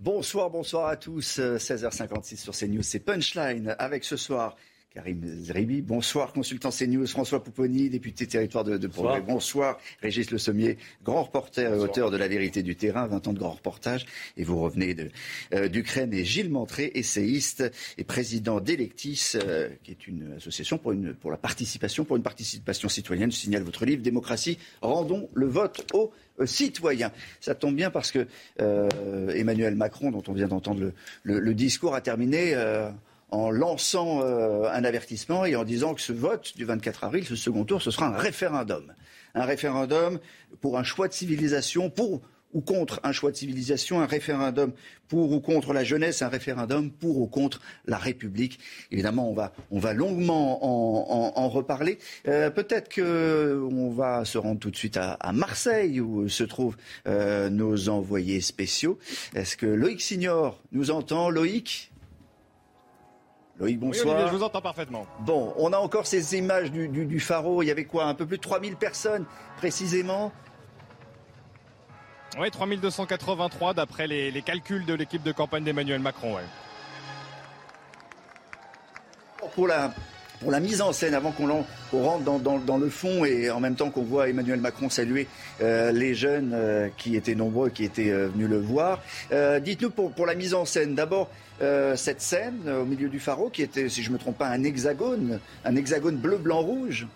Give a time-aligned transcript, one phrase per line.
[0.00, 1.40] Bonsoir, bonsoir à tous.
[1.40, 4.54] 16h56 sur CNews, c'est Punchline avec ce soir
[4.98, 5.80] Karim Zeribi.
[5.80, 7.06] Bonsoir, consultant CNews.
[7.06, 9.20] François Pouponi, député territoire de, de Progrès.
[9.20, 9.78] Bonsoir.
[10.02, 13.38] Régis Le Sommier, grand reporter et auteur de La vérité du terrain, 20 ans de
[13.38, 14.06] grand reportage.
[14.36, 14.96] Et vous revenez
[15.54, 16.12] euh, d'Ukraine.
[16.12, 17.62] et Gilles Montré, essayiste
[17.96, 22.24] et président d'Electis, euh, qui est une association pour, une, pour la participation, pour une
[22.24, 23.30] participation citoyenne.
[23.30, 26.10] Je signale votre livre, Démocratie, rendons le vote aux
[26.40, 27.12] euh, citoyens.
[27.38, 28.26] Ça tombe bien parce que
[29.32, 32.56] Emmanuel Macron, dont on vient d'entendre le, le, le, discours, a terminé
[33.30, 37.36] en lançant euh, un avertissement et en disant que ce vote du 24 avril, ce
[37.36, 38.92] second tour, ce sera un référendum.
[39.34, 40.18] Un référendum
[40.60, 42.22] pour un choix de civilisation, pour
[42.54, 44.72] ou contre un choix de civilisation, un référendum
[45.08, 48.58] pour ou contre la jeunesse, un référendum pour ou contre la République.
[48.90, 51.98] Évidemment, on va, on va longuement en, reparler.
[52.26, 56.76] Euh, Peut-être qu'on va se rendre tout de suite à, à Marseille, où se trouvent
[57.06, 58.98] euh, nos envoyés spéciaux.
[59.34, 61.30] Est-ce que Loïc Signor nous entend?
[61.30, 61.90] Loïc?
[63.58, 64.16] Loïc, bonsoir.
[64.16, 65.06] Oui, je vous entends parfaitement.
[65.20, 67.04] Bon, on a encore ces images du, du.
[67.06, 69.24] Il y avait quoi Un peu plus de 3000 personnes,
[69.56, 70.32] précisément?
[72.38, 76.36] Oui, 3283 d'après les, les, calculs de l'équipe de campagne d'Emmanuel Macron.
[76.36, 76.42] Ouais.
[79.54, 79.92] Pour la,
[80.40, 81.48] pour la mise en scène, avant qu'on
[81.92, 85.26] rentre dans, dans, dans, le fond et en même temps qu'on voit Emmanuel Macron saluer
[85.62, 89.02] euh, les jeunes euh, qui étaient nombreux, qui étaient euh, venus le voir.
[89.62, 91.28] Dites-nous pour, pour, la mise en scène, d'abord,
[91.60, 94.48] euh, cette scène au milieu du pharaon qui était, si je ne me trompe pas,
[94.48, 97.06] un hexagone, un hexagone bleu, blanc, rouge.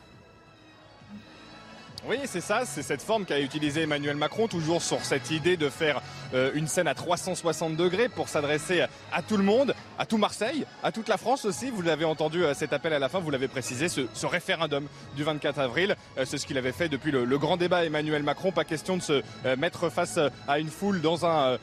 [2.09, 5.69] Oui, c'est ça, c'est cette forme qu'a utilisé Emmanuel Macron, toujours sur cette idée de
[5.69, 6.03] faire
[6.35, 10.67] euh, une scène à 360 degrés pour s'adresser à tout le monde, à tout Marseille,
[10.83, 11.71] à toute la France aussi.
[11.71, 15.23] Vous l'avez entendu euh, cet appel à la fin, vous l'avez précisé, ce, référendum du
[15.23, 18.51] 24 avril, euh, c'est ce qu'il avait fait depuis le, grand débat Emmanuel Macron.
[18.51, 19.23] Pas question de se
[19.57, 21.59] mettre face à une foule dans, un,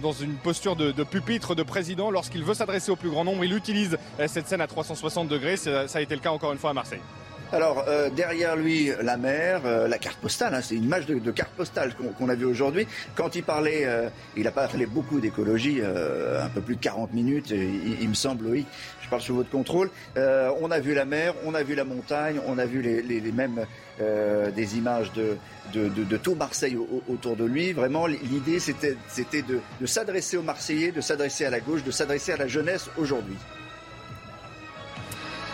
[0.00, 2.10] dans une posture de, de, pupitre de président.
[2.10, 5.56] Lorsqu'il veut s'adresser au plus grand nombre, il utilise cette scène à 360 degrés.
[5.56, 7.00] Ça a été le cas encore une fois à Marseille.
[7.52, 11.30] Alors, euh, derrière lui, la mer, euh, la carte postale, hein, c'est une image de,
[11.30, 12.86] carte postale qu'on qu a vue aujourd'hui.
[13.14, 14.08] Quand il parlait, euh,
[14.38, 18.46] il a parlé beaucoup d'écologie, euh, un peu plus de 40 minutes, il, me semble,
[18.46, 18.64] oui,
[19.02, 19.90] je parle sous votre contrôle.
[20.16, 23.32] Euh, on a vu la mer, on a vu la montagne, on a vu les,
[23.32, 23.66] mêmes
[23.98, 25.36] des images de,
[25.74, 27.72] de, tout Marseille au, autour de lui.
[27.72, 28.96] Vraiment, l'idée, c'était
[29.42, 32.88] de, de s'adresser aux Marseillais, de s'adresser à la gauche, de s'adresser à la jeunesse
[32.96, 33.36] aujourd'hui.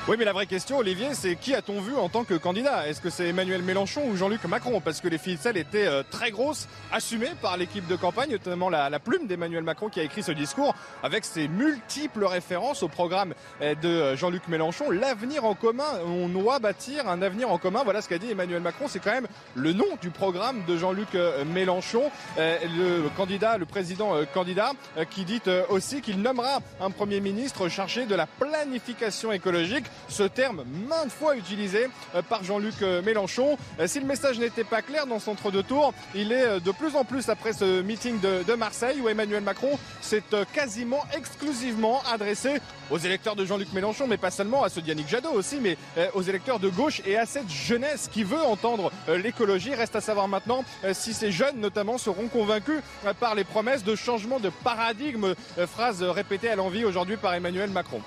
[0.08, 2.88] Oui, mais la vraie question, Olivier, c'est qui a-t-on vu en tant que candidat?
[2.88, 4.80] Est-ce que c'est Emmanuel Mélenchon ou Jean-Luc Macron?
[4.80, 8.98] Parce que les ficelles étaient euh, très grosses, assumées par l'équipe de campagne, notamment la,
[9.00, 13.74] plume d'Emmanuel Macron qui a écrit ce discours avec ses multiples références au programme euh,
[13.74, 14.90] de Jean-Luc Mélenchon.
[14.90, 17.82] L'avenir en commun, on doit bâtir un avenir en commun.
[17.84, 18.86] Voilà ce qu'a dit Emmanuel Macron.
[18.88, 22.04] C'est quand même le nom du programme de Jean-Luc euh, Mélenchon,
[22.38, 24.72] le candidat, le président candidat,
[25.10, 30.64] qui dit aussi qu'il nommera un Premier ministre chargé de la planification écologique ce terme
[30.88, 33.56] maintes fois utilisé euh, par Jean-Luc euh, Mélenchon.
[33.80, 36.96] Euh, si le message n'était pas clair dans son entre-deux tours, il est de plus
[36.96, 40.22] en plus après ce meeting de, Marseille où Emmanuel Macron s'est
[40.52, 42.60] quasiment exclusivement adressé
[42.90, 45.76] aux électeurs de Jean-Luc Mélenchon, mais pas seulement à ceux d'Yannick Jadot aussi, mais
[46.14, 49.74] aux électeurs de gauche et à cette jeunesse qui veut entendre l'écologie.
[49.74, 52.80] Reste à savoir maintenant si ces jeunes notamment seront convaincus
[53.20, 55.34] par les promesses de changement de paradigme,
[55.66, 58.02] phrase répétée à l'envie aujourd'hui par Emmanuel Macron.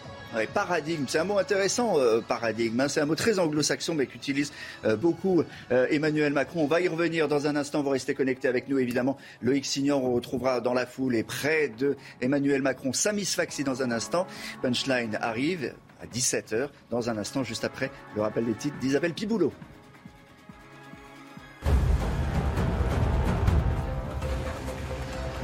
[0.53, 2.79] Paradigme, c'est un mot intéressant, euh, paradigme.
[2.79, 4.53] Hein, c'est un mot très anglo-saxon, mais qu'utilise
[4.85, 6.63] euh, beaucoup euh, Emmanuel Macron.
[6.63, 7.83] On va y revenir dans un instant.
[7.83, 9.17] Vous restez connectés avec nous, évidemment.
[9.41, 12.93] Loïc Signor, on retrouvera dans la foule et près de Emmanuel Macron.
[12.93, 14.25] Samis Faxi dans un instant.
[14.61, 16.69] Punchline arrive à 17h.
[16.89, 19.51] Dans un instant, juste après le rappel des titres d'Isabelle Piboulot.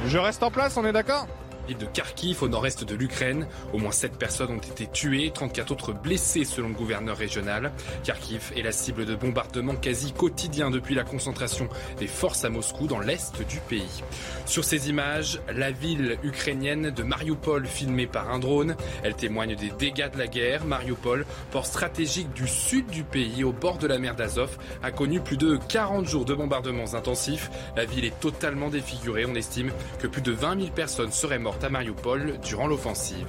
[0.06, 1.26] Je reste en place, on est d'accord?
[1.68, 3.46] Ville de Kharkiv, au nord-est de l'Ukraine.
[3.72, 7.72] Au moins 7 personnes ont été tuées, 34 autres blessées selon le gouverneur régional.
[8.04, 11.68] Kharkiv est la cible de bombardements quasi quotidiens depuis la concentration
[11.98, 14.02] des forces à Moscou dans l'est du pays.
[14.46, 18.74] Sur ces images, la ville ukrainienne de Mariupol filmée par un drone.
[19.02, 20.64] Elle témoigne des dégâts de la guerre.
[20.64, 25.20] Mariupol, port stratégique du sud du pays au bord de la mer d'Azov, a connu
[25.20, 27.50] plus de 40 jours de bombardements intensifs.
[27.76, 29.26] La ville est totalement défigurée.
[29.26, 29.70] On estime
[30.00, 33.26] que plus de 20 000 personnes seraient mortes à Mariupol durant l'offensive.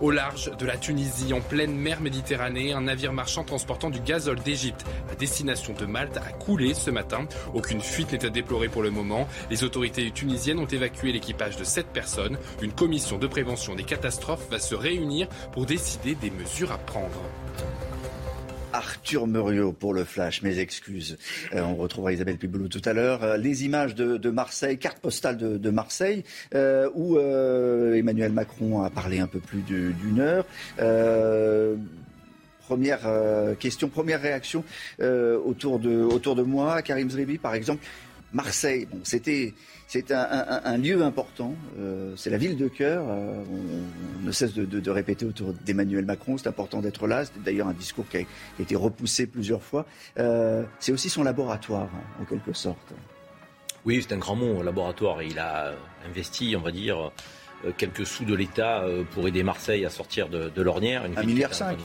[0.00, 4.40] Au large de la Tunisie, en pleine mer Méditerranée, un navire marchand transportant du gazole
[4.40, 7.26] d'Égypte à destination de Malte a coulé ce matin.
[7.54, 9.28] Aucune fuite n'est à déplorer pour le moment.
[9.50, 12.38] Les autorités tunisiennes ont évacué l'équipage de 7 personnes.
[12.62, 17.20] Une commission de prévention des catastrophes va se réunir pour décider des mesures à prendre.
[18.74, 21.16] Arthur Muriot pour le Flash, mes excuses.
[21.54, 23.22] Euh, on retrouvera Isabelle Piboulot tout à l'heure.
[23.22, 26.24] Euh, les images de, Marseille, carte postale de, Marseille,
[26.56, 30.44] euh, où Emmanuel Macron a parlé un peu plus d'une heure.
[32.66, 33.02] Première
[33.60, 34.64] question, première réaction
[35.00, 37.86] autour, de, autour de moi, Karim Zribi par exemple.
[38.32, 39.54] Marseille, bon, c'était
[39.94, 43.04] c'est un, lieu important, euh, c'est la ville de cœur.
[43.08, 47.24] Euh, on, ne cesse de, répéter autour d'Emmanuel Macron, c'est important d'être là.
[47.24, 48.20] C'est d'ailleurs un discours qui a,
[48.58, 49.86] été repoussé plusieurs fois.
[50.18, 52.92] Euh, c'est aussi son laboratoire, hein, en quelque sorte.
[53.84, 55.22] Oui, c'est un grand mot, laboratoire.
[55.22, 55.74] Il a
[56.08, 57.12] investi, on va dire,
[57.76, 61.04] quelques sous de l'État pour aider Marseille à sortir de, l'ornière.
[61.16, 61.78] Un milliard cinq.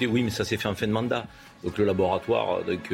[0.00, 1.28] Oui, mais ça s'est fait en fin de mandat.
[1.62, 2.92] Donc le laboratoire, donc,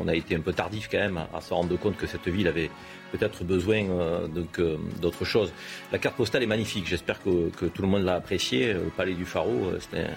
[0.00, 2.46] on, a été un peu tardif quand même à se rendre compte que cette ville
[2.46, 2.70] avait
[3.12, 4.28] peut-être besoin euh,
[4.58, 5.52] euh, d'autre chose.
[5.92, 6.86] La carte postale est magnifique.
[6.86, 8.72] J'espère que, tout le monde l'a apprécié.
[8.72, 10.08] Le Palais du Pharaon, c'est un,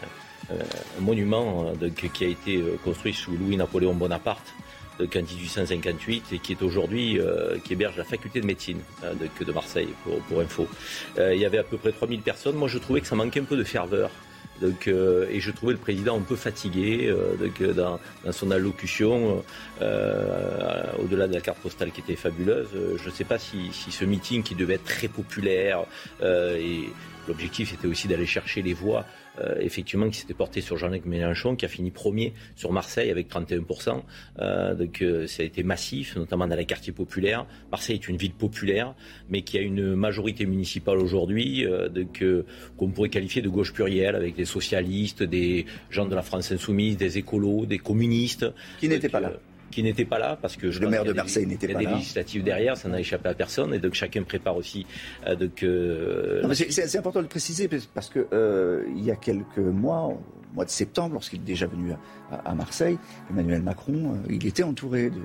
[0.99, 1.71] monument
[2.13, 4.53] qui a été construit sous Louis-Napoléon Bonaparte
[4.99, 9.87] en 1858 et qui est aujourd'hui, euh, qui héberge la faculté de médecine de, Marseille,
[10.27, 10.67] pour info.
[11.17, 12.55] il y avait à peu près 3000 personnes.
[12.55, 14.11] Moi, je trouvais que ça manquait un peu de ferveur.
[14.61, 17.99] Donc, euh, et je trouvais le président un peu fatigué euh, euh, dans,
[18.31, 19.43] son allocution,
[19.79, 22.69] au-delà de la carte postale qui était fabuleuse.
[22.97, 25.85] je ne sais pas si, si, ce meeting qui devait être très populaire,
[27.27, 29.06] l'objectif était aussi d'aller chercher les voix
[29.39, 33.29] euh, effectivement, qui s'était porté sur Jean-Luc Mélenchon, qui a fini premier sur Marseille avec
[33.29, 34.01] 31%.
[34.39, 37.45] Euh, donc euh, ça a été massif, notamment dans les quartiers populaires.
[37.71, 38.94] Marseille est une ville populaire,
[39.29, 41.65] mais qui a une majorité municipale aujourd'hui
[42.77, 46.97] qu'on pourrait qualifier de gauche plurielle, avec des socialistes, des gens de la France insoumise,
[46.97, 48.45] des écolos, des communistes.
[48.79, 49.31] Qui n'étaient pas là
[49.71, 51.79] qui n'était pas là parce que le maire de Marseille n'était pas là.
[51.79, 54.56] Il y a des législatives derrière, ça n'a échappé à personne et donc chacun prépare
[54.56, 54.85] aussi.
[55.27, 60.07] Euh, euh, c'est important de le préciser parce que euh, il y a quelques mois,
[60.07, 60.19] au
[60.53, 61.94] mois de septembre, lorsqu'il est déjà venu
[62.45, 62.97] à Marseille,
[63.29, 65.21] Emmanuel Macron, il était entouré de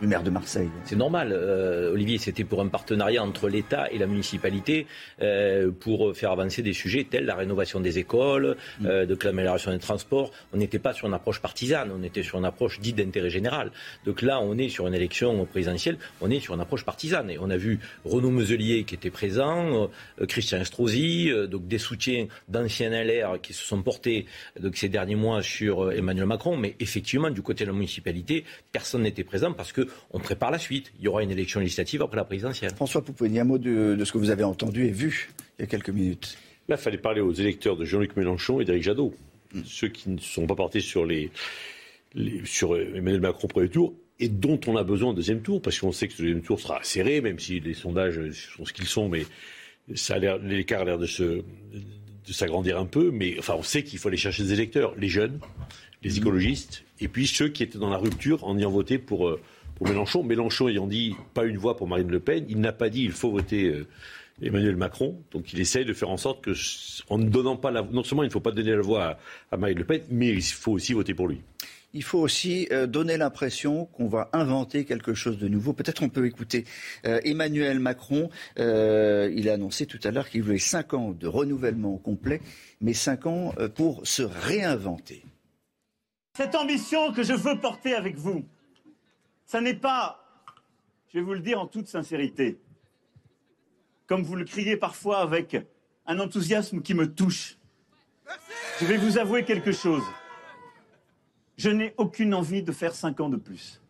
[0.00, 0.70] le maire de Marseille.
[0.84, 4.86] C'est normal, euh, Olivier, c'était pour un partenariat entre l'État et la municipalité
[5.20, 8.86] euh, pour faire avancer des sujets tels la rénovation des écoles, mm.
[8.86, 10.30] euh, de l'amélioration des transports.
[10.52, 13.72] On n'était pas sur une approche partisane, on était sur une approche dite d'intérêt général.
[14.06, 17.30] Donc là, on est sur une élection présidentielle, on est sur une approche partisane.
[17.30, 19.90] Et on a vu Renaud Muselier qui était présent,
[20.28, 24.26] Christian Estrosi, donc des soutiens d'anciens LR qui se sont portés
[24.58, 26.56] donc, ces derniers mois sur Emmanuel Macron.
[26.56, 30.58] Mais effectivement, du côté de la municipalité, personne n'était présent parce que on prépare la
[30.58, 30.92] suite.
[30.98, 32.72] Il y aura une élection législative après la présidentielle.
[32.74, 35.66] François Pouponi, un mot de, ce que vous avez entendu et vu il y a
[35.66, 36.38] quelques minutes.
[36.68, 39.14] Là, il fallait parler aux électeurs de Jean-Luc Mélenchon et d'Éric Jadot.
[39.52, 39.62] Hmm.
[39.64, 41.30] Ceux qui ne sont pas partis sur, les,
[42.44, 45.92] sur Emmanuel Macron premier tour et dont on a besoin au deuxième tour, parce qu'on
[45.92, 49.08] sait que ce deuxième tour sera serré, même si les sondages sont ce qu'ils sont,
[49.08, 49.24] mais
[50.42, 51.06] l'écart a l'air de
[52.26, 55.08] de s'agrandir un peu, mais enfin, on sait qu'il faut aller chercher des électeurs, les
[55.08, 55.40] jeunes,
[56.02, 56.18] les hmm.
[56.18, 59.36] écologistes, et puis ceux qui étaient dans la rupture en ayant voté pour,
[59.82, 60.22] euh, Mélenchon.
[60.22, 63.12] Mélenchon ayant dit pas une voix pour Marine Le Pen, il n'a pas dit il
[63.12, 63.86] faut voter euh,
[64.42, 65.22] Emmanuel Macron.
[65.32, 66.52] Donc il essaye de faire en sorte que,
[67.08, 69.18] en ne donnant pas la, non seulement il ne faut pas donner la voix
[69.50, 71.40] à, Marine Le Pen, mais il faut aussi voter pour lui.
[71.92, 75.72] Il faut aussi euh, donner l'impression qu'on va inventer quelque chose de nouveau.
[75.72, 76.64] Peut-être on peut écouter
[77.04, 78.30] euh, Emmanuel Macron.
[78.56, 82.40] il a annoncé tout à l'heure qu'il voulait cinq ans de renouvellement complet,
[82.80, 85.24] mais cinq ans pour se réinventer.
[86.36, 88.44] Cette ambition que je veux porter avec vous,
[89.50, 90.24] ça n'est pas,
[91.08, 92.60] je vais vous le dire en toute sincérité,
[94.06, 95.56] comme vous le criez parfois avec
[96.06, 97.58] un enthousiasme qui me touche.
[98.78, 100.04] Je vais vous avouer quelque chose.
[101.56, 103.82] Je n'ai aucune envie de faire cinq ans de plus.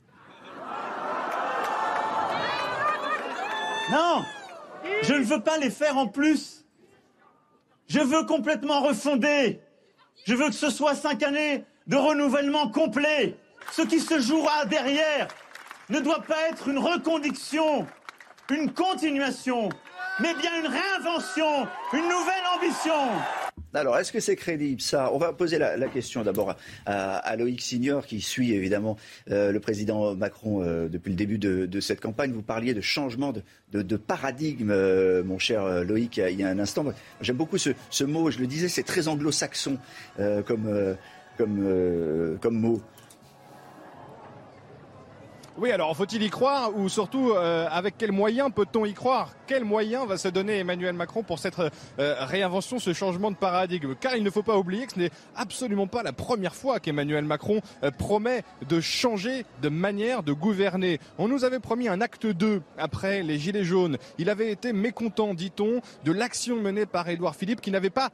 [3.92, 4.24] Non,
[5.02, 6.64] je ne veux pas les faire en plus.
[7.86, 9.60] Je veux complètement refonder.
[10.24, 13.36] Je veux que ce soit cinq années de renouvellement complet.
[13.72, 15.28] Ce qui se jouera derrière,
[15.90, 17.86] ne doit pas être une reconduction,
[18.50, 19.68] une continuation,
[20.20, 22.92] mais bien une réinvention, une nouvelle ambition.
[23.72, 25.12] Alors, est-ce que c'est crédible ça?
[25.12, 26.56] On va poser la, question d'abord
[26.86, 28.96] à, Loïc Signor, qui suit évidemment
[29.30, 32.32] euh, le président Macron euh, depuis le début de, cette campagne.
[32.32, 33.32] Vous parliez de changement
[33.72, 36.84] de, paradigme, euh, mon cher Loïc, il y a un instant.
[37.20, 39.78] J'aime beaucoup ce, mot, je le disais, c'est très anglo-saxon
[40.36, 40.86] comme
[42.48, 42.80] mot.
[45.60, 49.34] Oui, alors faut-il y croire ou surtout euh, avec quels moyens peut-on y croire?
[49.46, 53.94] Quels moyens va se donner Emmanuel Macron pour cette euh, réinvention, ce changement de paradigme?
[53.94, 57.26] Car il ne faut pas oublier que ce n'est absolument pas la première fois qu'Emmanuel
[57.26, 60.98] Macron euh, promet de changer de manière de gouverner.
[61.18, 63.98] On nous avait promis un acte 2 après les Gilets jaunes.
[64.16, 68.08] Il avait été mécontent, dit-on, de l'action menée par Édouard Philippe qui n'avait pas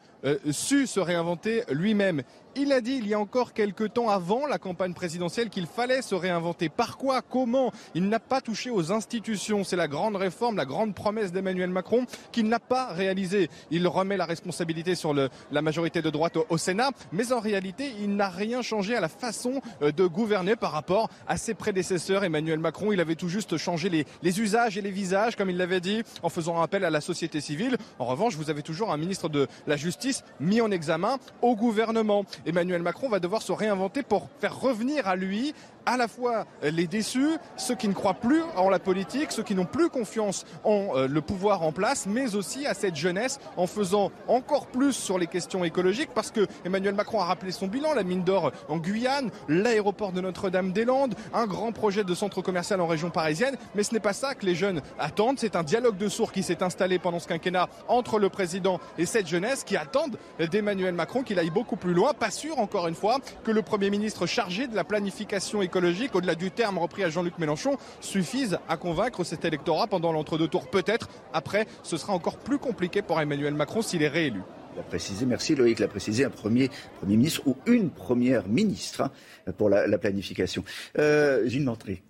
[0.50, 2.24] su se réinventer lui-même.
[2.58, 6.00] Il a dit il y a encore quelques temps avant la campagne présidentielle qu'il fallait
[6.00, 6.70] se réinventer.
[6.70, 7.70] Par quoi Comment?
[7.94, 9.62] Il n'a pas touché aux institutions.
[9.62, 13.50] C'est la grande réforme, la grande promesse d'Emmanuel Macron qu'il n'a pas réalisée.
[13.70, 18.16] Il remet la responsabilité sur la majorité de droite au, Sénat, mais en réalité, il
[18.16, 22.24] n'a rien changé à la façon euh, de gouverner par rapport à ses prédécesseurs.
[22.24, 25.58] Emmanuel Macron, il avait tout juste changé les, les usages et les visages, comme il
[25.58, 27.76] l'avait dit, en faisant appel à la société civile.
[27.98, 32.24] En revanche, vous avez toujours un ministre de la Justice mis en examen au gouvernement.
[32.46, 35.52] Emmanuel Macron va devoir se réinventer pour faire revenir à lui
[35.86, 39.54] à la fois les déçus, ceux qui ne croient plus en la politique, ceux qui
[39.54, 43.68] n'ont plus confiance en euh, le pouvoir en place, mais aussi à cette jeunesse en
[43.68, 47.94] faisant encore plus sur les questions écologiques parce que Emmanuel Macron a rappelé son bilan,
[47.94, 52.86] la mine d'or en Guyane, l'aéroport de Notre-Dame-des-Landes, un grand projet de centre commercial en
[52.88, 56.08] région parisienne, mais ce n'est pas ça que les jeunes attendent, c'est un dialogue de
[56.08, 60.18] sourds qui s'est installé pendant ce quinquennat entre le président et cette jeunesse qui attendent
[60.50, 63.90] d'Emmanuel Macron qu'il aille beaucoup plus loin, pas sûr encore une fois que le Premier
[63.90, 65.75] ministre chargé de la planification écologique
[66.14, 70.68] au-delà du terme repris à Jean-Luc Mélenchon, suffisent à convaincre cet électorat pendant l'entre-deux tours.
[70.68, 71.08] Peut-être.
[71.32, 74.40] Après, ce sera encore plus compliqué pour Emmanuel Macron s'il est réélu.
[74.76, 79.02] L'a précisé, merci Loïc, l'a précisé un premier Premier ministre ou une première ministre
[79.46, 80.64] hein, pour la, planification.
[80.98, 82.02] Euh, Gilles Montré.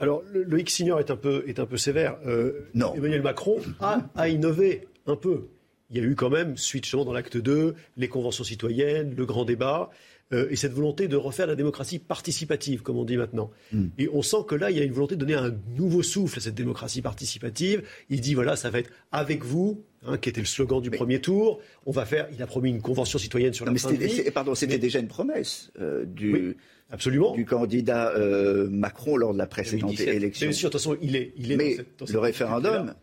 [0.00, 2.16] Alors, Loïc Signor est un peu, est un peu sévère.
[2.26, 2.94] Euh, non.
[2.94, 5.48] Emmanuel Macron a, a innové un peu.
[5.90, 9.44] Il y a eu quand même, suite dans l'acte 2, les conventions citoyennes, le grand
[9.44, 9.90] débat.
[10.32, 13.50] Euh, et cette volonté de refaire la démocratie participative, comme on dit maintenant.
[13.72, 13.88] Hmm.
[13.98, 16.38] Et on sent que là, il y a une volonté de donner un nouveau souffle
[16.38, 17.82] à cette démocratie participative.
[18.10, 21.20] Il dit, voilà, ça va être avec vous, hein, qui était le slogan du premier
[21.20, 21.60] tour.
[21.84, 23.90] On va faire, il a promis une convention citoyenne sur la fin
[24.32, 26.56] Pardon, c'était déjà une promesse euh, du...
[26.92, 27.34] Absolument.
[27.36, 30.48] du candidat euh, Macron lors de la précédente élection.
[30.48, 31.76] Mais sûr, de toute façon, il est, il est Mais
[32.08, 32.94] le référendum,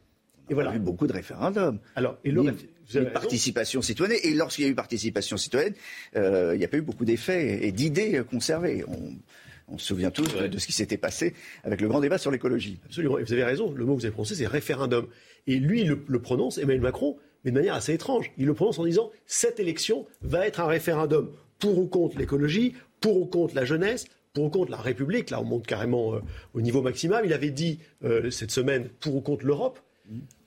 [0.49, 0.71] et voilà.
[0.71, 1.79] a eu beaucoup de référendums.
[1.95, 2.53] Alors, et le,
[2.93, 4.17] une participation citoyenne.
[4.23, 5.73] Et lorsqu'il y a eu participation citoyenne,
[6.15, 8.83] euh, il n'y a pas eu beaucoup d'effets et d'idées conservées.
[8.87, 11.33] On, se souvient tous de, ce qui s'était passé
[11.65, 12.79] avec le grand débat sur l'écologie.
[12.85, 13.19] Absolument.
[13.19, 13.71] Et vous avez raison.
[13.71, 15.07] Le mot que vous avez prononcé, c'est référendum.
[15.45, 18.31] Et lui, il le, prononce, Emmanuel Macron, mais de manière assez étrange.
[18.37, 22.75] Il le prononce en disant cette élection va être un référendum pour ou contre l'écologie,
[23.01, 25.31] pour ou contre la jeunesse, pour ou contre la République.
[25.31, 26.19] Là, on monte carrément euh,
[26.53, 27.25] au niveau maximal.
[27.25, 29.79] Il avait dit euh, cette semaine pour ou contre l'Europe.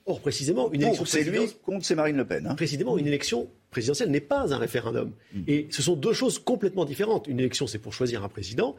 [0.05, 2.47] Or, précisément, une élection c'est lui contre c'est Marine Le Pen.
[2.47, 2.55] Hein.
[2.55, 5.11] Précisément, une élection présidentielle n'est pas un référendum.
[5.33, 5.41] Mm.
[5.47, 7.27] Et ce sont deux choses complètement différentes.
[7.27, 8.75] Une élection, c'est pour choisir un président.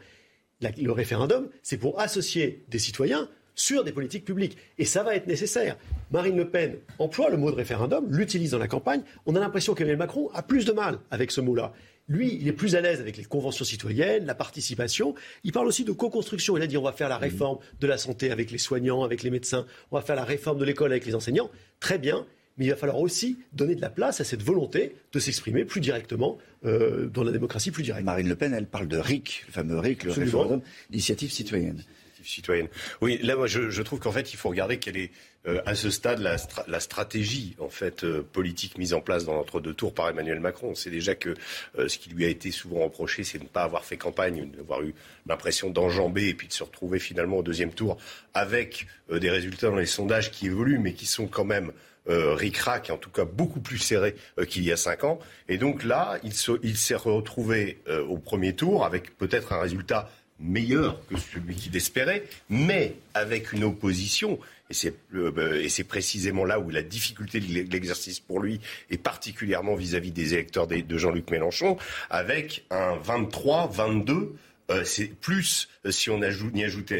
[0.61, 4.57] le référendum, c'est pour associer des citoyens sur des politiques publiques.
[4.77, 5.77] Et ça va être nécessaire.
[6.11, 9.01] Marine Le Pen emploie le mot de référendum, l'utilise dans la campagne.
[9.25, 11.73] On a l'impression qu'Emmanuel Macron a plus de mal avec ce mot-là.
[12.09, 15.15] Lui, il est plus à l'aise avec les conventions citoyennes, la participation.
[15.43, 16.57] Il parle aussi de co-construction.
[16.57, 19.23] Il a dit on va faire la réforme de la santé avec les soignants, avec
[19.23, 19.65] les médecins.
[19.91, 21.49] On va faire la réforme de l'école avec les enseignants.
[21.79, 22.25] Très bien.
[22.57, 25.81] Mais il va falloir aussi donner de la place à cette volonté de s'exprimer plus
[25.81, 28.05] directement euh, dans la démocratie plus directe.
[28.05, 31.83] Marine Le Pen, elle parle de RIC, le fameux RIC, le référendum d'initiative citoyenne
[32.23, 32.67] citoyenne.
[33.01, 35.11] Oui, là, moi, je, trouve qu'en fait, il faut regarder quelle est,
[35.45, 39.73] euh, à ce stade, la, stratégie, en fait, euh, politique mise en place dans l'entre-deux
[39.73, 40.69] tours par Emmanuel Macron.
[40.69, 41.35] On sait déjà que
[41.77, 44.49] euh, ce qui lui a été souvent reproché, c'est de ne pas avoir fait campagne,
[44.51, 44.93] d'avoir eu
[45.27, 47.97] l'impression d'enjamber et puis de se retrouver finalement au deuxième tour
[48.33, 51.73] avec des résultats dans les sondages qui évoluent, mais qui sont quand même
[52.09, 54.15] euh, ric-rac, en tout cas beaucoup plus serré
[54.47, 55.19] qu'il y a cinq ans.
[55.49, 56.31] Et donc là, il,
[56.63, 60.09] il s'est retrouvé au premier tour avec peut-être un résultat
[60.39, 64.39] meilleur que celui qu'il espérait, mais avec une opposition,
[64.69, 68.97] et c'est, euh, et c'est précisément là où la difficulté de l'exercice pour lui est
[68.97, 71.77] particulièrement vis-à-vis des électeurs de Jean-Luc Mélenchon,
[72.09, 74.29] avec un 23-22
[74.71, 76.93] euh, c'est plus euh, si on ajoute, y ajoute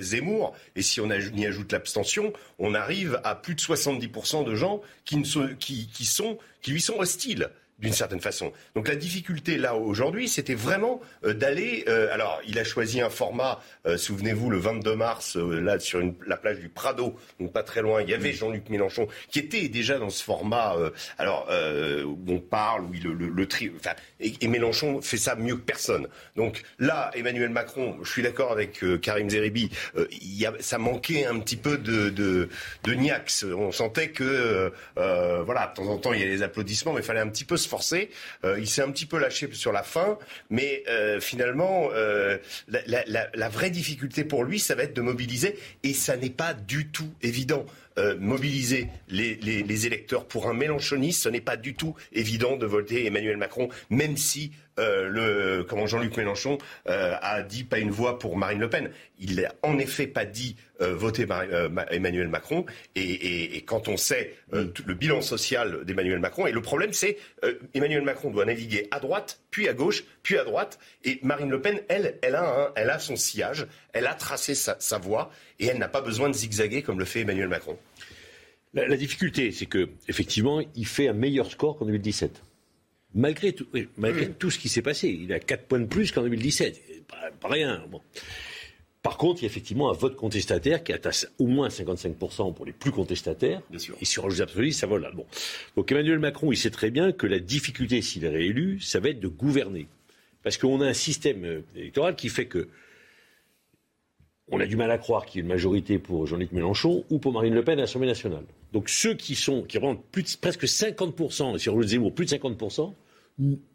[0.00, 0.56] Zemmour.
[0.74, 5.16] Et si on y ajoute l'abstention, on arrive à plus de 70% de gens qui,
[5.16, 7.50] ne sont, qui, qui, sont, qui lui sont hostiles
[7.84, 8.50] d'une certaine façon.
[8.74, 11.84] Donc la difficulté là aujourd'hui, c'était vraiment euh, d'aller.
[11.86, 13.60] Euh, alors, il a choisi un format.
[13.86, 18.00] Euh, souvenez-vous, le 22 mars, là sur la plage du Prado, donc pas très loin,
[18.00, 20.76] il y avait Jean-Luc Mélenchon qui était déjà dans ce format.
[21.18, 21.48] alors
[22.06, 25.60] où on parle, où il, le, le, tri, enfin, et, Mélenchon fait ça mieux que
[25.60, 26.08] personne.
[26.36, 29.70] Donc là, Emmanuel Macron, je suis d'accord avec Karim Zeribi,
[30.10, 32.48] il y a, ça manquait un petit peu de, de,
[32.84, 33.44] de niax.
[33.44, 37.06] On sentait que voilà, de temps en temps il y a les applaudissements, mais il
[37.06, 37.68] fallait un petit peu se
[38.44, 40.18] Euh, il s'est un petit peu lâché sur la fin,
[40.50, 42.38] mais euh, finalement, euh,
[42.68, 46.88] la, vraie difficulté pour lui, ça va être de mobiliser, et ça n'est pas du
[46.88, 47.66] tout évident.
[48.18, 53.36] mobiliser les, électeurs pour un Mélenchoniste, ce n'est pas du tout évident de voter Emmanuel
[53.36, 58.36] Macron, même si euh, le, comment Jean-Luc Mélenchon euh, a dit pas une voix pour
[58.36, 58.90] Marine Le Pen.
[59.20, 61.26] Il n'a en effet pas dit euh, voter
[61.90, 62.66] Emmanuel Macron.
[62.96, 64.62] Et, quand on sait mm.
[64.86, 67.18] le bilan social d'Emmanuel Macron, et le problème c'est
[67.74, 71.60] Emmanuel Macron doit naviguer à droite, puis à gauche, puis à droite, et Marine Le
[71.60, 75.78] Pen, elle, elle a, elle a son sillage, elle a tracé sa, voie, et elle
[75.78, 77.78] n'a pas besoin de zigzaguer comme le fait Emmanuel Macron.
[78.74, 82.42] La, la difficulté, c'est que effectivement, il fait un meilleur score qu'en 2017
[83.14, 83.66] malgré tout,
[83.96, 85.08] malgré tout ce qui s'est passé.
[85.08, 87.06] Il a 4 points de plus qu'en 2017.
[87.40, 87.84] Pas, rien.
[89.02, 92.64] Par contre, il y a effectivement un vote contestataire qui atteint au moins 55% pour
[92.64, 93.60] les plus contestataires.
[94.00, 95.10] Et sur les absolus, ça vole là.
[95.12, 95.26] Bon.
[95.76, 99.10] Donc Emmanuel Macron, il sait très bien que la difficulté, s'il est réélu, ça va
[99.10, 99.88] être de gouverner.
[100.42, 102.68] Parce qu'on a un système euh, électoral qui fait que
[104.48, 107.18] on a du mal à croire qu'il y ait une majorité pour Jean-Luc Mélenchon ou
[107.18, 108.44] pour Marine Le Pen à l'Assemblée nationale.
[108.72, 112.30] Donc ceux qui sont, qui rentrent plus presque 50%, et sur le Zemmour plus de
[112.30, 112.92] 50%,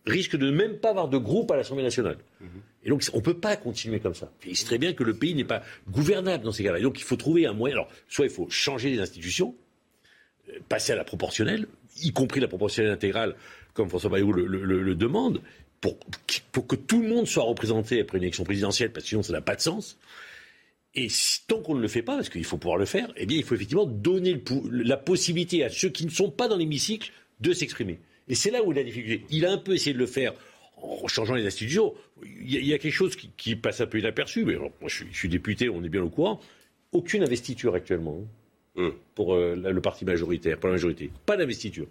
[0.06, 2.18] risque de ne même pas avoir de groupe à l'Assemblée nationale.
[2.40, 2.48] Mhm.
[2.84, 4.32] Et donc, on ne peut pas continuer comme ça.
[4.46, 6.80] il sait très bien que le pays n'est pas gouvernable dans ces cas-là.
[6.80, 7.76] donc, il faut trouver un moyen.
[7.76, 9.54] Alors, soit il faut changer les institutions,
[10.50, 11.68] euh, passer à la proportionnelle,
[12.02, 13.36] y compris la proportionnelle intégrale,
[13.74, 15.42] comme François Bayrou le, demande,
[15.82, 15.98] pour,
[16.52, 19.34] pour, que tout le monde soit représenté après une élection présidentielle, parce que sinon, ça
[19.34, 19.98] n'a pas de sens.
[20.96, 21.08] Et
[21.48, 23.44] tant qu'on ne le fait pas, parce qu'il faut pouvoir le faire, eh bien, il
[23.44, 27.12] faut effectivement donner la possibilité à ceux qui ne sont pas dans l'hémicycle
[27.42, 28.00] de s'exprimer.
[28.30, 29.26] Et c'est là où il a la difficulté.
[29.30, 30.34] Il a un peu essayé de le faire
[30.78, 31.94] en changeant les institutions.
[32.24, 35.70] Il y a, quelque chose qui, passe un peu inaperçu, mais moi je suis, député,
[35.70, 36.40] on est bien au courant.
[36.92, 38.22] Aucune investiture actuellement
[38.78, 38.94] hein, hum.
[39.16, 41.12] pour euh, le parti majoritaire, pour la majorité.
[41.26, 41.88] Pas d'investiture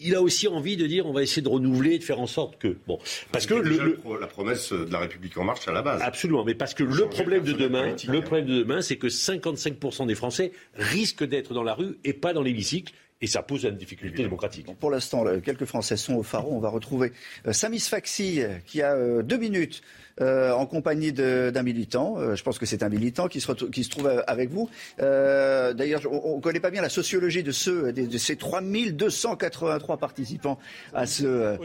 [0.00, 2.58] il a aussi envie de dire on va essayer de renouveler, de faire en sorte
[2.58, 2.98] que bon
[3.32, 6.02] parce que le, la promesse de la République en marche à la base.
[6.02, 10.06] Absolument, mais parce que le problème de demain, le problème de demain, c'est que 55%
[10.06, 13.76] des Français risquent d'être dans la rue et pas dans l'hémicycle et ça pose une
[13.76, 14.66] difficulté démocratique.
[14.78, 16.56] pour l'instant, quelques Français sont au pharaon.
[16.56, 17.12] On va retrouver
[17.46, 19.82] euh, Samis Faxi euh, qui a euh, deux minutes
[20.20, 22.16] en compagnie d'un militant.
[22.34, 24.68] je pense que c'est un militant qui se, qui se trouve avec vous.
[24.98, 30.58] D'ailleurs, on ne connaît pas bien la sociologie de, ceux, de, de ces 3283 participants
[30.92, 31.56] à ce,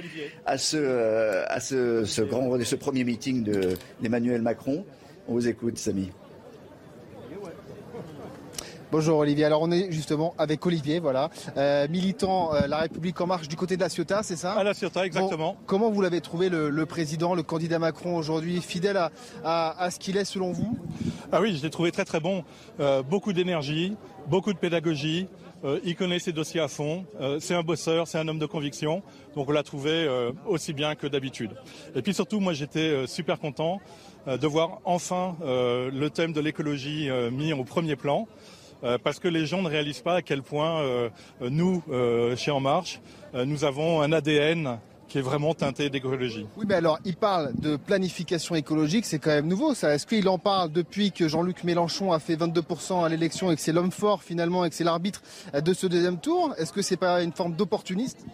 [0.45, 3.43] à ce, à ce, ce, grand, ce premier meeting
[4.01, 4.85] d'Emmanuel Macron.
[5.27, 6.11] On vous écoute, Samy.
[8.93, 9.45] Bonjour Olivier.
[9.45, 13.55] Alors on est justement avec Olivier, voilà, euh, militant euh, La République en marche du
[13.55, 15.57] côté de la Ciotat, c'est ça À la Ciotat, exactement.
[15.65, 18.99] comment vous l'avez trouvé le, président, le candidat Macron aujourd'hui, fidèle
[19.43, 20.77] à, ce qu'il est selon vous?
[21.31, 22.43] Ah oui, je l'ai trouvé très très bon.
[22.79, 25.27] Euh, beaucoup d'énergie, beaucoup de pédagogie.
[25.83, 27.03] il connaît ses dossiers à fond.
[27.39, 29.01] c'est un bosseur, c'est un homme de conviction.
[29.35, 30.07] Donc on l'a trouvé
[30.45, 31.55] aussi bien que d'habitude.
[31.95, 33.79] Et puis surtout, moi j'étais super content
[34.27, 38.27] de voir enfin le thème de l'écologie mis au premier plan.
[38.83, 42.51] Euh, parce que les gens ne réalisent pas à quel point euh, nous, euh, chez
[42.51, 42.99] En Marche,
[43.33, 44.77] nous avons un ADN
[45.13, 46.47] qui est vraiment teinté d'écologie.
[46.57, 49.93] Oui, mais alors, il parle de planification écologique, c'est quand même nouveau ça.
[49.93, 53.61] Est-ce qu'il en parle depuis que Jean-Luc Mélenchon a fait 22% à l'élection et que
[53.61, 55.21] c'est l'homme fort finalement et que c'est l'arbitre
[55.53, 56.55] de ce deuxième tour?
[56.57, 58.25] Est-ce que c'est pas une forme d'opportuniste?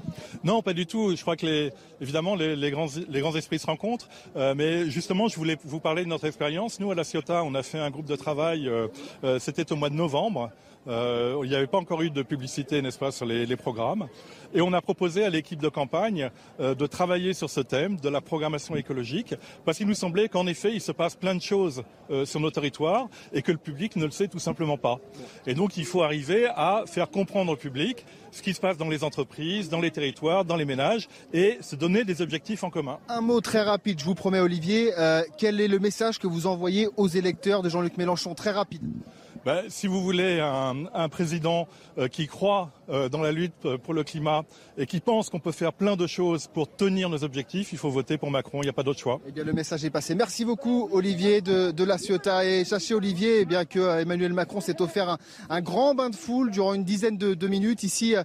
[0.46, 1.14] Non, pas du tout.
[1.18, 5.28] Je crois que les, évidemment les, grands, les grands esprits se rencontrent, euh, mais justement,
[5.28, 6.80] je voulais vous parler de notre expérience.
[6.80, 8.88] Nous, à la Ciotat, on a fait un groupe de travail, euh,
[9.26, 10.50] euh, c'était au mois de novembre.
[10.90, 14.08] Il n'y avait pas encore eu de publicité, n'est-ce pas, sur les, programmes.
[14.54, 18.10] Et on a proposé à l'équipe de campagne euh, de travailler sur ce thème de
[18.10, 21.84] la programmation écologique, parce qu'il nous semblait qu'en effet, il se passe plein de choses
[22.10, 25.00] euh, sur nos territoires et que le public ne le sait tout simplement pas.
[25.46, 28.90] Et donc, il faut arriver à faire comprendre au public ce qui se passe dans
[28.90, 33.00] les entreprises, dans les territoires, dans les ménages et se donner des objectifs en commun.
[33.08, 36.48] Un mot très rapide, je vous promets Olivier, euh, quel est le message que vous
[36.48, 38.84] envoyez aux électeurs de Jean-Luc Mélenchon Très rapide?
[39.46, 43.94] Ben, Si vous voulez un, président euh, qui croit euh, dans la lutte euh, pour
[43.94, 44.44] le climat
[44.78, 47.90] et qui pense qu'on peut faire plein de choses pour tenir nos objectifs, il faut
[47.90, 48.60] voter pour Macron.
[48.62, 49.20] Il n'y a pas d'autre choix.
[49.28, 50.16] Eh bien, le message est passé.
[50.16, 52.46] Merci beaucoup, Olivier de, La Ciotat.
[52.46, 55.18] Et sachez, Olivier, eh bien que Emmanuel Macron s'est offert
[55.50, 58.16] un, grand bain de foule durant une dizaine de, minutes ici,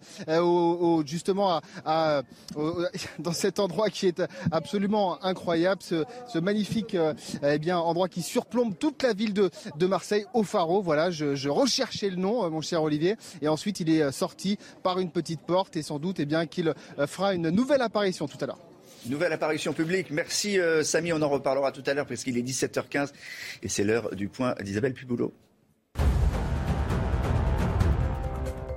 [1.06, 4.22] justement dans cet endroit qui est
[4.52, 6.96] absolument incroyable, ce, magnifique
[7.42, 10.82] eh endroit qui surplombe toute la ville de, de Marseille, au Faro.
[10.82, 15.10] Voilà, je, recherchais le nom, mon cher Olivier, et ensuite il est sorti par une
[15.10, 16.74] petite porte et sans doute eh bien qu'il
[17.06, 18.58] fera une nouvelle apparition tout à l'heure.
[19.06, 20.10] Nouvelle apparition publique.
[20.10, 23.12] Merci euh, Samy, on en reparlera tout à l'heure parce qu'il est 17h15
[23.62, 25.32] et c'est l'heure du point d'Isabelle Piboulot.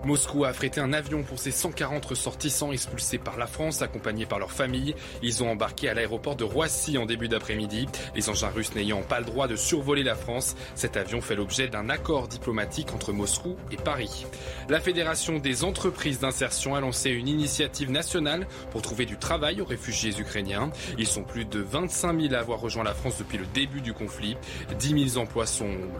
[0.07, 4.39] Moscou a affrété un avion pour ses 140 ressortissants expulsés par la France, accompagnés par
[4.39, 4.95] leurs familles.
[5.21, 7.89] Ils ont embarqué à l'aéroport de Roissy en début d'après-midi.
[8.15, 11.67] Les engins russes n'ayant pas le droit de survoler la France, cet avion fait l'objet
[11.67, 14.25] d'un accord diplomatique entre Moscou et Paris.
[14.69, 19.65] La Fédération des entreprises d'insertion a lancé une initiative nationale pour trouver du travail aux
[19.65, 20.71] réfugiés ukrainiens.
[20.97, 23.91] Ils sont plus de 25 000 à avoir rejoint la France depuis le début du
[23.91, 24.37] conflit.
[24.79, 25.43] 10 000 emplois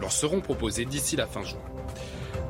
[0.00, 1.60] leur seront proposés d'ici la fin juin.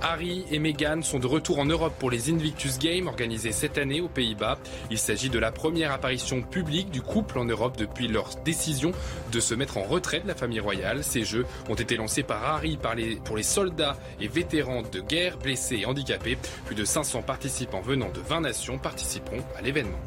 [0.01, 4.01] Harry et Meghan sont de retour en Europe pour les Invictus Games organisés cette année
[4.01, 4.59] aux Pays-Bas.
[4.91, 8.93] Il s'agit de la première apparition publique du couple en Europe depuis leur décision
[9.33, 11.03] de se mettre en retrait de la famille royale.
[11.03, 12.79] Ces jeux ont été lancés par Harry
[13.25, 16.39] pour les soldats et vétérans de guerre blessés et handicapés.
[16.67, 19.99] Plus de 500 participants venant de 20 nations participeront à l'événement.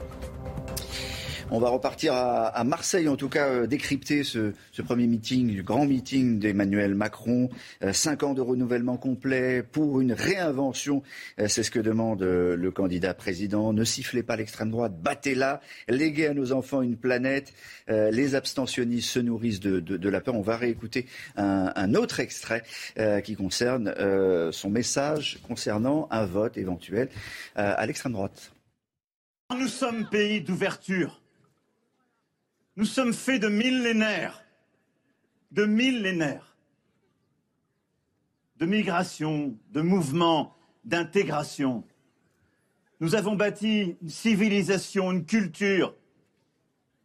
[1.53, 4.53] On va repartir à, Marseille, en tout cas, euh, décrypter ce,
[4.85, 7.49] premier meeting, du grand meeting d'Emmanuel Macron.
[7.83, 11.03] Euh, cinq ans de renouvellement complet pour une réinvention.
[11.39, 13.73] Euh, c'est ce que demande le candidat président.
[13.73, 15.59] Ne sifflez pas l'extrême droite, battez-la,
[15.89, 17.51] léguez à nos enfants une planète.
[17.89, 20.35] Les abstentionnistes se nourrissent de, la peur.
[20.35, 22.63] On va réécouter un autre extrait
[23.23, 23.93] qui concerne
[24.51, 27.09] son message concernant un vote éventuel
[27.55, 28.53] à l'extrême droite.
[29.57, 31.20] Nous sommes pays d'ouverture
[32.75, 34.43] nous sommes faits de millénaires,
[35.51, 36.55] de millénaires,
[38.57, 40.55] de migration, de mouvements,
[40.86, 41.84] d'intégration.
[42.99, 45.95] Nous avons bâti une civilisation, une culture,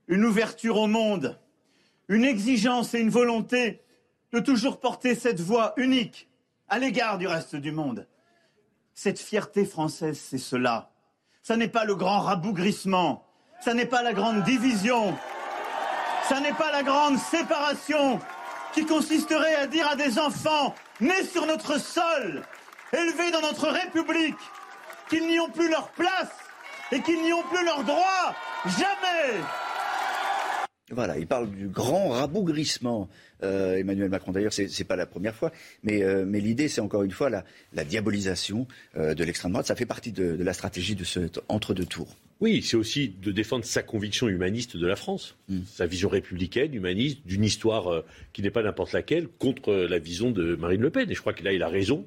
[0.08, 1.40] une ouverture au monde,
[2.08, 3.82] une exigence et une volonté
[4.32, 6.28] de toujours porter cette voix unique
[6.68, 8.06] à l'égard du reste du monde.
[8.94, 10.92] Cette fierté française, c'est cela.
[11.42, 13.26] Ça n'est pas le grand rabougrissement,
[13.60, 15.16] ça n'est pas la grande division,
[16.28, 18.18] ça n'est pas la grande séparation
[18.74, 22.42] qui consisterait à dire à des enfants nés sur notre sol,
[22.92, 24.36] élevés dans notre République,
[25.08, 26.30] qu'ils n'y ont plus leur place
[26.92, 28.34] et qu'ils n'y ont plus leurs droits.
[28.66, 29.40] Jamais
[30.92, 33.08] voilà, il parle du grand rabougrissement,
[33.42, 34.30] euh, Emmanuel Macron.
[34.30, 35.50] D'ailleurs, c'est n'est pas la première fois,
[35.82, 39.66] mais, euh, mais l'idée, c'est encore une fois la, la diabolisation euh, de l'extrême droite.
[39.66, 42.14] Ça fait partie de, de la stratégie de cet entre-deux tours.
[42.40, 45.60] Oui, c'est aussi de défendre sa conviction humaniste de la France, mm.
[45.66, 50.30] sa vision républicaine, humaniste, d'une histoire euh, qui n'est pas n'importe laquelle, contre la vision
[50.30, 51.10] de Marine Le Pen.
[51.10, 52.06] Et je crois que là, il a raison.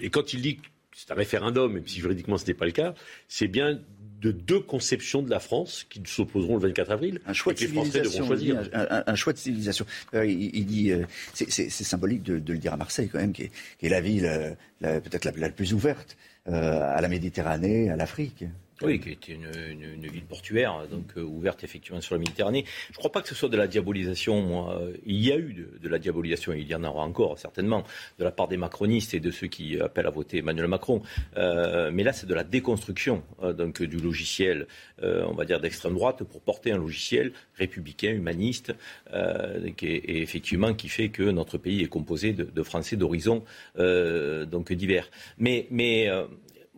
[0.00, 2.72] Et quand il dit que c'est un référendum, même si juridiquement ce n'est pas le
[2.72, 2.94] cas,
[3.28, 3.80] c'est bien
[4.20, 7.20] de deux conceptions de la France qui s'opposeront le 24 avril.
[7.26, 8.26] Un choix de civilisation.
[8.26, 8.58] Choisir.
[8.72, 9.86] Un, un, un, choix de civilisation.
[10.14, 13.32] Euh, il, il, dit, euh, c'est symbolique de, de, le dire à Marseille quand même,
[13.32, 16.16] qui est, qui est la ville euh, peut-être la, la, plus ouverte
[16.48, 18.44] euh, à la Méditerranée, à l'Afrique.
[18.82, 22.64] Oui, qui était une, une, une ville portuaire, donc euh, ouverte effectivement sur la Méditerranée.
[22.88, 24.40] Je ne crois pas que ce soit de la diabolisation.
[24.40, 24.80] Moi.
[25.04, 27.84] Il y a eu de, de, la diabolisation, il y en aura encore certainement,
[28.18, 31.02] de la part des macronistes et de ceux qui appellent à voter Emmanuel Macron.
[31.36, 34.66] Euh, mais là, c'est de la déconstruction euh, donc, du logiciel,
[35.02, 38.74] euh, on va dire, d'extrême droite pour porter un logiciel républicain, humaniste,
[39.12, 42.96] euh, qui est, et effectivement qui fait que notre pays est composé de, de Français
[42.96, 43.44] d'horizons
[43.78, 45.10] euh, donc divers.
[45.38, 46.08] Mais, mais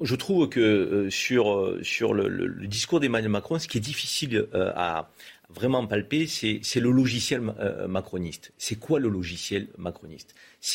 [0.01, 3.83] je trouve que euh, sur, sur le, le, le discours d'Emmanuel Macron, ce qui est
[3.83, 5.11] difficile euh, à
[5.51, 8.53] vraiment palper, c'est le logiciel euh, macroniste.
[8.57, 10.35] C'est quoi le logiciel macroniste?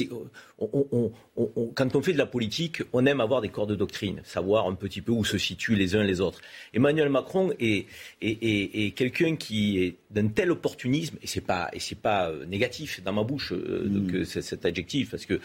[0.09, 3.75] On, on, on, Quand on fait de la politique, on aime avoir des corps de
[3.75, 6.41] doctrine, savoir un petit peu où se situent les uns les autres.
[6.73, 7.85] Emmanuel Macron est,
[8.21, 12.31] est, est, est quelqu'un qui est d'un tel opportunisme, et c'est pas, et c'est pas
[12.47, 13.89] négatif dans ma bouche euh, mmh.
[13.89, 15.39] donc, cet adjectif, parce que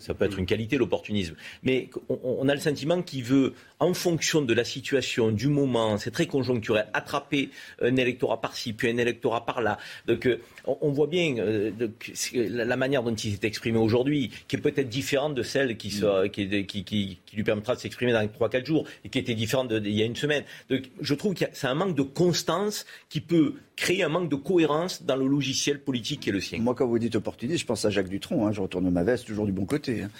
[0.00, 4.42] ça peut être une qualité l'opportunisme, mais on, a le sentiment qu'il veut, en fonction
[4.42, 9.46] de la situation, du moment, c'est très conjoncturel, attraper un électorat par-ci, puis un électorat
[9.46, 9.78] par là.
[10.06, 10.28] Donc
[10.64, 14.88] on, voit bien euh, donc, la manière dont il s'est exprimé aujourd'hui, qui est peut-être
[14.88, 15.90] différente de celle qui,
[16.32, 19.92] qui, qui, qui, lui permettra de s'exprimer dans 3-4 jours et qui était différente d'il
[19.92, 20.44] y a une semaine.
[20.70, 24.36] Donc je trouve que c'est un manque de constance qui peut créer un manque de
[24.36, 26.58] cohérence dans le logiciel politique qui est le sien.
[26.58, 28.46] Moi, quand vous dites opportuniste, je pense à Jacques Dutronc.
[28.46, 30.02] Hein, je retourne ma veste, toujours du bon côté.
[30.02, 30.10] Hein.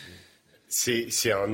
[0.68, 1.46] C'est un.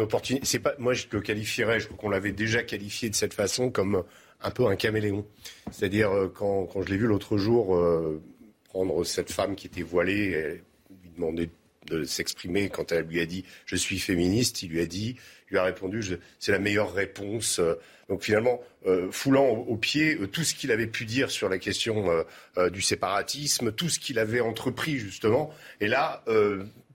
[0.43, 0.75] C'est pas.
[0.79, 1.81] Moi, je le qualifierais.
[1.81, 4.03] Je crois qu'on l'avait déjà qualifié de cette façon comme
[4.43, 5.25] un peu un caméléon.
[5.71, 8.21] C'est-à-dire euh, quand, quand, je l'ai vu l'autre jour euh,
[8.65, 10.63] prendre cette femme qui était voilée, et
[11.03, 11.49] lui demander
[11.87, 15.17] de s'exprimer quand elle lui a dit je suis féministe, il lui a dit,
[15.49, 16.03] il lui a répondu
[16.39, 17.61] c'est la meilleure réponse.
[18.09, 22.25] Donc finalement, euh, foulant au, pied tout ce qu'il avait pu dire sur la question
[22.73, 26.23] du séparatisme, tout ce qu'il avait entrepris justement, et là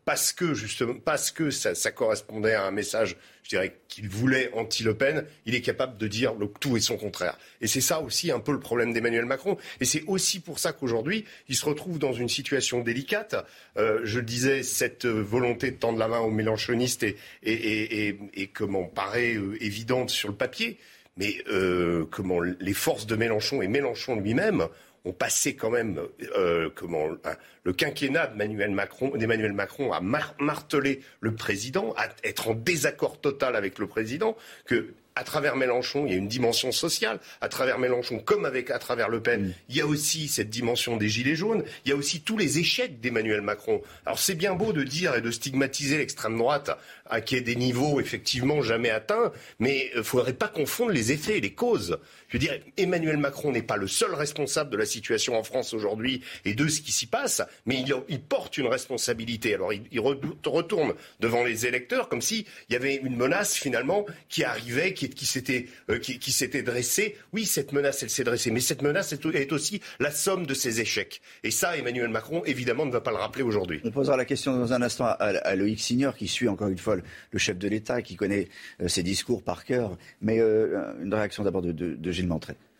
[0.09, 4.95] parce que justement, parce que ça, correspondait à un message, je dirais, qu'il voulait anti-Le
[4.95, 7.37] Pen, il est capable de dire tout et son contraire.
[7.61, 9.55] Et c'est ça aussi un peu le problème d'Emmanuel Macron.
[9.79, 13.35] Et c'est aussi pour ça qu'aujourd'hui, il se retrouve dans une situation délicate.
[13.77, 19.35] Euh, je disais, cette volonté de tendre la main aux mélanchonistes est, est, comment paraît
[19.35, 20.79] euh, évidente sur le papier.
[21.17, 24.69] Mais euh, comment les forces de Mélenchon et Mélenchon lui-même
[25.09, 25.99] ont passé quand même
[26.37, 27.07] euh, comment,
[27.63, 28.71] le quinquennat d'Emmanuel
[29.53, 35.23] Macron, à marteler le président, à être en désaccord total avec le président, que à
[35.25, 37.19] travers Mélenchon, il y a une dimension sociale.
[37.41, 40.95] À travers Mélenchon, comme avec à travers Le Pen, il y a aussi cette dimension
[40.95, 41.65] des gilets jaunes.
[41.83, 43.81] Il y a aussi tous les échecs d'Emmanuel Macron.
[44.05, 46.71] Alors c'est bien beau de dire et de stigmatiser l'extrême droite
[47.09, 51.11] à qui est des niveaux effectivement jamais atteints, mais il ne faudrait pas confondre les
[51.11, 51.99] effets et les causes.
[52.29, 55.73] Je veux dire, Emmanuel Macron n'est pas le seul responsable de la situation en France
[55.73, 59.55] aujourd'hui et de ce qui s'y passe, mais il, porte une responsabilité.
[59.55, 64.93] Alors il, retourne devant les électeurs comme s'il y avait une menace finalement qui arrivait,
[64.93, 66.19] qui, s'était euh, qui
[66.63, 67.15] dressée.
[67.33, 70.81] Oui, cette menace, elle s'est dressée, mais cette menace est, aussi la somme de ses
[70.81, 71.21] échecs.
[71.43, 73.81] Et ça, Emmanuel Macron, évidemment, ne va pas le rappeler aujourd'hui.
[73.83, 76.97] On posera la question dans un instant à, Loïc Signor, qui suit encore une fois
[77.31, 78.49] le chef de l'État, qui connaît
[78.81, 79.97] euh, ses discours par cœur.
[80.21, 82.11] Mais euh, une réaction d'abord de, de,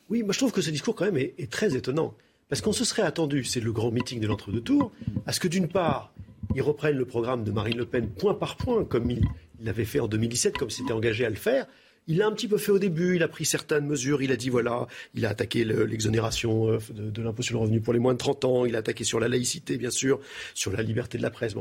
[0.10, 2.13] Oui, moi je trouve que ce discours quand même est, très étonnant.
[2.47, 4.91] Parce qu'on se serait attendu, c'est le grand meeting de l'entre-deux tours,
[5.28, 6.12] à ce que d'une part,
[6.56, 9.21] ils reprennent le programme de Marine Le Pen point par point, comme il
[9.62, 11.67] l'avait fait en 2017, comme s'était engagé à le faire.
[12.08, 14.36] Il l'a un petit peu fait au début, il a pris certaines mesures, il a
[14.36, 18.13] dit voilà, il a attaqué l'exonération euh, de, l'impôt sur le revenu pour les moins
[18.13, 20.19] de 30 ans, il a attaqué sur la laïcité, bien sûr,
[20.56, 21.54] sur la liberté de la presse.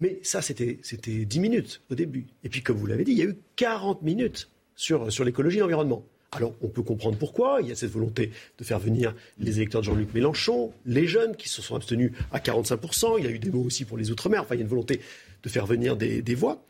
[0.00, 2.26] Mais ça, c'était 10 minutes au début.
[2.42, 5.58] Et puis, comme vous l'avez dit, il y a eu 40 minutes sur, sur l'écologie
[5.58, 6.04] et l'environnement.
[6.36, 7.60] Alors, on peut comprendre pourquoi.
[7.62, 11.34] Il y a cette volonté de faire venir les électeurs de Jean-Luc Mélenchon, les jeunes
[11.36, 13.16] qui se sont abstenus à 45%.
[13.18, 14.42] Il y a eu des mots aussi pour les Outre-mer.
[14.42, 15.00] Enfin, il y a une volonté
[15.42, 16.62] de faire venir des, voix.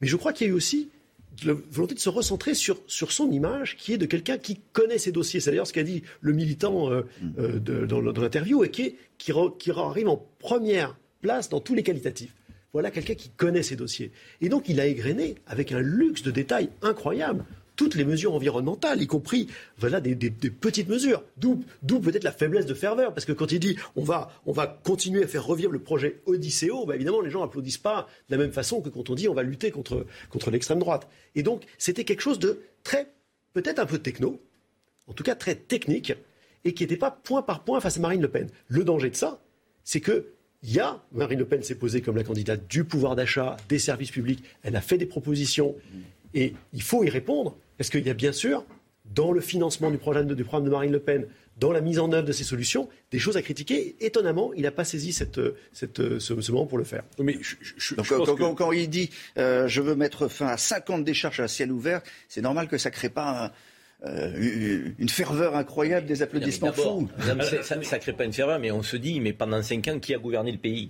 [0.00, 0.88] Mais je crois qu'il y a eu aussi
[1.44, 5.12] la volonté de se recentrer sur, son image, qui est de quelqu'un qui connaît ses
[5.12, 5.40] dossiers.
[5.40, 7.02] C'est d'ailleurs ce qu'a dit le militant euh,
[7.38, 12.34] euh, dans, l'interview et qui, qui, qui arrive en première place dans tous les qualitatifs.
[12.72, 14.12] Voilà quelqu'un qui connaît ses dossiers.
[14.40, 17.44] Et donc, il a égrené, avec un luxe de détails incroyable,
[17.82, 21.24] toutes les mesures environnementales, y compris voilà, des, petites mesures.
[21.36, 21.64] D'où,
[22.00, 25.24] peut-être la faiblesse de ferveur, parce que quand il dit on va, on va continuer
[25.24, 28.52] à faire revivre le projet Odysseo, bah, évidemment, les gens n'applaudissent pas de la même
[28.52, 31.08] façon que quand on dit on va lutter contre, contre l'extrême droite.
[31.34, 33.08] Et donc, c'était quelque chose de très,
[33.52, 34.40] peut-être un peu techno,
[35.08, 36.12] en tout cas très technique,
[36.64, 38.48] et qui n'était pas point par point face à Marine Le Pen.
[38.68, 39.42] Le danger de ça,
[39.82, 40.28] c'est que
[40.62, 43.80] il y a, Marine Le Pen s'est posée comme la candidate du pouvoir d'achat, des
[43.80, 45.74] services publics, elle a fait des propositions
[46.32, 48.64] et il faut y répondre parce qu'il y a bien sûr,
[49.04, 51.26] dans le financement du programme, de, programme de Marine Le Pen,
[51.58, 53.94] dans la mise en œuvre de ces solutions, des choses à critiquer.
[54.00, 55.40] Étonnamment, il n'a pas saisi cette,
[55.72, 57.02] cette, ce, moment pour le faire.
[57.18, 57.38] Mais
[58.56, 62.40] quand, il dit euh, je veux mettre fin à 50 décharges à ciel ouvert, c'est
[62.40, 63.50] normal que ça ne crée pas un,
[64.04, 67.08] euh, une ferveur incroyable, des applaudissements fous.
[67.62, 70.14] ça ne crée pas une ferveur, mais on se dit, mais pendant cinq ans, qui
[70.14, 70.88] a gouverné le pays?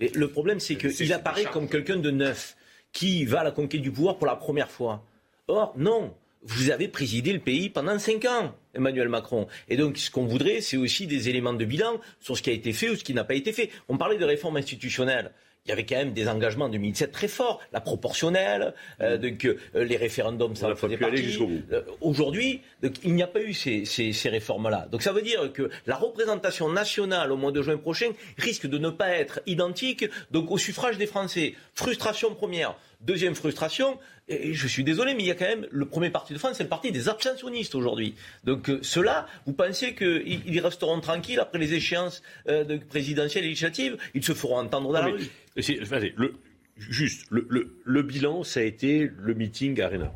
[0.00, 2.56] Et Le problème, c'est qu'il apparaît comme quelqu'un de neuf,
[2.92, 5.04] qui va à la conquête du pouvoir pour la première fois.
[5.50, 9.48] Or, non, vous avez présidé le pays pendant cinq ans, Emmanuel Macron.
[9.68, 12.52] Et donc, ce qu'on voudrait, c'est aussi des éléments de bilan sur ce qui a
[12.52, 13.70] été fait ou ce qui n'a pas été fait.
[13.88, 15.32] On parlait de réforme institutionnelle
[15.66, 19.20] il y avait quand même des engagements en 2007 très forts, la proportionnelle, euh, mm.
[19.20, 21.38] donc, euh, les référendums, ça faisait partie.
[21.72, 22.62] Euh, Aujourd'hui,
[23.04, 24.88] il n'y a pas eu ces, ces, ces réformes-là.
[24.90, 28.78] Donc ça veut dire que la représentation nationale au mois de juin prochain risque de
[28.78, 31.54] ne pas être identique donc, au suffrage des Français.
[31.74, 32.76] Frustration première.
[33.00, 33.98] Deuxième frustration,
[34.30, 36.56] et je suis désolé, mais il y a quand même le premier parti de France,
[36.56, 38.14] c'est le parti des abstentionnistes aujourd'hui.
[38.44, 43.48] Donc euh, ceux-là, vous pensez qu'ils resteront tranquilles après les échéances euh, de présidentielles et
[43.48, 43.96] législatives?
[44.14, 45.28] Ils se feront entendre dans la rue.
[45.56, 46.34] le,
[46.76, 50.12] juste, le, bilan, ça a été le meeting Arena,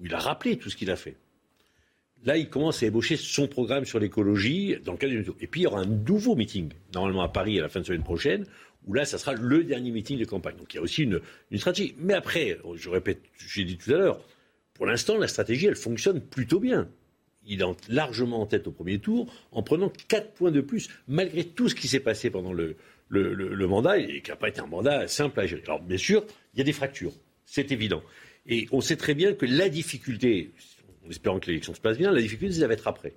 [0.00, 1.16] où il a rappelé tout ce qu'il a fait.
[2.24, 5.24] Là, il commence à ébaucher son programme sur l'écologie dans le cadre du.
[5.40, 7.86] Et puis, il y aura un nouveau meeting, normalement à Paris à la fin de
[7.86, 8.44] semaine prochaine,
[8.86, 10.56] où là, ça sera le dernier meeting de campagne.
[10.56, 11.20] Donc, il y a aussi une,
[11.56, 11.94] stratégie.
[11.98, 14.24] Mais après, je répète, j'ai dit tout à l'heure,
[14.74, 16.88] pour l'instant, la stratégie, elle fonctionne plutôt bien.
[17.46, 21.44] Il est largement en tête au premier tour, en prenant 4 points de plus, malgré
[21.44, 22.76] tout ce qui s'est passé pendant le,
[23.08, 25.62] le, le mandat, et qui n'a pas été un mandat simple à gérer.
[25.66, 27.12] Alors, bien sûr, il y a des fractures,
[27.44, 28.02] c'est évident.
[28.46, 30.52] Et on sait très bien que la difficulté,
[31.06, 33.14] en espérant que l'élection se passe bien, la difficulté, ça va être après.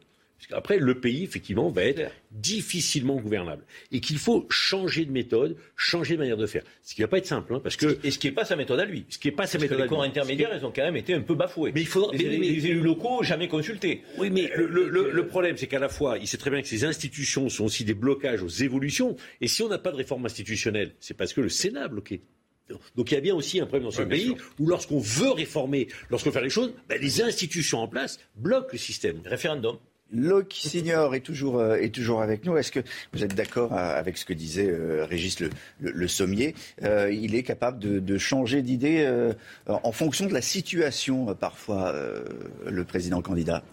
[0.47, 3.63] Qu'après, le pays, effectivement, va être difficilement gouvernable.
[3.91, 6.63] Et qu'il faut changer de méthode, changer de manière de faire.
[6.81, 7.53] Ce qui ne va pas être simple.
[7.53, 7.97] Hein, parce que...
[8.03, 9.05] Et ce qui n'est pas sa méthode à lui.
[9.09, 11.13] Ce qui n'est pas sa méthode que les corps intermédiaires, ils ont quand même été
[11.13, 11.71] un peu bafoués.
[11.73, 12.11] Mais il faudra...
[12.13, 14.01] Les, les élus locaux, jamais consultés.
[14.17, 16.67] Oui, mais le, le, le problème, c'est qu'à la fois, il sait très bien que
[16.67, 19.15] ces institutions sont aussi des blocages aux évolutions.
[19.41, 22.21] Et si on n'a pas de réforme institutionnelle, c'est parce que le Sénat a bloqué.
[22.95, 25.89] Donc il y a bien aussi un problème dans ce pays où lorsqu'on veut réformer,
[26.09, 29.21] lorsqu'on veut faire les choses, ben, les institutions en place bloquent le système.
[29.25, 29.77] Référendum.
[30.13, 32.55] Locke Signor est toujours, euh, est toujours avec nous.
[32.55, 32.81] Est-ce que
[33.13, 35.49] vous êtes d'accord euh, avec ce que disait euh, Régis le,
[35.79, 39.09] le, Sommier Il est capable de changer d'idée
[39.67, 41.93] en fonction de la situation, parfois,
[42.65, 43.63] le président candidat?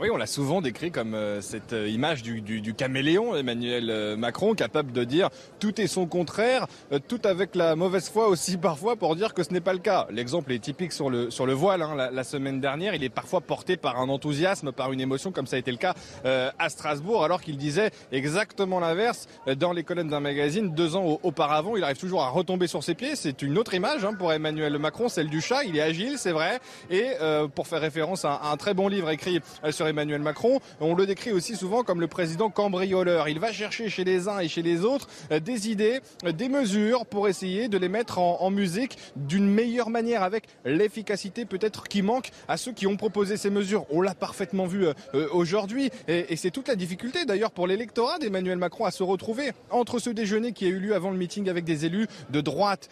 [0.00, 3.90] Oui, on l'a souvent décrit comme euh, cette euh, image du, du, du, caméléon, Emmanuel
[3.90, 5.30] euh, Macron, capable de dire
[5.60, 6.66] tout est son contraire,
[7.06, 10.08] tout avec la mauvaise foi aussi parfois pour dire que ce n'est pas le cas.
[10.10, 11.82] L'exemple est typique sur le, sur le voile.
[11.82, 11.94] Hein.
[11.94, 15.46] La, la, semaine dernière, il est parfois porté par un enthousiasme, par une émotion, comme
[15.46, 20.08] ça a été le cas à Strasbourg, alors qu'il disait exactement l'inverse dans les colonnes
[20.08, 21.76] d'un magazine deux ans auparavant.
[21.76, 23.14] Il arrive toujours à retomber sur ses pieds.
[23.14, 25.64] C'est une autre image hein, pour Emmanuel Macron, celle du chat.
[25.64, 26.60] Il est agile, c'est vrai.
[26.90, 27.10] Et
[27.54, 30.60] pour faire référence à, à, un très bon livre écrit sur Emmanuel Macron.
[30.80, 33.28] On le décrit aussi souvent comme le président cambrioleur.
[33.28, 36.48] Il va chercher chez les uns et chez les autres euh, des idées, euh, des
[36.48, 42.02] mesures pour essayer de les mettre en, musique d'une meilleure manière avec l'efficacité peut-être qui
[42.02, 43.86] manque à ceux qui ont proposé ces mesures.
[43.90, 48.58] On l'a parfaitement vu euh, aujourd'hui et, c'est toute la difficulté d'ailleurs pour l'électorat d'Emmanuel
[48.58, 51.64] Macron à se retrouver entre ce déjeuner qui a eu lieu avant le meeting avec
[51.64, 52.88] des élus de droite,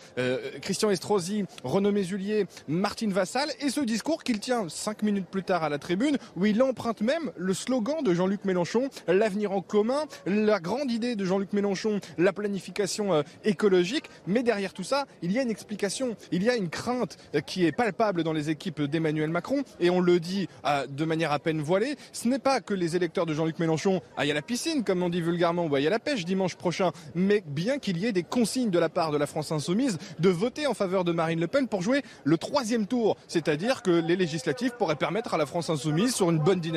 [0.62, 5.62] Christian Estrosi, Renaud Mézulier, Martine Vassal et ce discours qu'il tient cinq minutes plus tard
[5.62, 10.04] à la tribune où il emprunte même le slogan de Jean-Luc Mélenchon, l'avenir en commun,
[10.26, 14.04] la grande idée de Jean-Luc Mélenchon, la planification euh, écologique.
[14.26, 17.40] Mais derrière tout ça, il y a une explication, il y a une crainte euh,
[17.40, 19.62] qui est palpable dans les équipes d'Emmanuel Macron.
[19.80, 22.96] Et on le dit euh, de manière à peine voilée, ce n'est pas que les
[22.96, 25.90] électeurs de Jean-Luc Mélenchon aillent à la piscine, comme on dit vulgairement, ou aillent à
[25.90, 29.16] la pêche dimanche prochain, mais bien qu'il y ait des consignes de la part de
[29.16, 32.86] la France insoumise de voter en faveur de Marine Le Pen pour jouer le troisième
[32.86, 33.16] tour.
[33.28, 36.71] C'est-à-dire que les législatives pourraient permettre à la France insoumise, sur une bonne dynamique,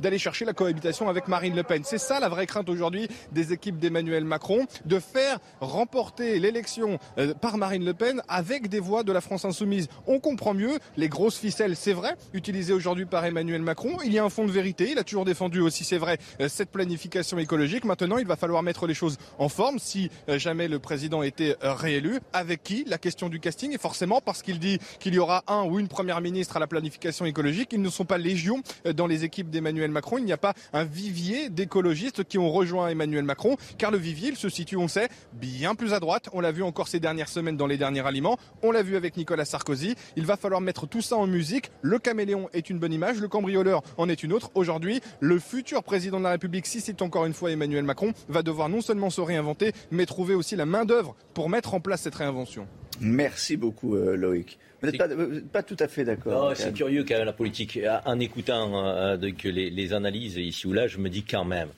[0.00, 1.82] d'aller chercher la cohabitation avec Marine Le Pen.
[1.84, 7.34] C'est ça la vraie crainte aujourd'hui des équipes d'Emmanuel Macron, de faire remporter l'élection euh,
[7.34, 9.88] par Marine Le Pen avec des voix de la France insoumise.
[10.06, 13.98] On comprend mieux les grosses ficelles, c'est vrai, utilisées aujourd'hui par Emmanuel Macron.
[14.04, 16.48] Il y a un fond de vérité, il a toujours défendu aussi, c'est vrai, euh,
[16.48, 17.84] cette planification écologique.
[17.84, 21.56] Maintenant, il va falloir mettre les choses en forme si euh, jamais le président était
[21.60, 22.20] réélu.
[22.32, 22.84] Avec qui?
[22.86, 25.88] La question du casting et forcément parce qu'il dit qu'il y aura un ou une
[25.88, 27.70] première ministre à la planification écologique.
[27.72, 28.62] Ils ne sont pas légion
[28.94, 30.18] dans les équipes d'Emmanuel Macron.
[30.18, 34.34] Il n'y a pas un vivier d'écologistes qui ont rejoint Emmanuel Macron, car le vivier,
[34.34, 36.28] se situe, on sait, bien plus à droite.
[36.32, 38.38] On l'a vu encore ces dernières semaines dans les derniers aliments.
[38.62, 39.94] On l'a vu avec Nicolas Sarkozy.
[40.16, 41.70] Il va falloir mettre tout ça en musique.
[41.82, 44.50] Le caméléon est une bonne image, le cambrioleur en est une autre.
[44.54, 48.42] Aujourd'hui, le futur président de la République, si c'est encore une fois Emmanuel Macron, va
[48.42, 52.14] devoir non seulement se réinventer, mais trouver aussi la main-d'œuvre pour mettre en place cette
[52.14, 52.66] réinvention.
[53.00, 54.58] Merci beaucoup, euh, Loïc.
[54.80, 56.54] Vous n'êtes pas, tout à fait d'accord.
[56.54, 57.78] C'est curieux même la politique.
[58.04, 61.68] En écoutant euh, les, analyses ici ou là, je me dis quand même.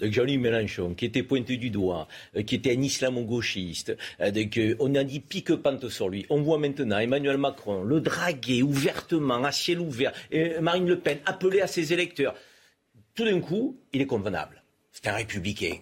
[0.00, 5.04] Donc Jean-Luc Mélenchon, qui était pointé du doigt, euh, qui était un islamo-gauchiste, on a
[5.04, 6.26] dit pique-pente sur lui.
[6.28, 11.18] On voit maintenant Emmanuel Macron le draguer ouvertement, à ciel ouvert, et Marine Le Pen
[11.24, 12.34] appeler à ses électeurs.
[13.14, 14.62] Tout d'un coup, il est convenable.
[14.92, 15.76] C'est un républicain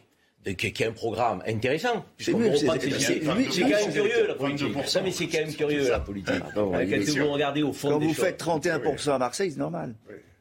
[0.53, 2.05] qui a un programme intéressant.
[2.19, 4.69] C'est quand même curieux la politique.
[5.03, 6.43] mais c'est quand même curieux la politique.
[6.55, 9.95] Quand vous regardez au fond Quand vous faites 31% à Marseille, c'est normal.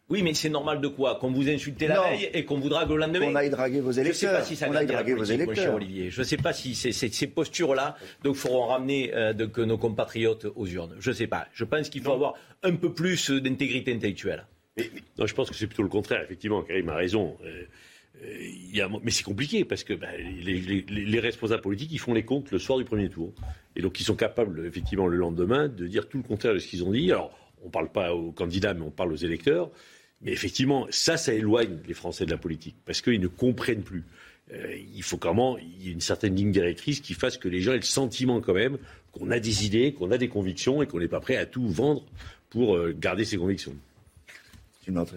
[0.10, 2.90] Oui, mais c'est normal de quoi Qu'on vous insulte la veille et qu'on vous drague
[2.90, 4.14] le lendemain On aille draguer vos électeurs.
[4.14, 5.56] Je ne sais pas si ça va draguer vos électeurs.
[5.56, 6.10] Mon cher Olivier.
[6.10, 10.68] Je ne sais pas si ces postures-là donc feront ramener euh, que nos compatriotes aux
[10.68, 10.96] urnes.
[11.00, 11.48] Je ne sais pas.
[11.54, 14.46] Je pense qu'il faut avoir un peu plus d'intégrité intellectuelle.
[15.18, 16.22] non, je pense que c'est plutôt le contraire.
[16.22, 17.38] Effectivement, Karim a raison.
[17.46, 17.64] Euh,
[19.04, 22.78] mais c'est compliqué parce que bah, les, responsables politiques, ils font les comptes le soir
[22.78, 23.34] du premier tour.
[23.76, 26.68] Et donc, ils sont capables, effectivement, le lendemain, de dire tout le contraire de ce
[26.68, 27.12] qu'ils ont dit.
[27.12, 29.72] Alors, on ne parle pas aux candidats, mais on parle aux électeurs.
[30.22, 34.04] Mais effectivement, ça, ça éloigne les Français de la politique parce qu'ils ne comprennent plus.
[34.54, 37.62] Euh, il faut comment il y ait une certaine ligne directrice qui fasse que les
[37.62, 38.78] gens aient le sentiment quand même
[39.12, 41.68] qu'on a des idées, qu'on a des convictions et qu'on n'est pas prêt à tout
[41.68, 42.04] vendre
[42.50, 43.76] pour euh, garder ses convictions.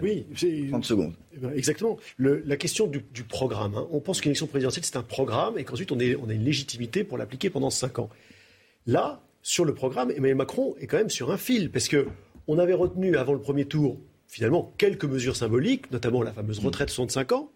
[0.03, 0.27] Oui,
[0.71, 1.15] 30 secondes.
[1.35, 1.97] Eh ben, exactement.
[2.19, 3.75] la question du, programme.
[3.75, 3.87] Hein.
[3.91, 7.05] On pense qu'une élection présidentielle, c'est un programme et qu'ensuite, on, on a une légitimité
[7.05, 8.11] pour l'appliquer pendant 5 ans.
[8.87, 12.09] Là, sur le programme, Emmanuel Macron est quand même sur un fil, parce que
[12.49, 13.99] on avait retenu avant le premier tour,
[14.29, 17.51] finalement, quelques mesures symboliques, notamment la fameuse retraite de 65 ans.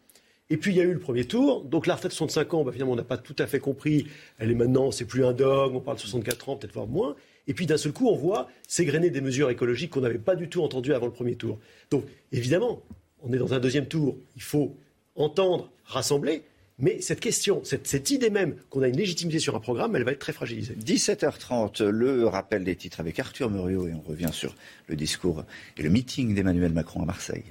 [0.51, 1.64] Et puis il y a eu le premier tour.
[1.64, 4.07] Donc la retraite de 65 ans, bah, finalement, on n'a pas tout à fait compris.
[4.38, 7.14] Elle est maintenant, c'est plus un dogme, on parle de 64 ans, peut-être voire moins.
[7.50, 10.48] Et puis d'un seul coup, on voit s'égrener des mesures écologiques qu'on n'avait pas du
[10.48, 11.58] tout entendues avant le premier tour.
[11.90, 12.80] Donc évidemment,
[13.24, 14.16] on est dans un deuxième tour.
[14.36, 14.76] Il faut
[15.16, 16.44] entendre, rassembler.
[16.79, 20.12] Mais cette question, cette, idée même qu'on a une légitimité sur un programme, elle va
[20.12, 20.77] être très fragilisée.
[20.77, 24.54] 17h30, le rappel des titres avec Arthur Muriot et on revient sur
[24.87, 25.44] le discours
[25.77, 27.42] et le meeting d'Emmanuel Macron à Marseille.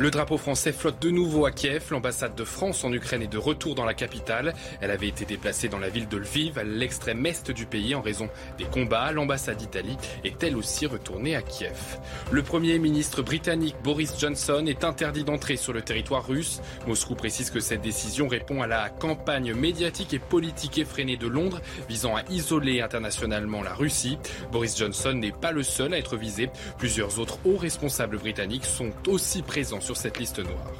[0.00, 1.88] Le drapeau français flotte de nouveau à Kiev.
[1.90, 4.54] L'ambassade de France en Ukraine est de retour dans la capitale.
[4.80, 8.00] Elle avait été déplacée dans la ville de Lviv, à l'extrême est du pays, en
[8.00, 9.12] raison des combats.
[9.12, 11.98] L'ambassade d'Italie est elle aussi retournée à Kiev.
[12.30, 16.62] Le premier ministre britannique Boris Johnson est interdit d'entrer sur le territoire russe.
[16.86, 21.60] Moscou précise que cette décision répond à la campagne médiatique et politique effrénée de Londres
[21.90, 24.16] visant à isoler internationalement la Russie.
[24.50, 26.48] Boris Johnson n'est pas le seul à être visé.
[26.78, 30.72] Plusieurs autres hauts responsables britanniques sont aussi présents sur cette liste noire.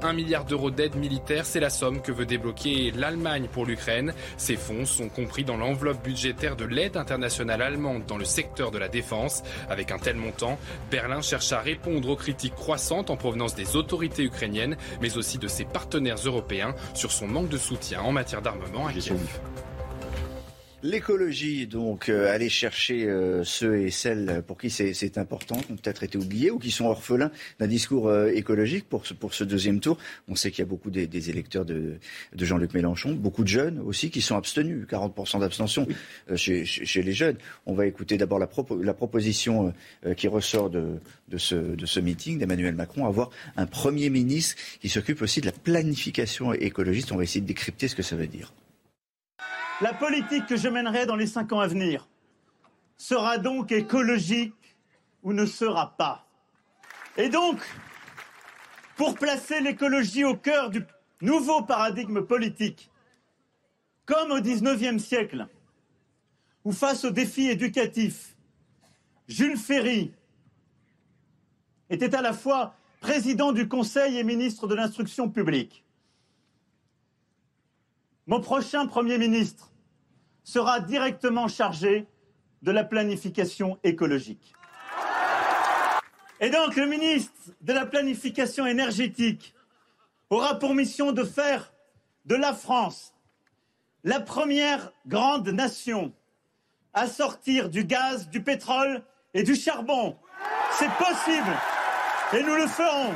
[0.00, 4.14] Un milliard d'euros d'aide militaire, c'est la somme que veut débloquer l'Allemagne pour l'Ukraine.
[4.38, 8.78] Ces fonds sont compris dans l'enveloppe budgétaire de l'aide internationale allemande dans le secteur de
[8.78, 9.42] la défense.
[9.68, 10.58] Avec un tel montant,
[10.90, 15.48] Berlin cherche à répondre aux critiques croissantes en provenance des autorités ukrainiennes, mais aussi de
[15.48, 19.18] ses partenaires européens sur son manque de soutien en matière d'armement à Kiev.
[20.82, 25.76] L'écologie, donc, euh, aller chercher euh, ceux et celles pour qui c'est important, qui ont
[25.76, 29.42] peut-être été oubliés ou qui sont orphelins d'un discours euh, écologique pour ce, pour ce
[29.42, 29.96] deuxième tour.
[30.28, 31.94] On sait qu'il y a beaucoup des, électeurs de,
[32.34, 35.88] de Jean-Luc Mélenchon, beaucoup de jeunes aussi qui sont abstenus, 40% d'abstention
[36.34, 37.38] chez, chez, les jeunes.
[37.64, 38.48] On va écouter d'abord la,
[38.82, 39.72] la, proposition
[40.16, 40.98] qui ressort de,
[41.28, 45.46] de, ce, de ce meeting d'Emmanuel Macron, avoir un Premier ministre qui s'occupe aussi de
[45.46, 47.12] la planification écologiste.
[47.12, 48.52] On va essayer de décrypter ce que ça veut dire.
[49.82, 52.08] La politique que je mènerai dans les cinq ans à venir
[52.96, 54.54] sera donc écologique
[55.22, 56.26] ou ne sera pas.
[57.18, 57.60] Et donc,
[58.96, 60.82] pour placer l'écologie au cœur du
[61.20, 62.90] nouveau paradigme politique,
[64.06, 65.46] comme au XIXe siècle,
[66.64, 68.34] où face aux défis éducatifs,
[69.28, 70.14] Jules Ferry
[71.90, 75.85] était à la fois président du Conseil et ministre de l'Instruction publique.
[78.26, 79.70] Mon prochain Premier ministre
[80.42, 82.06] sera directement chargé
[82.62, 84.52] de la planification écologique.
[86.40, 89.54] Et donc le ministre de la planification énergétique
[90.28, 91.72] aura pour mission de faire
[92.24, 93.14] de la France
[94.02, 96.12] la première grande nation
[96.94, 99.04] à sortir du gaz, du pétrole
[99.34, 100.16] et du charbon.
[100.78, 101.56] C'est possible
[102.32, 103.14] et nous le ferons.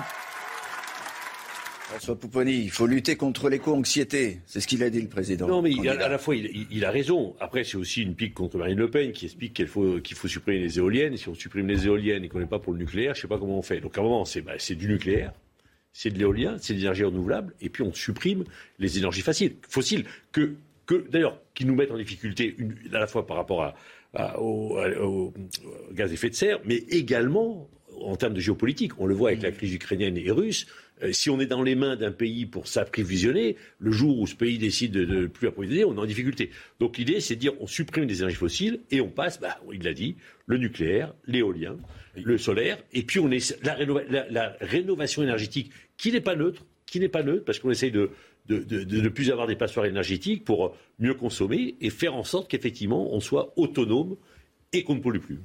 [1.91, 4.38] François Pouponi, il faut lutter contre l'éco-anxiété.
[4.47, 5.49] C'est ce qu'il a dit le président.
[5.49, 7.34] Non, mais à, la fois, il, a raison.
[7.41, 10.28] Après, c'est aussi une pique contre Marine Le Pen qui explique qu'il faut, qu'il faut
[10.28, 11.14] supprimer les éoliennes.
[11.14, 13.22] Et si on supprime les éoliennes et qu'on n'est pas pour le nucléaire, je ne
[13.22, 13.80] sais pas comment on fait.
[13.80, 15.32] Donc à un moment, c'est, bah, c'est du nucléaire,
[15.93, 18.45] c'est de l'éolien, c'est de l'énergie renouvelable, et puis on supprime
[18.78, 19.57] les énergies fossiles.
[19.68, 20.55] fossiles que,
[20.86, 22.57] que, d'ailleurs, qui nous mettent en difficulté
[22.93, 23.74] à la fois par rapport
[24.38, 25.34] au, au,
[25.93, 27.68] gaz à effet de serre, mais également
[28.01, 28.93] en termes de géopolitique.
[28.99, 30.66] On le voit avec la crise ukrainienne et russe.
[31.03, 34.34] Euh, si on est dans les mains d'un pays pour s'approvisionner, le jour où ce
[34.34, 36.51] pays décide de ne plus approvisionner, on est en difficulté.
[36.78, 39.82] Donc l'idée, c'est de dire on supprime des énergies fossiles et on passe, bah, il
[39.82, 41.76] l'a dit, le nucléaire, l'éolien,
[42.14, 47.01] le solaire, et puis on est la, la, rénovation énergétique qui n'est pas neutre, qui
[47.01, 48.11] n'est pas neutre, parce qu'on essaye de,
[48.48, 52.51] de, de, ne plus avoir des passoires énergétiques pour mieux consommer et faire en sorte
[52.51, 54.16] qu'effectivement on soit autonome
[54.72, 55.38] et qu'on ne pollue plus.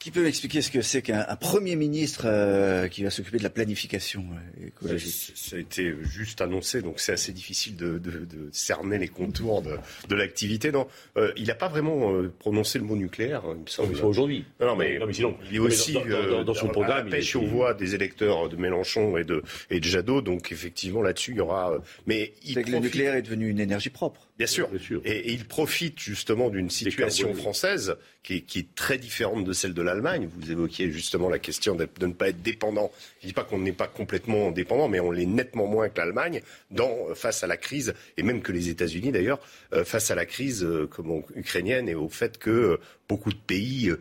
[0.00, 3.50] Qui peut m'expliquer ce que c'est qu'un Premier ministre euh, qui va s'occuper de la
[3.50, 5.32] planification euh, écologique?
[5.34, 9.60] Ça a été juste annoncé, donc c'est assez difficile de, de, de, cerner les contours
[9.60, 9.76] de,
[10.08, 10.72] de l'activité.
[10.72, 10.86] Non,
[11.18, 13.94] euh, il n'a pas vraiment prononcé le mot nucléaire, il me semble.
[14.02, 14.46] aujourd'hui.
[14.58, 17.08] Non, mais, non, mais sinon, il est aussi dans, son programme.
[17.08, 21.02] À pêche aux voix des électeurs de Mélenchon et de, et de Jadot, donc effectivement
[21.02, 21.74] là-dessus, il y aura.
[22.06, 24.29] Mais il que le nucléaire est devenu une énergie propre.
[24.40, 24.70] Bien sûr.
[25.04, 29.74] Et, il profite justement d'une situation française qui est, qui est, très différente de celle
[29.74, 30.30] de l'Allemagne.
[30.34, 32.90] Vous évoquiez justement la question de, ne pas être dépendant.
[33.20, 36.00] Je ne dis pas qu'on n'est pas complètement dépendant, mais on l'est nettement moins que
[36.00, 39.40] l'Allemagne dans, face à la crise, et même que les États-Unis d'ailleurs,
[39.74, 40.88] euh, face à la crise euh,
[41.34, 42.76] ukrainienne et au fait que euh,
[43.10, 43.92] beaucoup de pays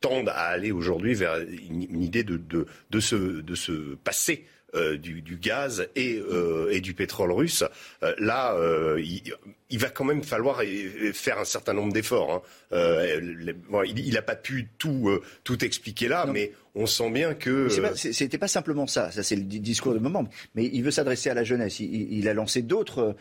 [0.00, 4.44] tendent à aller aujourd'hui vers une, idée de, de, de, se, de se passer
[4.98, 6.20] du, du, gaz et,
[6.70, 7.62] et, du pétrole russe.
[8.18, 8.58] là,
[8.98, 9.22] il,
[9.74, 10.62] il va quand même falloir
[11.12, 12.44] faire un certain nombre d'efforts.
[12.72, 12.82] Hein.
[13.84, 15.10] il n'a pas pu tout,
[15.42, 17.68] tout expliquer là, mais on sent bien que.
[17.94, 21.30] C'était pas, pas simplement ça, ça c'est le discours de moment, mais il veut s'adresser
[21.30, 21.80] à la jeunesse.
[21.80, 23.14] Il, a lancé d'autres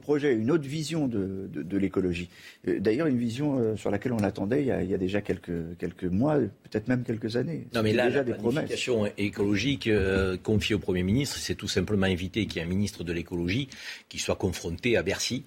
[0.00, 2.28] projets, une autre vision de, de, l'écologie.
[2.64, 5.76] D'ailleurs, une vision sur laquelle on attendait il y a, il y a déjà quelques,
[5.78, 7.66] quelques mois, peut-être même quelques années.
[7.74, 12.06] Non, mais là, déjà la planification écologique euh, confiée au Premier ministre, c'est tout simplement
[12.06, 13.68] éviter qu'il y ait un ministre de l'écologie
[14.08, 15.44] qui soit confronté à Bercy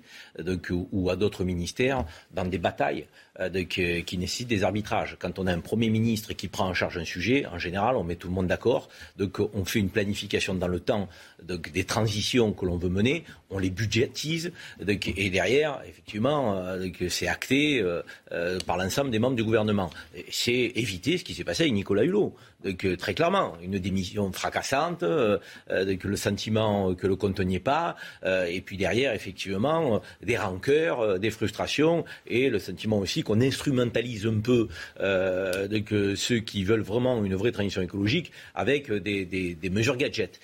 [0.92, 3.06] ou à d'autres ministères dans des batailles
[3.40, 5.18] euh, qui nécessitent des arbitrages.
[5.20, 8.04] Quand on a un Premier ministre qui prend en charge un sujet, en général, on
[8.04, 8.90] met tout le monde d'accord.
[9.18, 11.10] Donc, on fait une planification dans le temps
[11.42, 14.52] des transitions que l'on veut mener, on les budgétise,
[14.88, 19.90] et derrière, effectivement, euh, c'est acté euh, par l'ensemble des membres du gouvernement.
[20.30, 22.36] C'est éviter ce qui s'est passé avec Nicolas Hulot.
[22.66, 25.38] Euh, très clairement, une démission fracassante, euh,
[25.70, 30.38] euh le sentiment que le compte n'y est pas, euh, et puis derrière, effectivement, des
[30.38, 34.68] rancœurs, des frustrations, et le sentiment aussi qu'on instrumentalise un peu
[35.00, 40.40] donc, ceux qui veulent vraiment une vraie transition écologique avec des, mesures gadgets.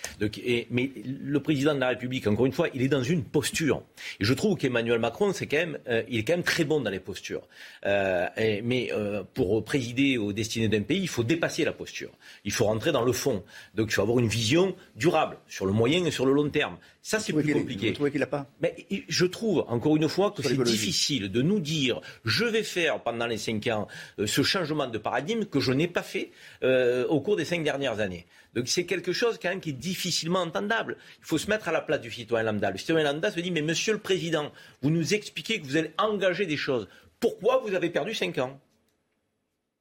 [0.72, 3.84] Mais le président de la République, encore une fois, il est dans une posture.
[4.20, 5.78] Et je trouve qu'Emmanuel Macron, c'est quand même,
[6.08, 7.48] il est quand même très bon dans les postures.
[7.86, 8.92] Et, mais
[9.34, 12.12] pour présider aux destinées d'un pays, il faut dépasser la posture.
[12.46, 13.44] Il faut rentrer dans le fond.
[13.76, 16.78] Donc il faut avoir une vision durable sur le moyen et sur le long terme.
[17.02, 17.88] Ça, c'est plus compliqué.
[17.90, 18.76] Vous trouvez qu'il n'a pas Mais
[19.08, 23.26] je trouve, encore une fois, que c'est difficile de nous dire je vais faire pendant
[23.26, 23.88] les cinq ans
[24.20, 26.32] euh, ce changement de paradigme que je n'ai pas fait
[26.64, 28.26] euh, au cours des cinq dernières années.
[28.54, 30.98] Donc c'est quelque chose quand même qui est difficilement entendable.
[31.20, 32.72] Il faut se mettre à la place du citoyen lambda.
[32.72, 35.92] Le citoyen lambda se dit mais Monsieur le Président, vous nous expliquez que vous allez
[35.98, 36.88] engager des choses.
[37.20, 38.60] Pourquoi vous avez perdu cinq ans?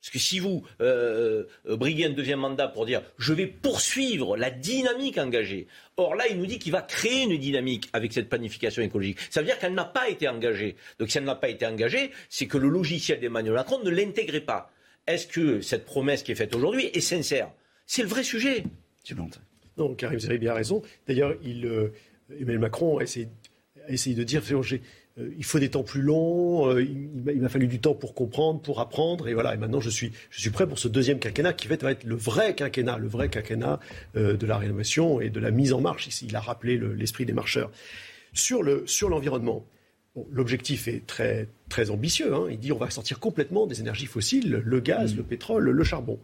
[0.00, 4.36] Parce que si vous euh, euh, briguez un deuxième mandat pour dire je vais poursuivre
[4.36, 8.28] la dynamique engagée, or là il nous dit qu'il va créer une dynamique avec cette
[8.28, 9.18] planification écologique.
[9.30, 10.76] Ça veut dire qu'elle n'a pas été engagée.
[10.98, 14.40] Donc si elle n'a pas été engagée, c'est que le logiciel d'Emmanuel Macron ne l'intégrait
[14.40, 14.70] pas.
[15.06, 17.50] Est-ce que cette promesse qui est faite aujourd'hui est sincère?
[17.86, 18.64] C'est le vrai sujet.
[19.78, 20.82] Non, Karim avez bien raison.
[21.06, 21.88] D'ailleurs, euh,
[22.30, 23.28] Emmanuel Macron a essayé,
[23.86, 24.42] a essayé de dire
[25.36, 28.80] il faut des temps plus longs, euh, il, m'a fallu du temps pour comprendre, pour
[28.80, 31.68] apprendre, et voilà, et maintenant je suis, je suis prêt pour ce deuxième quinquennat qui
[31.68, 33.80] va être, le vrai quinquennat, le vrai quinquennat
[34.16, 36.06] euh, de la rénovation et de la mise en marche.
[36.06, 37.70] Ici, il a rappelé l'esprit des marcheurs.
[38.32, 39.66] Sur l'environnement,
[40.14, 42.34] sur l'objectif est très, très ambitieux.
[42.34, 42.46] Hein.
[42.50, 46.18] il dit on va sortir complètement des énergies fossiles, le gaz, le pétrole, le charbon.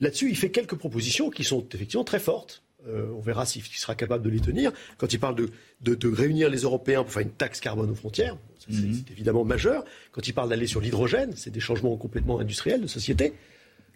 [0.00, 2.61] Là-dessus, il fait quelques propositions qui sont effectivement très fortes.
[2.88, 4.72] Euh, on verra s'il sera capable de les tenir.
[4.98, 8.36] Quand il parle de, réunir les Européens pour faire une taxe carbone aux frontières,
[8.68, 8.94] mhm.
[8.94, 9.84] c'est évidemment majeur.
[10.10, 13.34] Quand il parle d'aller sur l'hydrogène, c'est des changements complètement industriels de société.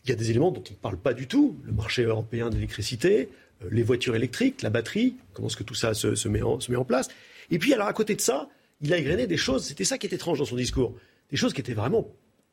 [0.04, 1.58] Il y a des éléments dont on ne parle pas du tout.
[1.64, 3.28] Le marché européen de l'électricité,
[3.64, 6.70] euh, les voitures électriques, la batterie, comment est-ce que tout ça se, met en, se
[6.70, 7.08] met en place.
[7.50, 8.48] Et puis, alors, à côté de ça,
[8.80, 10.94] il a égrené des choses, c'était ça qui est étrange dans son discours,
[11.30, 12.06] des choses qui étaient vraiment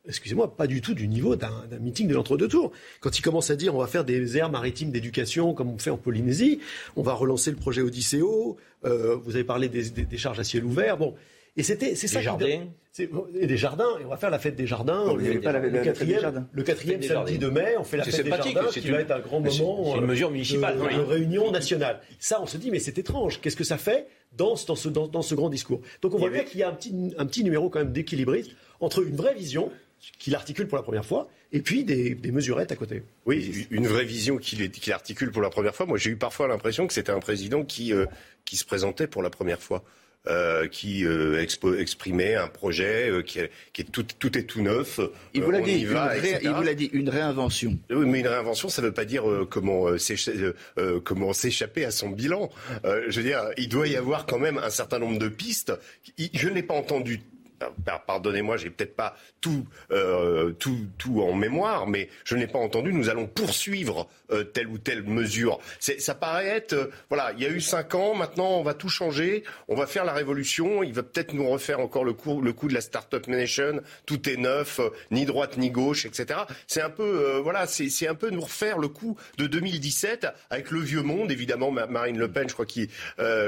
[0.07, 2.71] excusez-moi, pas du tout du niveau d'un meeting de l'entre-deux tours.
[2.99, 5.89] Quand il commence à dire on va faire des aires maritimes d'éducation comme on fait
[5.89, 6.59] en Polynésie,
[6.95, 10.65] on va relancer le projet Odysseo, euh, vous avez parlé des, des, charges à ciel
[10.65, 11.15] ouvert, bon.
[11.55, 12.19] Et c'était, c'est ça.
[12.19, 12.65] Des jardins.
[13.39, 15.15] Et des jardins, et on va faire la fête des jardins.
[15.15, 15.39] le,
[15.81, 19.11] quatrième, le quatrième samedi de mai, on fait la fête des jardins, qui va être
[19.11, 19.95] un grand moment.
[19.95, 20.77] une mesure municipale.
[20.77, 22.01] De, réunion nationale.
[22.19, 23.39] Ça, on se dit, mais c'est étrange.
[23.41, 25.81] Qu'est-ce que ça fait dans, dans, ce, dans, ce grand discours?
[26.01, 28.51] Donc on voit bien qu'il y a un petit, un petit numéro quand même d'équilibriste
[28.79, 29.71] entre une vraie vision
[30.19, 33.03] qu'il articule pour la première fois, et puis des, mesurettes à côté.
[33.25, 35.85] Oui, une vraie vision qu'il articule pour la première fois.
[35.85, 38.05] Moi, j'ai eu parfois l'impression que c'était un président qui, euh,
[38.45, 39.83] qui se présentait pour la première fois.
[40.25, 41.45] Euh, qui euh,
[41.77, 45.01] exprimait un projet qui, est, qui, est, tout, tout est tout neuf.
[45.33, 45.87] Il vous l'a dit, il
[46.49, 47.77] vous l'a dit, une réinvention.
[47.89, 49.87] Oui, mais une réinvention, ça ne veut pas dire comment
[51.03, 52.49] comment s'échapper à son bilan.
[52.85, 55.73] je veux dire, il doit y avoir quand même un certain nombre de pistes.
[56.17, 57.19] Je ne l'ai pas entendu
[58.07, 62.93] pardonnez-moi, j'ai peut-être pas tout, euh, tout, tout en mémoire, mais je n'ai pas entendu.
[62.93, 65.59] Nous allons poursuivre euh, telle ou telle mesure.
[65.79, 68.15] Ça paraît être, euh, voilà, il y a eu cinq ans.
[68.15, 69.43] Maintenant, on va tout changer.
[69.67, 70.83] On va faire la révolution.
[70.83, 73.81] Il va peut-être nous refaire encore le coup, le coup de la start-up nation.
[74.05, 74.79] Tout est neuf,
[75.11, 76.41] ni droite ni gauche, etc.
[76.67, 80.79] C'est un peu, voilà, c'est un peu nous refaire le coup de 2017 avec le
[80.79, 81.31] vieux monde.
[81.31, 82.87] Évidemment, Marine Le Pen, je crois qu'il,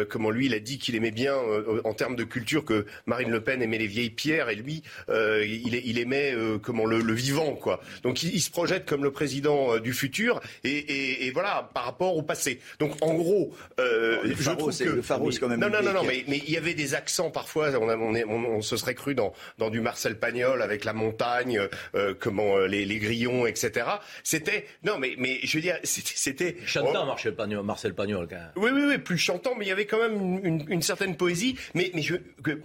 [0.09, 1.35] comment lui, il a dit qu'il aimait bien
[1.83, 5.81] en termes de culture que Marine Le Pen aimait les vieilles pierres et lui, il,
[5.85, 7.81] il, aimait comment le, vivant, quoi.
[8.03, 12.59] Donc il, se projette comme le président du futur et, voilà par rapport au passé.
[12.79, 15.59] Donc en gros, euh, je trouve que le Faro, quand même.
[15.59, 17.71] Non, non, non, non, mais, il y avait des accents parfois.
[17.75, 21.59] On, on, se serait cru dans, dans du Marcel Pagnol avec la montagne,
[21.95, 23.87] euh, comment euh, les, grillons, etc.
[24.23, 27.05] C'était non, mais mais je veux dire, c'était chantant oh.
[27.05, 28.27] Marcel Pagnol, Marcel Pagnol.
[28.55, 31.57] Oui, oui, oui, plus chantant, mais il y avait quand même une, certaine poésie.
[31.73, 32.59] Mais mais je que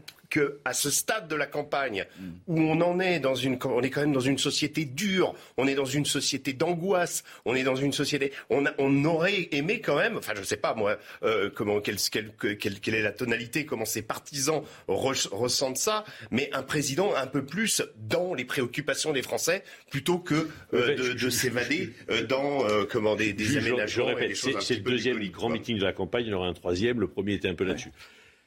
[0.65, 2.07] à ce stade de la campagne
[2.47, 5.67] où on en est dans une, on est quand même dans une société dure, on
[5.67, 9.97] est dans une société d'angoisse, on est dans une société, on, on aurait aimé quand
[9.97, 11.97] même, enfin je sais pas moi, euh, comment quelle,
[12.39, 17.45] quelle, quelle, est la tonalité, comment ces partisans ressentent ça, mais un président un peu
[17.45, 23.17] plus dans les préoccupations des Français plutôt que euh, de, de s'évader euh, dans comment
[23.17, 24.09] des, des aménagements.
[24.35, 27.01] C'est le deuxième grand meeting de la campagne, il y en aura un troisième.
[27.01, 27.93] Le premier était un peu là-dessus.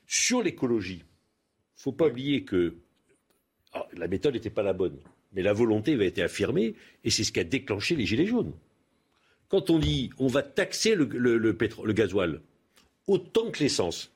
[0.08, 1.04] Sur l'écologie,
[1.84, 2.76] faut pas oublier que
[3.74, 4.98] ah, la méthode n'était pas la bonne,
[5.34, 8.54] mais la volonté va être affirmée et c'est ce qui a déclenché les gilets jaunes.
[9.50, 12.40] Quand on dit on va taxer le, le, gasoil
[13.08, 14.12] autant que l'essence,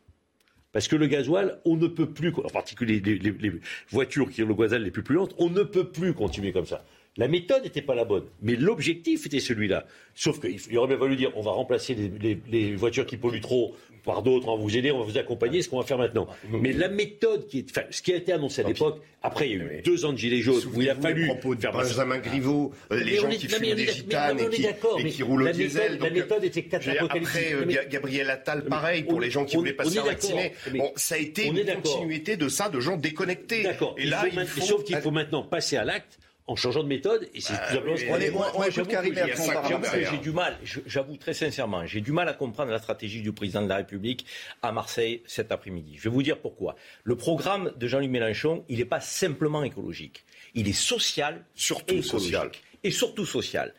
[0.71, 3.51] parce que le gasoil, on ne peut plus, en particulier les, les,
[3.89, 6.85] voitures qui ont le gasoil les plus polluantes, on ne peut plus continuer comme ça.
[7.17, 9.87] La méthode n'était pas la bonne, mais l'objectif était celui-là.
[10.13, 13.75] Sauf qu'il aurait bien fallu dire on va remplacer les, voitures qui polluent trop
[14.07, 16.27] par d'autres, on va vous aider, on va vous accompagner, ce qu'on va faire maintenant.
[16.49, 19.57] Mais la méthode qui est, enfin, ce qui a été annoncé à l'époque, après il
[19.57, 21.73] y a eu deux ans de gilets jaunes où il a fallu propos de faire
[21.73, 25.99] Benjamin Griveaux, euh, les gens qui fument des gitanes et qui, roulent au diesel.
[25.99, 29.91] La méthode était Après euh, Gabriel Attal, pareil pour les gens qui voulaient pas se
[29.91, 30.53] faire vacciner.
[30.95, 33.63] ça a été une continuité de ça, de gens déconnectés.
[33.63, 33.95] D'accord.
[33.97, 34.23] Et là,
[34.61, 36.17] sauf qu'il faut maintenant passer à l'acte
[36.47, 37.29] en changeant de méthode.
[37.33, 42.71] Et c'est tout moi, J'ai du mal, j'avoue très sincèrement, j'ai du mal à comprendre
[42.71, 44.25] la stratégie du président de la République
[44.61, 45.95] à Marseille cet après-midi.
[45.97, 46.75] Je vais vous dire pourquoi.
[47.03, 50.23] Le programme de Jean-Luc Mélenchon, il n'est pas simplement écologique.
[50.55, 52.51] Il est social, surtout et social.
[52.83, 53.73] Et surtout social.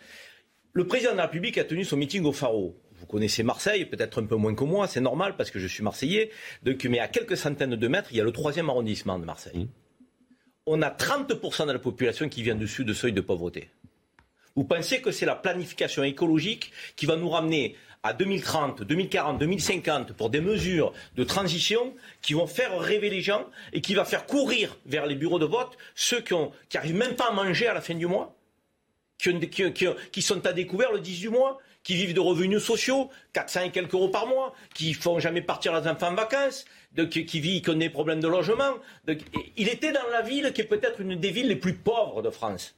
[0.74, 4.20] Le président de la République a tenu son meeting au Pharo vous connaissez Marseille, peut-être
[4.20, 6.30] un peu moins que moi, c'est normal parce que je suis marseillais.
[6.64, 9.64] Donc, mais à quelques centaines de mètres, il y a le troisième arrondissement de Marseille.
[9.64, 9.87] Mmh
[10.68, 13.70] on a 30% de la population qui vient dessus de seuil de pauvreté.
[14.54, 20.12] Vous pensez que c'est la planification écologique qui va nous ramener à 2030, 2040, 2050
[20.12, 24.26] pour des mesures de transition qui vont faire rêver les gens et qui va faire
[24.26, 26.34] courir vers les bureaux de vote ceux qui
[26.74, 28.36] n'arrivent même pas à manger à la fin du mois,
[29.18, 33.70] qui, sont à découvert le 10 du mois, qui vivent de revenus sociaux, 400 et
[33.70, 36.64] quelques euros par mois, qui font jamais partir leurs enfants en vacances,
[37.10, 38.74] qui, vit, qui a des problèmes de logement.
[39.56, 42.30] il était dans la ville qui est peut-être une des villes les plus pauvres de
[42.30, 42.74] France.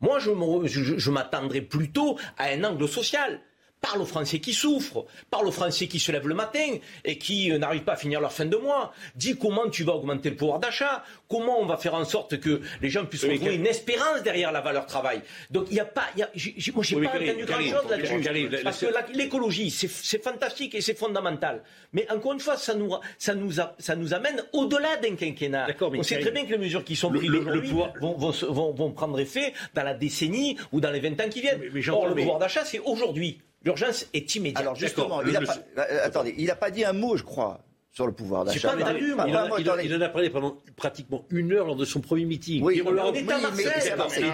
[0.00, 3.40] Moi, je m'attendrais plutôt à un angle social.
[3.82, 7.50] Parle aux Français qui souffrent, parle aux Français qui se lèvent le matin et qui
[7.50, 8.92] euh, n'arrivent pas à finir leur fin de mois.
[9.16, 12.60] Dis comment tu vas augmenter le pouvoir d'achat, comment on va faire en sorte que
[12.80, 15.20] les gens puissent retrouver une espérance derrière la valeur travail.
[15.50, 16.30] Donc il n'y a pas, y a,
[16.74, 18.62] moi j'ai pas entendu grand-chose là-dessus.
[18.62, 21.62] Parce que l'écologie, c'est fantastique et c'est fondamental.
[21.92, 25.66] Mais encore une fois, ça nous, ça nous, ça nous amène au-delà d'un quinquennat.
[25.80, 27.70] On sait très bien que les mesures qui sont prises aujourd'hui
[28.00, 31.60] vont, vont, vont, prendre effet dans la décennie ou dans les 20 ans qui viennent.
[31.90, 33.40] Or, le pouvoir d'achat, c'est aujourd'hui.
[33.64, 34.62] L'urgence est immédiate.
[34.62, 37.60] Alors justement, il euh, attendez, il n'a pas dit un mot, je crois,
[37.92, 38.74] sur le pouvoir d'achat.
[38.78, 39.16] Il,
[39.58, 42.62] il, il, en a parlé pendant pratiquement une heure lors de son premier meeting.
[42.62, 44.32] Oui, on est à Marseille.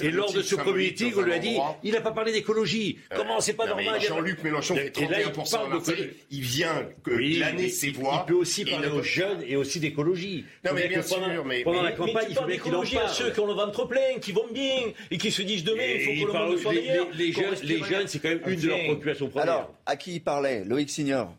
[0.00, 2.98] Et lors de ce premier meeting, on lui a dit il n'a pas parlé d'écologie.
[3.12, 6.10] Euh, Comment c'est pas normal Jean-Luc Mélenchon fait 31% à Marseille.
[6.30, 8.24] Il vient glaner ses voix.
[8.26, 10.44] Il peut aussi parler aux jeunes et aussi d'écologie.
[10.64, 13.10] Non, mais bien sûr, mais pendant la campagne, il faut bien qu'il en parle.
[13.10, 16.00] ceux qui ont le ventre plein, qui vont bien et qui se disent demain, il
[16.00, 17.06] faut que le monde soit meilleur.
[17.12, 19.48] Les jeunes, c'est quand même une de leurs préoccupations premières.
[19.52, 20.64] Alors, à qui il parlait?
[20.64, 21.34] Loïc Signor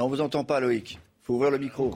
[0.00, 0.98] On vous entend pas, Loïc.
[1.22, 1.90] Faut ouvrir le micro.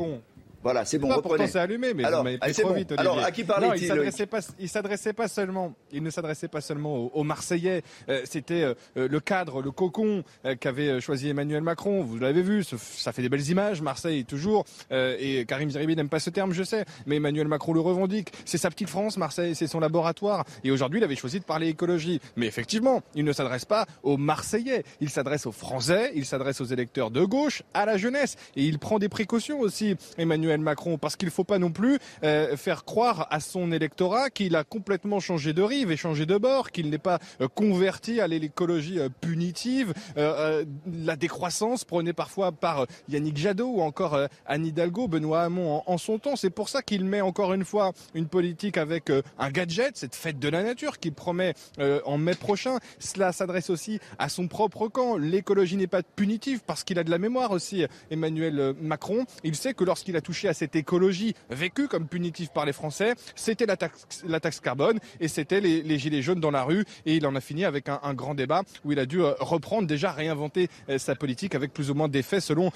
[0.64, 1.46] Voilà, c'est bon, non, reprenez.
[1.46, 2.24] c'est allumé, mais alors,
[2.58, 6.08] trop vite, Alors, à qui parlait-il il s'adressait pas, il s'adressait pas seulement, il ne
[6.08, 7.82] s'adressait pas seulement aux, Marseillais.
[8.08, 10.24] Euh, c'était euh, euh, le cadre, le cocon
[10.60, 12.02] qu'avait choisi Emmanuel Macron.
[12.02, 13.82] Vous l'avez vu, ça fait des belles images.
[13.82, 14.64] Marseille toujours.
[14.90, 18.32] et Karim Zeribi n'aime pas ce terme, je sais, mais Emmanuel Macron le revendique.
[18.46, 20.46] C'est sa petite France, Marseille, c'est son laboratoire.
[20.64, 22.20] Et aujourd'hui, il avait choisi de parler écologie.
[22.36, 24.84] Mais effectivement, il ne s'adresse pas aux Marseillais.
[25.02, 26.12] Il s'adresse aux Français.
[26.14, 28.36] Il s'adresse aux électeurs de gauche, à la jeunesse.
[28.56, 30.53] Et il prend des précautions aussi, Emmanuel.
[30.62, 34.56] Macron, parce qu'il ne faut pas non plus euh, faire croire à son électorat qu'il
[34.56, 38.26] a complètement changé de rive et changé de bord, qu'il n'est pas euh, converti à
[38.26, 45.42] l'écologie euh, punitive, la décroissance prônée parfois par Yannick Jadot ou encore Anne Hidalgo, Benoît
[45.42, 46.36] Hamon en, son temps.
[46.36, 50.38] C'est pour ça qu'il met encore une fois une politique avec un gadget, cette fête
[50.38, 52.78] de la nature qu'il promet en mai prochain.
[52.98, 55.16] Cela s'adresse aussi à son propre camp.
[55.16, 59.24] L'écologie n'est pas punitive parce qu'il a de la mémoire aussi, Emmanuel Macron.
[59.42, 63.14] Il sait que lorsqu'il a touché à cette écologie vécue comme punitive par les Français,
[63.34, 66.84] c'était la taxe, la taxe carbone et c'était les, gilets jaunes dans la rue.
[67.06, 70.12] Et il en a fini avec un, grand débat où il a dû reprendre, déjà
[70.12, 70.68] réinventer
[70.98, 72.70] sa politique avec plus ou moins d'effets selon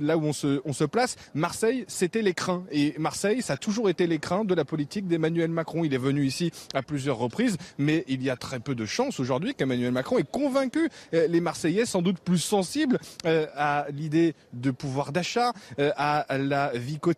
[0.00, 1.16] là où on se, on se place.
[1.34, 2.64] Marseille, c'était l'écrin.
[2.70, 5.84] Et Marseille, ça a toujours été l'écrin de la politique d'Emmanuel Macron.
[5.84, 9.20] Il est venu ici à plusieurs reprises, mais il y a très peu de chances
[9.20, 15.12] aujourd'hui qu'Emmanuel Macron ait convaincu les Marseillais sans doute plus sensibles à l'idée de pouvoir
[15.12, 17.13] d'achat, euh, à la vie quotidienne,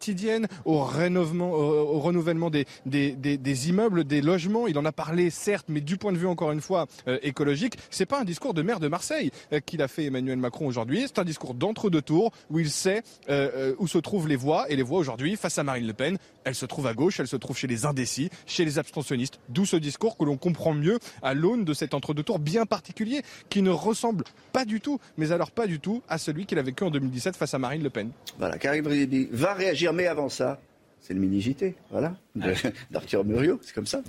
[0.64, 4.66] au, rénovement, au, renouvellement des, immeubles, des logements.
[4.66, 7.76] Il en a parlé, certes, mais du point de vue, encore une fois, euh, écologique.
[7.90, 11.04] C'est pas un discours de maire de Marseille euh, qu'il a fait Emmanuel Macron aujourd'hui.
[11.06, 13.02] C'est un discours d'entre-deux tours où il sait
[13.78, 14.70] où se trouvent les voix.
[14.70, 17.26] Et les voix aujourd'hui, face à Marine Le Pen, elles se trouvent à gauche, elles
[17.26, 19.40] se trouvent chez les indécis, chez les abstentionnistes.
[19.48, 23.22] D'où ce discours que l'on comprend mieux à l'aune de cet entre-deux tours bien particulier
[23.50, 26.62] qui ne ressemble pas du tout, mais alors pas du tout, à celui qu'il a
[26.62, 28.10] vécu en 2017 face à Marine Le Pen.
[28.38, 28.88] Voilà, Karim
[29.32, 30.60] va réagir, mais avant ça,
[31.00, 32.16] c'est le mini-JT, voilà,
[32.90, 34.02] d'Arthur Muriot, c'est comme ça.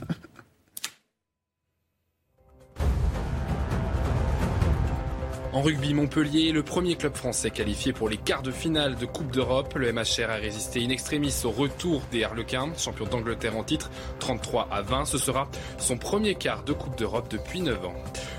[5.57, 9.31] En rugby Montpellier, le premier club français qualifié pour les quarts de finale de Coupe
[9.31, 13.89] d'Europe, le MHR a résisté in extremis au retour des Harlequins, champion d'Angleterre en titre,
[14.19, 15.05] 33 à 20.
[15.05, 15.49] Ce sera
[15.79, 17.95] son premier quart de Coupe d'Europe depuis 9 ans.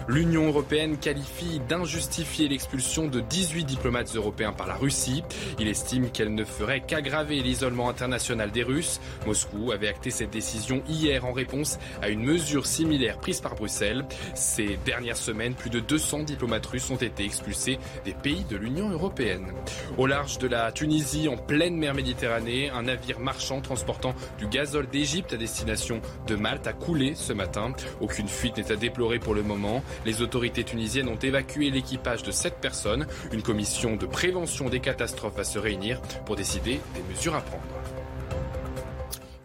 [0.07, 5.25] L'Union européenne qualifie d'injustifier l'expulsion de 18 diplomates européens par la Russie.
[5.59, 9.01] Il estime qu'elle ne ferait qu'aggraver l'isolement international des Russes.
[9.27, 14.07] Moscou avait acté cette décision hier en réponse à une mesure similaire prise par Bruxelles.
[14.37, 18.91] Ces dernières semaines, plus de 200 diplomates russes ont été expulsés des pays de l'Union
[18.91, 19.53] européenne.
[19.97, 24.89] Au large de la Tunisie, en pleine mer Méditerranée, un navire marchand transportant du gazole
[24.89, 27.73] d'Égypte à destination de Malte a coulé ce matin.
[28.01, 29.83] Aucune fuite n'est à déplorer pour le moment.
[30.05, 33.07] Les autorités tunisiennes ont évacué l'équipage de sept personnes.
[33.33, 37.65] Une commission de prévention des catastrophes va se réunir pour décider des mesures à prendre.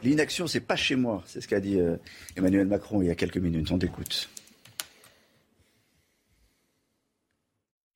[0.04, 1.96] L'inaction, c'est pas chez moi, c'est ce qu'a dit euh,
[2.36, 3.72] Emmanuel Macron il y a quelques minutes.
[3.72, 4.30] On t'écoute.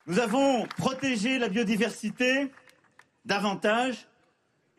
[0.08, 2.50] Nous avons protégé la biodiversité
[3.26, 4.08] davantage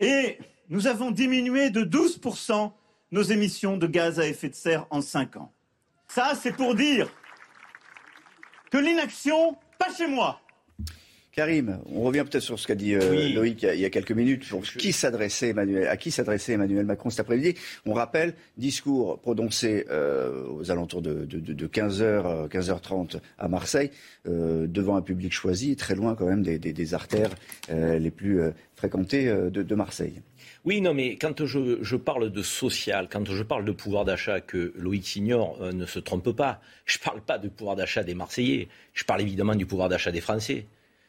[0.01, 0.39] et
[0.71, 2.73] nous avons diminué de 12%
[3.11, 5.53] nos émissions de gaz à effet de serre en 5 ans.
[6.07, 7.09] Ça, c'est pour dire
[8.71, 10.41] que l'inaction, pas chez moi.
[11.33, 14.45] Karim, on revient peut-être sur ce qu'a dit euh, Loïc il y, a, quelques minutes.
[14.77, 17.55] qui s'adressait Emmanuel, à qui s'adressait Emmanuel Macron cet après-midi
[17.87, 23.91] On rappelle, discours prononcé euh, aux alentours de, 15h, 15h30 à Marseille,
[24.27, 27.31] euh, devant un public choisi, très loin quand même des, artères
[27.71, 28.41] les plus
[28.75, 30.23] fréquentées de Marseille.
[30.65, 34.73] Oui, non, mais quand je, parle de social, quand je parle de pouvoir d'achat, que
[34.77, 38.15] Loïc Signor euh, ne se trompe pas, je ne parle pas du pouvoir d'achat des
[38.15, 40.67] Marseillais, je parle évidemment du pouvoir d'achat des Français.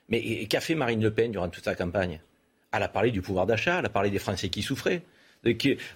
[0.09, 2.19] Mais qu'a fait Marine Le Pen durant toute sa campagne?
[2.71, 5.03] Elle a parlé du pouvoir d'achat, elle a parlé des Français qui souffraient.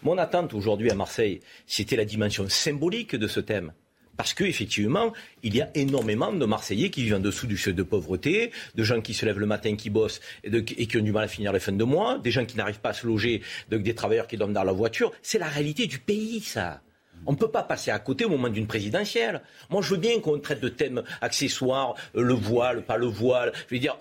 [0.01, 3.73] mon attente aujourd'hui à Marseille, c'était la dimension symbolique de ce thème.
[4.15, 5.11] Parce qu'effectivement,
[5.41, 8.83] il y a énormément de Marseillais qui vivent en dessous du seuil de pauvreté, de
[8.83, 11.51] gens qui se lèvent le matin, qui bossent et, qui ont du mal à finir
[11.51, 14.37] les fins de mois, des gens qui n'arrivent pas à se loger, des travailleurs qui
[14.37, 15.11] dorment dans la voiture.
[15.23, 16.81] C'est la réalité du pays, ça.
[17.25, 19.41] On ne peut pas passer à côté au moment d'une présidentielle.
[19.69, 23.51] Moi, je veux bien qu'on traite de thèmes accessoires, euh, le voile, pas le voile.
[23.69, 23.97] Je veux dire,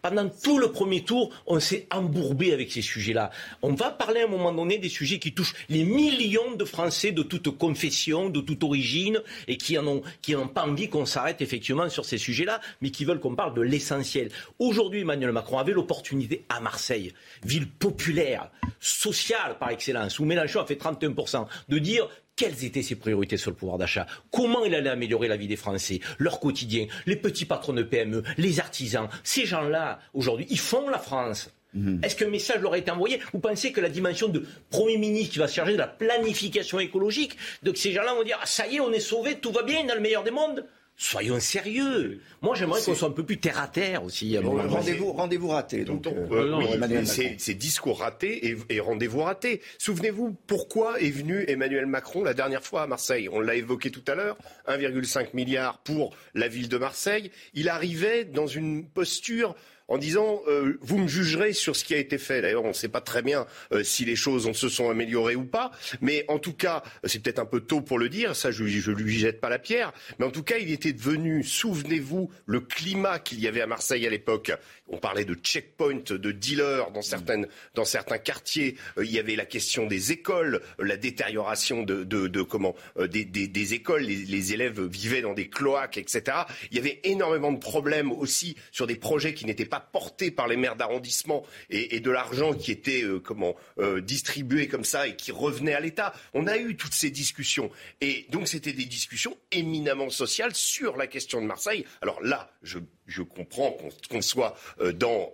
[0.00, 3.30] pendant tout le premier tour, on s'est embourbé avec ces sujets-là.
[3.62, 7.12] On va parler à un moment donné des sujets qui touchent les millions de Français
[7.12, 11.88] de toute confession, de toute origine, et qui n'ont qui pas envie qu'on s'arrête effectivement
[11.88, 14.30] sur ces sujets-là, mais qui veulent qu'on parle de l'essentiel.
[14.58, 17.12] Aujourd'hui, Emmanuel Macron avait l'opportunité à Marseille,
[17.44, 18.50] ville populaire,
[18.80, 23.50] sociale par excellence, où Mélenchon a fait 31%, de dire quelles étaient ses priorités sur
[23.50, 24.06] le pouvoir d'achat?
[24.30, 28.22] Comment il allait améliorer la vie des Français, leur quotidien, les petits patrons de PME,
[28.38, 31.50] les artisans Ces gens-là, aujourd'hui, ils font la France.
[31.74, 32.00] Mhm.
[32.02, 33.20] Est-ce qu'un message leur a été envoyé?
[33.32, 36.80] Vous pensez que la dimension de Premier ministre qui va se charger de la planification
[36.80, 39.62] écologique, de ces gens-là vont dire ah, ça y est, on est sauvés, tout va
[39.62, 40.66] bien dans le meilleur des mondes?
[40.96, 42.20] Soyons sérieux.
[42.42, 44.38] Moi, j'aimerais qu'on soit un peu plus terre à terre aussi.
[44.38, 45.84] rendez-vous, rendez-vous raté.
[45.84, 49.62] Donc, euh, euh, c'est discours raté et, rendez-vous raté.
[49.78, 53.28] Souvenez-vous pourquoi est venu Emmanuel Macron la dernière fois à Marseille?
[53.28, 54.36] On l'a évoqué tout à l'heure.
[54.68, 57.32] 1,5 milliard pour la ville de Marseille.
[57.54, 59.56] Il arrivait dans une posture
[59.88, 62.42] en disant euh, vous me jugerez sur ce qui a été fait.
[62.42, 65.44] D'ailleurs, on ne sait pas très bien euh, si les choses se sont améliorées ou
[65.44, 65.70] pas,
[66.00, 68.36] mais en tout cas, c'est peut-être un peu tôt pour le dire.
[68.36, 71.42] Ça, je, ne lui jette pas la pierre, mais en tout cas, il était devenu,
[71.44, 74.52] souvenez-vous, le climat qu'il y avait à Marseille à l'époque.
[74.92, 78.76] On parlait de checkpoint, de dealers dans certaines, dans certains quartiers.
[78.98, 83.74] Euh, il y avait la question des écoles, la détérioration de, de, comment des, des,
[83.74, 84.02] écoles.
[84.02, 86.36] Les, élèves vivaient dans des cloaques, etc.
[86.70, 90.30] Il y avait énormément de problèmes aussi sur des projets qui n'étaient pas pas porté
[90.30, 93.56] par les maires d'arrondissement et, de l'argent qui était comment
[94.02, 96.12] distribué comme ça et qui revenait à l'État.
[96.34, 97.70] On a eu toutes ces discussions
[98.02, 101.86] et donc c'était des discussions éminemment sociales sur la question de Marseille.
[102.02, 102.80] Alors là, je,
[103.22, 103.76] comprends
[104.08, 104.56] qu'on soit
[104.94, 105.32] dans,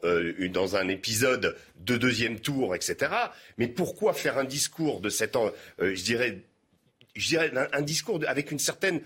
[0.50, 3.12] dans un épisode de deuxième tour, etc.
[3.58, 5.36] Mais pourquoi faire un discours de cet,
[5.78, 6.42] je dirais,
[7.14, 9.00] je dirais un, discours avec une certaine euh,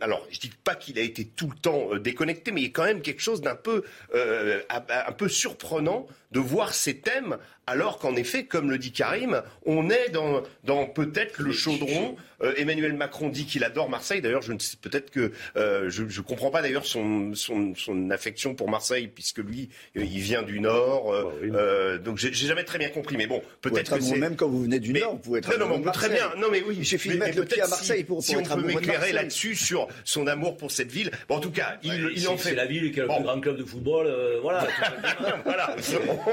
[0.00, 2.68] alors, je dis pas qu'il a été tout le temps euh, déconnecté, mais il y
[2.68, 3.84] a quand même quelque chose d'un peu,
[4.14, 9.42] euh, un peu surprenant de voir ces thèmes, alors qu'en effet, comme le dit Karim,
[9.66, 12.16] on est dans, dans peut-être le chaudron.
[12.42, 14.20] Euh, Emmanuel Macron dit qu'il adore Marseille.
[14.20, 18.10] D'ailleurs, je ne sais peut-être que euh, je ne comprends pas d'ailleurs son, son, son,
[18.10, 21.14] affection pour Marseille, puisque lui, euh, il vient du Nord.
[21.48, 23.16] Bah donc, j'ai jamais très bien compris.
[23.16, 25.92] Mais bon, peut-être que même quand vous venez du Nord, vous pouvez être non, non,
[25.92, 26.32] très bien.
[26.38, 28.50] Non, mais oui, il suffit de mettre le pied à Marseille pour, si, pour si
[28.52, 31.10] on peut m'éclairer là-dessus sur son amour pour cette ville.
[31.28, 32.50] Bon, en tout cas, il, il en fait.
[32.50, 34.08] C'est la ville qui a le plus grand club de football.
[34.42, 34.66] voilà.
[35.44, 35.76] voilà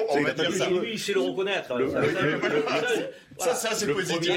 [0.10, 0.70] on, va dire ça.
[0.70, 1.74] Lui, il sait le reconnaître.
[3.40, 4.32] Ça, ça, c'est positif.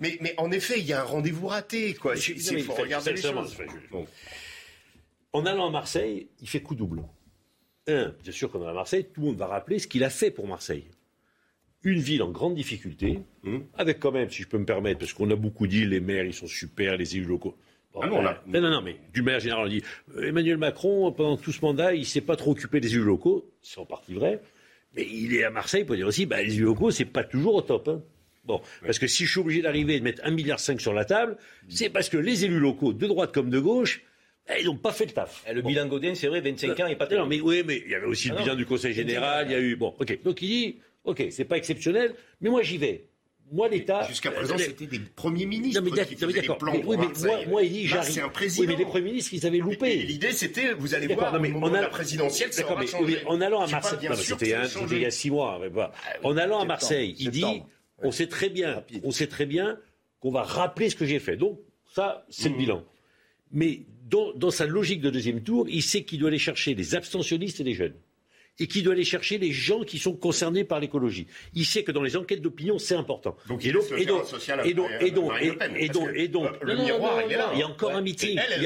[0.00, 1.94] Mais, mais, en effet, il y a un rendez-vous raté.
[1.94, 2.14] Quoi.
[2.16, 3.56] Il faut regarder les choses.
[5.32, 7.02] En allant à Marseille, il fait coup double.
[7.88, 10.04] Un, bien sûr, quand on est à Marseille, tout le monde va rappeler ce qu'il
[10.04, 10.84] a fait pour Marseille.
[11.84, 13.64] Une ville en grande difficulté, hum.
[13.76, 16.24] avec quand même, si je peux me permettre, parce qu'on a beaucoup dit, les maires,
[16.24, 17.56] ils sont super, les élus locaux.
[18.00, 19.82] Ah non, non, non, mais du maire général, on dit
[20.16, 23.04] euh, Emmanuel Macron, pendant tout ce mandat, il ne s'est pas trop occupé des élus
[23.04, 23.50] locaux.
[23.60, 24.40] C'est en partie vrai.
[24.96, 27.54] Mais il est à Marseille pour dire aussi bah, les élus locaux, c'est pas toujours
[27.54, 27.88] au top.
[27.88, 28.02] Hein.
[28.44, 31.04] Bon, parce que si je suis obligé d'arriver et de mettre 1,5 milliard sur la
[31.04, 31.36] table,
[31.68, 34.02] c'est parce que les élus locaux, de droite comme de gauche,
[34.48, 35.44] eh, ils n'ont pas fait le taf.
[35.48, 37.82] Et le bilan Godin, c'est vrai, 25 ans, il n'est pas Non, mais oui, mais
[37.84, 39.76] il y avait aussi le ah bilan du Conseil général, il y a eu.
[39.76, 40.22] Bon, ok.
[40.24, 43.08] Donc il dit, ok, c'est pas exceptionnel, mais moi j'y vais
[43.52, 44.06] moi, l'État.
[44.08, 45.82] Jusqu'à présent, c'était des premiers ministres.
[45.82, 46.58] Non, mais, qui faisaient d'accord.
[46.62, 48.10] oui, mais moi, moi, il dit, j'arrive.
[48.10, 48.62] C'est un président.
[48.62, 49.96] Oui, mais les premiers ministres, ils avaient loupé.
[49.96, 53.18] L'idée, c'était, vous allez voir, non, mais au moment la présidentielle, ça aura changé.
[53.26, 54.56] En allant à Marseille, c'était
[54.90, 55.60] il y a six mois.
[55.76, 55.92] Ah
[56.24, 57.44] en allant à Marseille, il dit,
[57.98, 59.78] on sait très bien, on sait très bien
[60.20, 61.36] qu'on va rappeler ce que j'ai fait.
[61.36, 61.58] Donc,
[61.94, 62.58] ça, c'est le mmh.
[62.58, 62.84] bilan.
[63.50, 66.94] Mais dans, dans sa logique de deuxième tour, il sait qu'il doit aller chercher les
[66.94, 67.94] abstentionnistes et les jeunes
[68.58, 71.26] et qui doit aller chercher les gens qui sont concernés par l'écologie.
[71.54, 73.36] Il sait que dans les enquêtes d'opinion, c'est important.
[73.48, 74.24] Donc, et donc, et donc,
[74.64, 75.32] et donc, et donc,
[75.76, 77.50] et donc, et donc, le miroir, il est là.
[77.54, 78.38] Il y a encore un meeting.
[78.56, 78.62] Il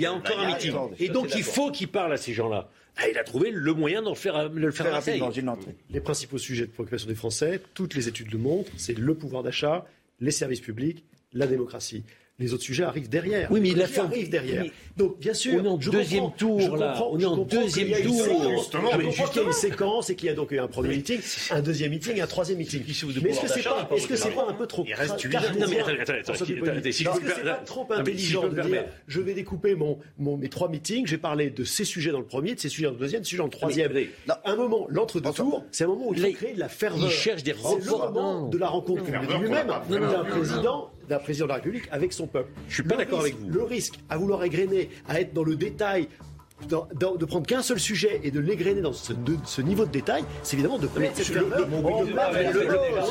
[0.00, 0.74] y a encore un meeting.
[0.98, 2.70] Et donc, il faut qu'il parle à ces gens-là.
[2.96, 5.30] Ah, il a trouvé le moyen de le faire, de le faire rapidement.
[5.90, 9.42] Les principaux sujets de préoccupation des Français, toutes les études le montrent, c'est le pouvoir
[9.42, 9.86] d'achat,
[10.20, 11.02] les services publics,
[11.32, 12.04] la démocratie
[12.38, 13.50] les autres sujets arrivent derrière.
[13.50, 14.64] Oui, mais il arrive derrière.
[14.96, 16.98] Donc, bien sûr, on est en deuxième tour, là.
[17.10, 18.50] On est en deuxième tour.
[18.58, 20.66] Justement, mais juste qu'il y a une séquence et qu'il y a donc eu un
[20.66, 21.20] premier meeting,
[21.50, 22.82] un deuxième meeting, un troisième meeting.
[23.22, 25.66] Mais est-ce que c'est pas, est-ce que c'est pas un peu trop Il reste Non,
[25.68, 25.76] mais.
[25.76, 31.06] Est-ce que c'est pas trop intelligent de dire, je vais découper mon, mes trois meetings,
[31.06, 33.26] j'ai parlé de ces sujets dans le premier, de ces sujets dans le deuxième, de
[33.26, 33.92] ces sujets dans le troisième.
[34.44, 37.04] Un moment, l'entre-deux tours, c'est un moment où il faut créer de la ferveur.
[37.04, 41.50] Il cherche des C'est le moment de la rencontre lui-même d'un président d'un président de
[41.50, 42.50] la République avec son peuple.
[42.68, 43.48] Je suis pas d'accord avec vous.
[43.48, 46.08] Le risque à vouloir égrener, à être dans le détail,
[46.68, 50.78] de prendre qu'un seul sujet et de l'égrener dans ce, niveau de détail, c'est évidemment
[50.78, 51.36] de perdre cette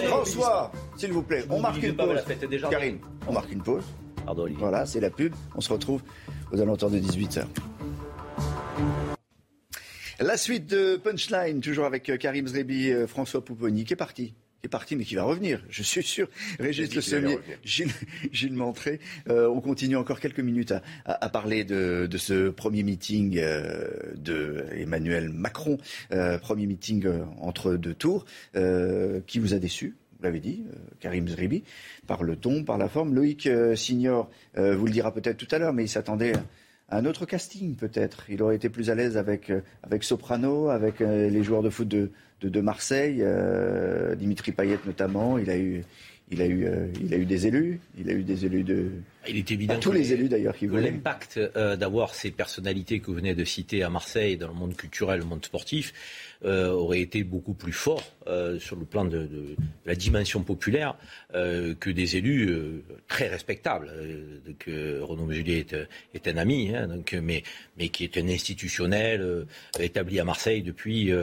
[0.08, 2.20] François, s'il vous plaît, on marque une pause.
[2.70, 2.98] Karine,
[3.28, 3.84] on marque une pause.
[4.26, 5.34] Pardon, Voilà, c'est la pub.
[5.56, 6.02] On se retrouve
[6.52, 7.46] aux alentours de 18h.
[10.20, 14.36] La suite de Punchline, toujours avec euh, Karim Zrebi, euh, François Pouponi, qui est parti
[14.64, 16.28] est parti, mais qui va revenir, je suis sûr.
[16.60, 17.92] Régis Le Sommier, Gilles,
[18.32, 19.00] Gilles Montré.
[19.30, 20.74] Euh, on continue encore quelques minutes
[21.06, 25.78] à, parler de, ce premier meeting euh, de Emmanuel Macron,
[26.12, 27.08] euh, premier meeting
[27.40, 30.64] entre deux tours, qui vous a déçu vous l'avez dit,
[31.00, 31.64] Karim Zribi,
[32.06, 33.16] par le ton, par la forme.
[33.16, 36.34] Loïc Signor vous le dira peut-être tout à l'heure, mais il s'attendait
[36.90, 38.26] à un autre casting peut-être.
[38.30, 39.52] Il aurait été plus à l'aise avec,
[39.82, 45.50] avec Soprano, avec les joueurs de foot de, de, Marseille, euh, Dimitri Payet notamment, il
[45.50, 45.84] a eu,
[46.32, 48.92] il a eu, euh, il a eu des élus, il a eu des élus de.
[49.28, 49.78] Il est évident.
[49.80, 50.92] tous les élus d'ailleurs qui voulaient.
[50.92, 54.76] L'impact euh, d'avoir ces personnalités que vous venez de citer à Marseille, dans le monde
[54.76, 55.94] culturel, le monde sportif,
[56.44, 59.30] euh, aurait été beaucoup plus fort euh, sur le plan de,
[59.86, 60.96] la dimension populaire
[61.36, 63.92] euh, que des élus très respectables.
[64.48, 65.64] donc, Renaud Muselier
[66.16, 67.44] est, un ami, hein, donc, mais,
[67.78, 69.46] mais qui est un institutionnel
[69.80, 71.14] établi à Marseille depuis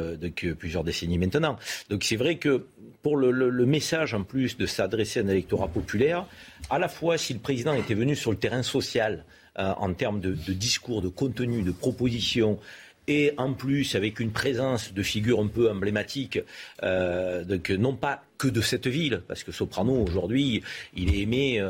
[0.56, 1.56] plusieurs décennies maintenant.
[1.90, 2.66] Donc c'est vrai que
[3.02, 6.26] pour le, message en plus de s'adresser à un électorat populaire,
[6.70, 9.24] à la fois si le président était venu sur le terrain social,
[9.56, 12.60] en termes de, discours, de contenu, de propositions,
[13.08, 16.38] et en plus avec une présence de figures un peu emblématiques,
[16.82, 20.62] euh, donc non pas que de cette ville, parce que Soprano aujourd'hui,
[20.94, 21.60] il est aimé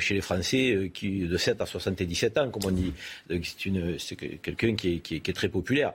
[0.00, 2.92] chez les Français qui, de 7 à 77 ans, comme on dit.
[3.98, 5.92] C'est quelqu'un qui est très populaire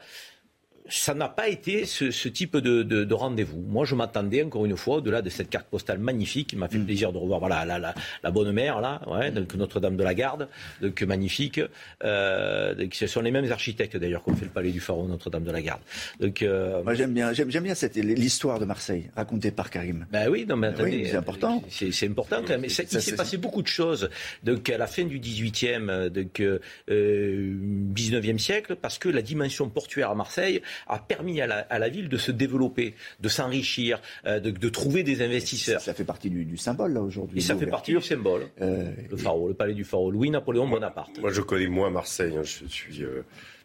[0.89, 3.61] ça n'a pas été ce, type de, rendez-vous.
[3.61, 6.77] Moi, je m'attendais encore une fois, au-delà de cette carte postale magnifique, qui m'a fait
[6.77, 6.85] mm.
[6.85, 10.47] plaisir de revoir voilà, la, bonne mère, là, ouais, donc Notre-Dame de la Garde,
[10.81, 11.61] donc magnifique.
[12.03, 15.51] Euh, ce sont les mêmes architectes d'ailleurs qu'on fait le palais du Pharaon, Notre-Dame de
[15.51, 15.81] la Garde.
[16.19, 20.05] Donc, euh, Moi, j'aime bien, j'aime, bien cette, l'histoire de Marseille, racontée par Karim.
[20.11, 21.63] Ben oui, non, mais attendez, c'est important.
[21.69, 22.65] C'est, important quand même.
[22.65, 24.09] il s'est passé beaucoup de choses.
[24.43, 26.59] Donc, à la fin du 18e, donc, euh,
[26.89, 31.47] 19e siècle, parce que la dimension portuaire à Marseille a permis à
[31.79, 35.81] la, ville de se développer, de s'enrichir, euh, de, trouver des investisseurs.
[35.81, 37.39] Ça, fait partie du, symbole là aujourd'hui.
[37.39, 38.47] Et ça fait partie du symbole.
[38.61, 41.19] Euh, le pharaon, le palais du pharaon, Louis-Napoléon Bonaparte.
[41.19, 43.23] Moi je connais moins Marseille, hein, je suis, euh,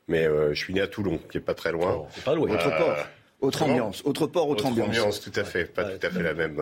[0.09, 2.07] mais je suis né à Toulon, qui est pas très loin.
[2.11, 2.51] c'est pas loin.
[2.51, 2.97] Autre port.
[3.41, 5.21] Autre ambiance, autre port, autre, autre ambiance.
[5.21, 6.61] tout à fait, pas tout à fait la même.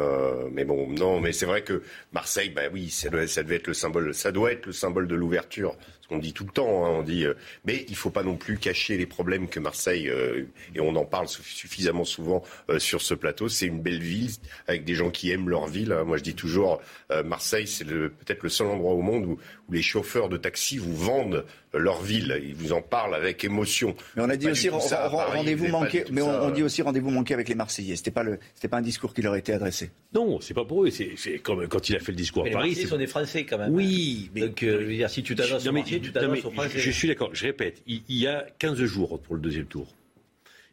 [0.53, 1.83] mais bon, non, mais c'est vrai que
[2.13, 5.15] Marseille, bah oui, ça, ça devait être le symbole, ça doit être le symbole de
[5.15, 5.77] l'ouverture
[6.11, 6.85] on dit tout le temps.
[6.85, 7.35] Hein, on dit, euh,
[7.65, 10.45] mais il faut pas non plus cacher les problèmes que Marseille euh,
[10.75, 13.49] et on en parle suffisamment souvent euh, sur ce plateau.
[13.49, 14.31] C'est une belle ville
[14.67, 15.93] avec des gens qui aiment leur ville.
[15.93, 16.05] Hein.
[16.05, 16.81] Moi, je dis toujours,
[17.25, 19.39] Marseille, c'est peut-être le seul endroit au monde où,
[19.73, 22.41] les chauffeurs de taxi vous vendent leur ville.
[22.45, 23.95] Ils vous en parlent avec émotion.
[24.17, 26.05] Mais on a dit aussi rendez-vous manqué.
[26.11, 27.95] Mais on, dit aussi rendez-vous manqué avec les Marseillais.
[27.95, 29.93] C'était pas le, c'était pas un discours qui leur était adressé.
[30.13, 30.91] Non, c'est pas pour eux.
[30.91, 32.75] C'est comme quand il a fait le discours à Paris.
[32.75, 33.73] Les sont des Français quand même.
[33.73, 34.65] Oui, mais Donc,
[35.09, 35.65] si tu t'adresses
[36.03, 39.89] je, suis d'accord, je répète, il, y a 15 jours pour le deuxième tour.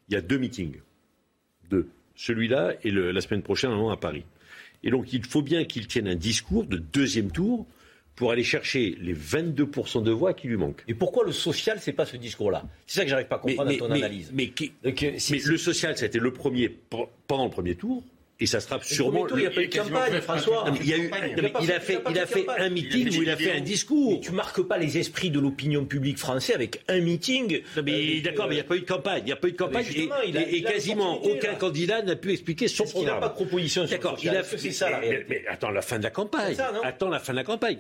[0.10, 0.78] Il y a deux meetings.
[1.70, 1.90] Deux.
[2.16, 4.24] Celui-là et la semaine prochaine à Paris.
[4.84, 7.66] Et donc il faut bien qu'il tienne un discours de deuxième tour
[8.16, 10.84] pour aller chercher les 22% de voix qui lui manquent.
[10.88, 12.64] Et pourquoi le social, c'est pas ce discours-là?
[12.88, 14.32] C'est ça que j'arrive pas à comprendre dans ton analyse.
[14.34, 14.52] Mais,
[14.86, 16.76] euh, mais le social, ça a été le premier
[17.28, 18.04] pendant le premier tour
[18.40, 19.28] et ça sera sûrement.
[19.30, 20.66] il n'y a pas eu de campagne, François.
[20.84, 21.12] Il, a eu,
[21.62, 24.20] il, a fait, il a fait un meeting où il a fait un discours.
[24.22, 27.62] Tu marques pas les esprits de l'opinion publique française avec un meeting.
[27.84, 29.22] mais d'accord, mais il n'y a pas eu de campagne.
[29.24, 29.86] Il n'y a pas eu de campagne
[30.26, 33.04] et, quasiment aucun candidat n'a pu expliquer son programme.
[33.04, 33.86] Il n'a pas de proposition.
[33.86, 34.90] D'accord, il a fait ça.
[35.02, 36.56] Mais, attends la fin de la campagne.
[36.84, 37.80] attends la fin de la campagne.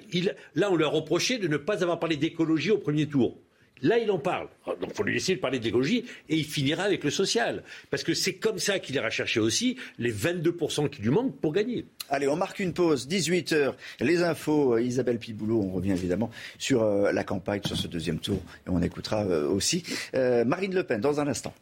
[0.56, 3.38] là, on leur reprochait de ne pas avoir parlé d'écologie au premier tour.
[3.82, 4.48] Là, il en parle.
[4.66, 7.64] Oh, donc, il faut lui laisser parler d'écologie et il finira avec le social.
[7.90, 11.54] Parce que c'est comme ça qu'il ira chercher aussi les 22% qui lui manquent pour
[11.54, 11.86] gagner.
[12.10, 13.08] Allez, on marque une pause.
[13.08, 13.74] 18h.
[14.00, 14.76] Les infos.
[14.76, 18.42] Euh, Isabelle Piboulot, on revient évidemment sur euh, la campagne, sur ce deuxième tour.
[18.66, 21.54] Et on écoutera euh, aussi Marine Le Pen dans un instant.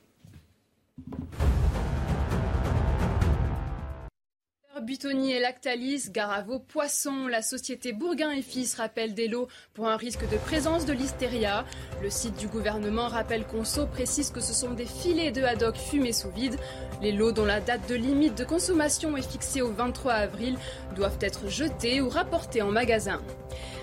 [4.82, 9.96] Buitoni et Lactalis, Garavo, Poisson, la société Bourguin et Fils rappelle des lots pour un
[9.96, 11.64] risque de présence de l'hystéria.
[12.04, 16.12] Le site du gouvernement rappelle Conso précise que ce sont des filets de haddock fumés
[16.12, 16.58] sous vide.
[17.02, 20.58] Les lots dont la date de limite de consommation est fixée au 23 avril
[20.94, 23.22] doivent être jetés ou rapportés en magasin.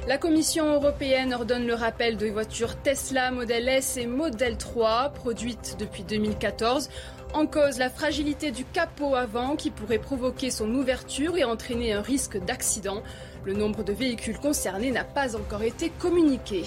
[0.08, 5.76] La Commission européenne ordonne le rappel de voitures Tesla Model S et Model 3 produites
[5.78, 6.90] depuis 2014
[7.34, 12.02] en cause, la fragilité du capot avant qui pourrait provoquer son ouverture et entraîner un
[12.02, 13.02] risque d'accident.
[13.44, 16.62] Le nombre de véhicules concernés n'a pas encore été communiqué.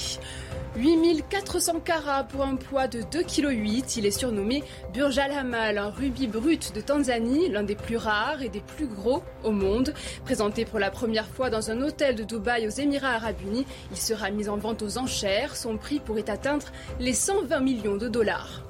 [0.76, 3.98] 8400 carats pour un poids de 2,8 kg.
[3.98, 4.64] Il est surnommé
[4.94, 8.88] Burj Al Hamal, un rubis brut de Tanzanie, l'un des plus rares et des plus
[8.88, 9.94] gros au monde.
[10.26, 13.98] Présenté pour la première fois dans un hôtel de Dubaï aux Émirats Arabes Unis, il
[13.98, 15.56] sera mis en vente aux enchères.
[15.56, 16.66] Son prix pourrait atteindre
[17.00, 18.64] les 120 millions de dollars.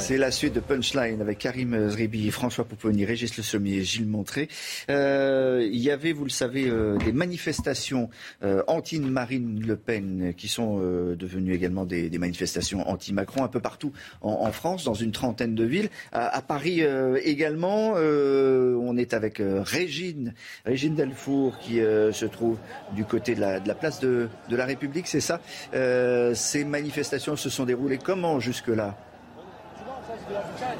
[0.00, 4.48] C'est la suite de Punchline avec Karim Zribi, François Pouponi, Régis Le Sommier Gilles Montré.
[4.90, 8.10] Euh, il y avait, vous le savez, euh, des manifestations
[8.42, 14.50] euh, anti-Marine Le Pen qui sont devenues également des, manifestations anti-Macron un peu partout en,
[14.50, 15.88] France, dans une trentaine de villes.
[16.12, 16.82] À, Paris
[17.22, 22.58] également, on est avec Régine, Régine Delfour qui se trouve
[22.94, 25.40] du côté de la, place de la République, c'est ça
[25.72, 28.96] Ces manifestations se sont déroulées comment jusque-là?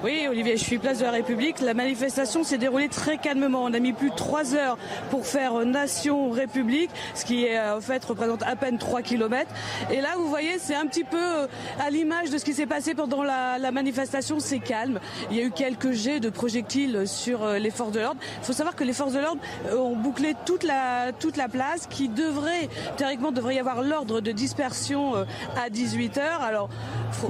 [0.04, 1.60] Oui, Olivier, je suis place de la République.
[1.60, 3.64] La manifestation s'est déroulée très calmement.
[3.64, 4.78] On a mis plus de trois heures
[5.10, 9.50] pour faire Nation République, ce qui en fait représente à peine 3 km.
[9.90, 11.46] Et là, vous voyez, c'est un petit peu euh,
[11.80, 14.40] à l'image de ce qui s'est passé pendant la, manifestation.
[14.40, 15.00] C'est calme.
[15.30, 18.20] Il y a eu quelques jets de projectiles sur euh, les forces de l'ordre.
[18.40, 19.40] Il faut savoir que les forces de l'ordre
[19.70, 24.20] euh, ont bouclé toute la, toute la place, qui devrait, théoriquement, devrait y avoir l'ordre
[24.20, 25.14] de dispersion
[25.56, 26.68] à 18 h Alors,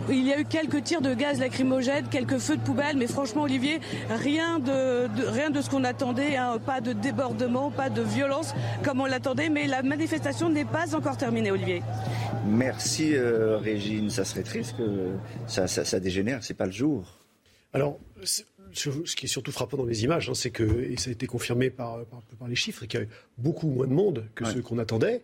[0.09, 3.07] il y a eu quelques tirs de gaz lacrymogène peut-être quelques feux de poubelle, mais
[3.07, 6.59] franchement, Olivier, rien de, rien de ce qu'on attendait, hein.
[6.65, 8.55] pas de débordement, pas de violence
[8.85, 11.83] comme on l'attendait, mais la manifestation n'est pas encore terminée, Olivier.
[12.47, 15.13] Merci euh, Régine, ça serait triste que
[15.47, 17.19] ça, ça, ça dégénère, c'est pas le jour.
[17.73, 21.13] Alors, ce qui est surtout frappant dans les images, hein, c'est que, et ça a
[21.13, 22.05] été confirmé par,
[22.39, 25.23] par, les chiffres, qu'il y a eu beaucoup moins de monde que ce qu'on attendait.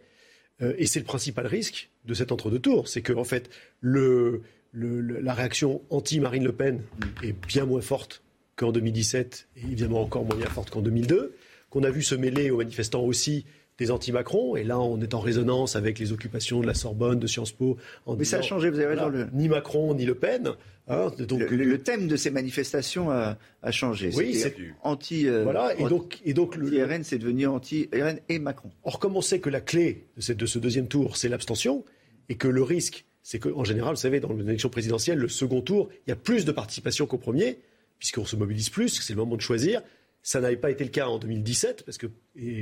[0.63, 2.87] Euh, et c'est le principal risque de cet entre-deux tours.
[2.87, 4.43] C'est que, en fait, le,
[4.75, 7.25] la réaction anti-Marine Le Pen mm.
[7.25, 8.23] est bien moins forte
[8.57, 11.35] qu'en 2017 et évidemment encore moins forte qu'en 2002.
[11.71, 13.47] Qu'on a vu se mêler aux manifestants aussi
[13.79, 14.57] des anti-Macron.
[14.57, 17.77] Et là, on est en résonance avec les occupations de la Sorbonne, de Sciences Po.
[18.07, 19.29] En Mais ça a changé, vous avez raison.
[19.33, 20.53] Ni Macron, ni Le Pen.
[20.87, 23.37] Hein, donc, le, thème de ces manifestations a,
[23.71, 24.11] changé.
[24.15, 25.27] Oui, c'est anti.
[25.27, 28.71] Euh, voilà, et donc, et donc le RN, c'est devenu anti RN et Macron.
[28.83, 31.85] Or, comme on sait que la clé de, de ce deuxième tour, c'est l'abstention,
[32.29, 35.89] et que le risque, c'est qu'en général, vous savez, dans l'élection présidentielle, le second tour,
[36.07, 37.59] il y a plus de participation qu'au premier,
[37.99, 39.81] puisqu'on se mobilise plus, c'est le moment de choisir.
[40.23, 42.07] Ça n'avait pas été le cas en 2017 parce que,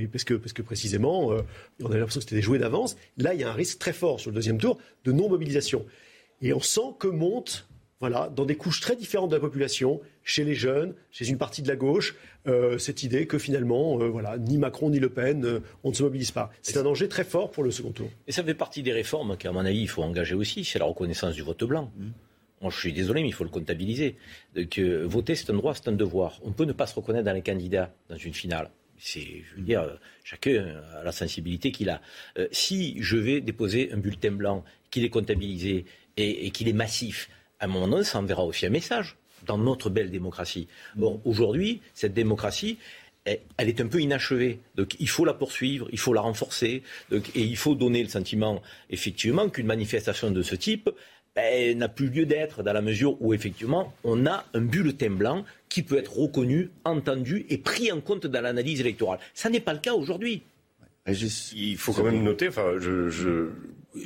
[0.06, 1.42] parce que, parce que précisément, euh,
[1.80, 2.96] on avait l'impression que c'était des jouets d'avance.
[3.18, 5.84] Là, il y a un risque très fort sur le deuxième tour de non-mobilisation.
[6.42, 7.66] Et on sent que monte,
[8.02, 11.62] voilà, dans des couches très différentes de la population, chez les jeunes, chez une partie
[11.62, 12.16] de la gauche,
[12.48, 16.02] euh, cette idée que finalement, euh, voilà, ni Macron ni Le Pen, on ne se
[16.02, 16.50] mobilise pas.
[16.62, 18.10] C'est un danger très fort pour le second tour.
[18.26, 20.84] Et ça fait partie des réformes qu'à mon avis, il faut engager aussi, c'est la
[20.84, 21.92] reconnaissance du vote blanc.
[21.96, 22.10] Mmh
[22.70, 24.16] je suis désolé, mais il faut le comptabiliser.
[24.70, 26.38] Que voter, c'est un droit, c'est un devoir.
[26.44, 28.70] On peut ne pas se reconnaître dans les candidats dans une finale.
[28.98, 32.00] C'est, je veux dire, chacun a la sensibilité qu'il a.
[32.38, 35.86] Euh, si je vais déposer un bulletin blanc, qu'il est comptabilisé
[36.16, 37.28] et, qu'il est massif,
[37.62, 40.66] à un moment donné, ça enverra aussi un message dans notre belle démocratie.
[40.96, 42.76] Bon, aujourd'hui, cette démocratie,
[43.24, 43.38] elle,
[43.68, 44.58] est un peu inachevée.
[44.74, 46.82] Donc il faut la poursuivre, il faut la renforcer,
[47.12, 48.60] et il faut donner le sentiment,
[48.90, 50.90] effectivement, qu'une manifestation de ce type,
[51.36, 55.44] ben, n'a plus lieu d'être dans la mesure où effectivement on a un bulletin blanc
[55.68, 59.20] qui peut être reconnu, entendu et pris en compte dans l'analyse électorale.
[59.34, 60.42] Ça n'est pas le cas aujourd'hui.
[61.06, 63.48] Il faut quand même noter, enfin, je, je,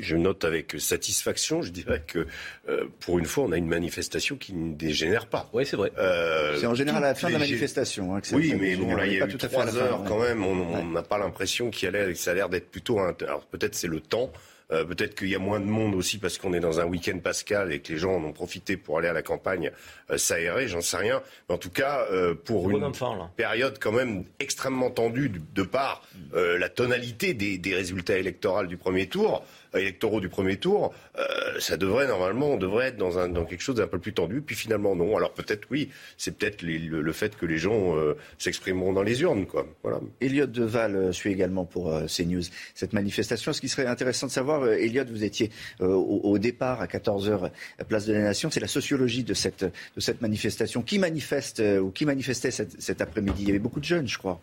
[0.00, 2.26] je, note avec satisfaction, je dirais que
[2.68, 5.48] euh, pour une fois, on a une manifestation qui ne dégénère pas.
[5.52, 5.92] Oui, c'est vrai.
[5.98, 8.16] Euh, c'est en général à la fin de la manifestation.
[8.16, 10.44] Hein, oui, mais bon, là, il y a eu trois heures quand même.
[10.44, 12.98] On n'a pas l'impression qu'il y a ça a l'air d'être plutôt.
[12.98, 14.32] Un, alors peut-être c'est le temps.
[14.72, 17.18] Euh, peut-être qu'il y a moins de monde aussi parce qu'on est dans un week-end
[17.20, 19.70] pascal et que les gens en ont profité pour aller à la campagne
[20.10, 21.22] euh, s'aérer, j'en sais rien.
[21.48, 22.90] Mais en tout cas, euh, pour une
[23.36, 29.06] période quand même extrêmement tendue de par la tonalité des, des résultats électoraux du premier
[29.06, 29.44] tour,
[29.80, 31.24] électoraux du premier tour, euh,
[31.58, 34.40] ça devrait normalement, on devrait être dans, quelque chose d'un peu plus tendu.
[34.40, 35.16] Puis finalement, non.
[35.16, 39.46] Alors peut-être oui, c'est peut-être le, fait que les gens euh, s'exprimeront dans les urnes.
[39.46, 39.66] Quoi.
[39.82, 40.00] Voilà.
[40.20, 42.42] Elliot Deval euh, suit également pour CNews
[42.74, 43.52] cette manifestation.
[43.52, 45.50] Ce qui serait intéressant de savoir, Elliot, vous étiez
[45.80, 47.50] au, départ à 14h,
[47.88, 48.50] place de la Nation.
[48.50, 50.82] C'est la sociologie de cette, de cette manifestation.
[50.82, 53.42] Qui manifeste ou qui manifestait cet après-midi?
[53.42, 54.40] Il y avait beaucoup de jeunes, je crois.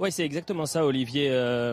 [0.00, 1.28] Oui, c'est exactement ça, Olivier.
[1.30, 1.72] Euh,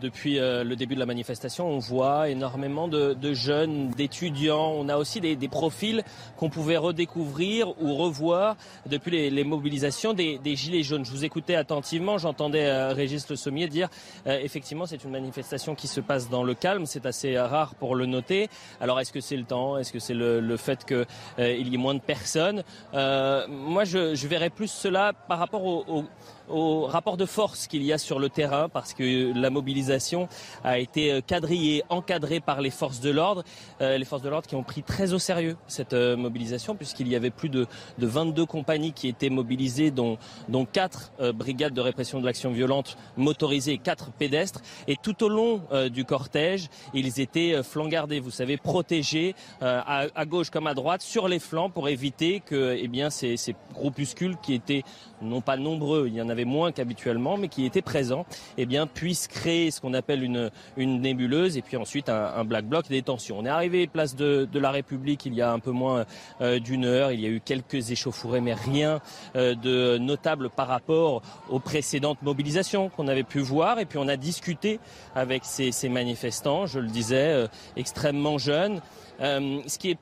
[0.00, 4.72] depuis euh, le début de la manifestation, on voit énormément de, jeunes, d'étudiants.
[4.72, 6.02] On a aussi des, profils
[6.36, 11.04] qu'on pouvait redécouvrir ou revoir depuis les, mobilisations des, Gilets jaunes.
[11.04, 13.88] Je vous écoutais attentivement, j'entendais euh, Régis Le Sommier dire
[14.26, 16.86] effectivement, c'est une manifestation qui se passe dans le calme.
[16.86, 18.48] C'est assez rare pour le noter.
[18.80, 19.78] Alors, est-ce que c'est le temps?
[19.78, 21.06] Est-ce que c'est le, fait qu'il
[21.38, 22.64] y ait moins de personnes?
[22.92, 26.04] Moi, je, je verrais plus cela par rapport au
[26.43, 30.28] au rapport de force qu'il y a sur le terrain parce que la mobilisation
[30.62, 33.44] a été euh, quadrillée, encadrée par les forces de l'ordre.
[33.80, 37.08] Euh, les forces de l'ordre qui ont pris très au sérieux cette euh, mobilisation puisqu'il
[37.08, 37.66] y avait plus de,
[37.98, 40.18] de, 22 compagnies qui étaient mobilisées dont,
[40.48, 44.60] dont 4 brigades de répression de l'action violente motorisées, 4 pédestres.
[44.86, 50.50] Et tout au long du cortège, ils étaient flancardés, vous savez, protégés à, à, gauche
[50.50, 54.54] comme à droite sur les flancs pour éviter que eh bien, ces, ces groupuscules qui
[54.54, 54.84] étaient
[55.24, 58.26] non pas nombreux, il y en avait moins qu'habituellement, mais qui étaient présents,
[58.58, 62.66] eh bien, puissent créer ce qu'on appelle une, une nébuleuse et puis ensuite un, black
[62.66, 63.38] bloc des tensions.
[63.38, 66.04] On est arrivé place de, la République il y a un peu moins
[66.40, 67.12] euh, d'une heure.
[67.12, 69.00] Il y a eu quelques échauffourées, mais rien
[69.36, 73.78] euh, de notable par rapport aux précédentes mobilisations qu'on avait pu voir.
[73.78, 74.80] Et puis on a discuté
[75.14, 77.46] avec ces, ces manifestants, je le disais, euh,
[77.76, 78.80] extrêmement jeunes.
[79.20, 79.98] Euh, ce qui est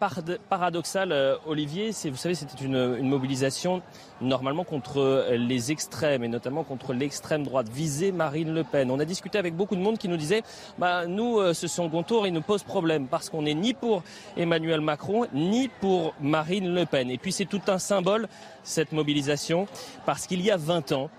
[0.49, 3.83] paradoxal, euh, Olivier, c'est, vous savez, c'était une, mobilisation
[4.23, 8.91] normalement contre les extrêmes et notamment contre l'extrême droite, visée Marine Le Pen.
[8.91, 10.43] On a discuté avec beaucoup de monde qui nous disait,
[10.79, 14.03] bah, nous, euh, ce second tour, il nous pose problème parce qu'on n'est ni pour
[14.37, 17.11] Emmanuel Macron, ni pour Marine Le Pen.
[17.11, 18.29] Et puis c'est tout un symbole,
[18.63, 19.67] cette mobilisation,
[20.07, 21.11] parce qu'il y a 20 ans,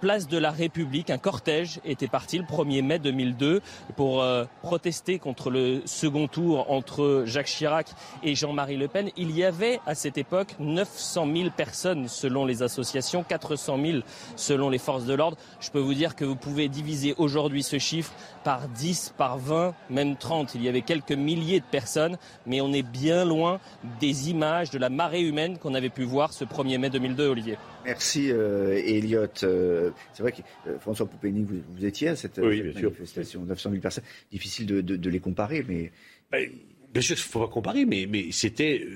[0.00, 3.60] place de la République, un cortège était parti le 1er mai 2002
[3.96, 4.24] pour
[4.62, 7.88] protester contre le second tour entre Jacques Chirac
[8.22, 12.62] et Jean-Marie Le Pen, il y avait à cette époque 900 000 personnes selon les
[12.62, 13.98] associations, 400 000
[14.36, 15.36] selon les forces de l'ordre.
[15.58, 18.12] Je peux vous dire que vous pouvez diviser aujourd'hui ce chiffre
[18.44, 20.54] par 10, par 20, même 30.
[20.54, 23.58] Il y avait quelques milliers de personnes, mais on est bien loin
[23.98, 27.58] des images de la marée humaine qu'on avait pu voir ce 1er mai 2002, Olivier.
[27.84, 29.26] Merci euh, Elliot.
[29.42, 34.04] Euh, c'est vrai que euh, François Poupény, vous, étiez à cette, manifestation, 900 000 personnes.
[34.30, 35.90] Difficile de, les comparer, mais...
[36.30, 36.48] Ben,
[36.94, 38.86] bien sûr, il ne faut pas comparer, mais, c'était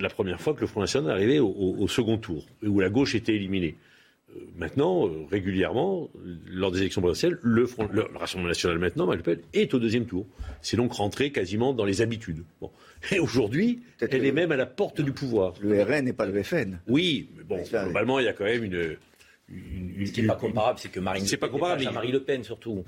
[0.00, 3.34] la première fois que le Front National arrivait au, second tour, où la gauche était
[3.34, 3.76] éliminée.
[4.58, 6.10] Maintenant, régulièrement,
[6.46, 7.66] lors des élections présidentielles, le,
[8.16, 10.26] Rassemblement national maintenant, Le Pen, est au deuxième tour.
[10.60, 12.42] C'est donc rentré quasiment dans les habitudes.
[12.60, 12.70] Bon.
[13.12, 15.54] Et aujourd'hui, elle est même à la porte du pouvoir.
[15.62, 16.80] Le RN n'est pas le FN.
[16.86, 18.96] Oui, mais bon, globalement, il y a quand même une.
[19.48, 21.38] Ce qui n'est pas comparable, c'est que Marine Le Pen.
[21.38, 21.84] pas comparable.
[21.84, 22.84] Pas Marie Le Pen, surtout.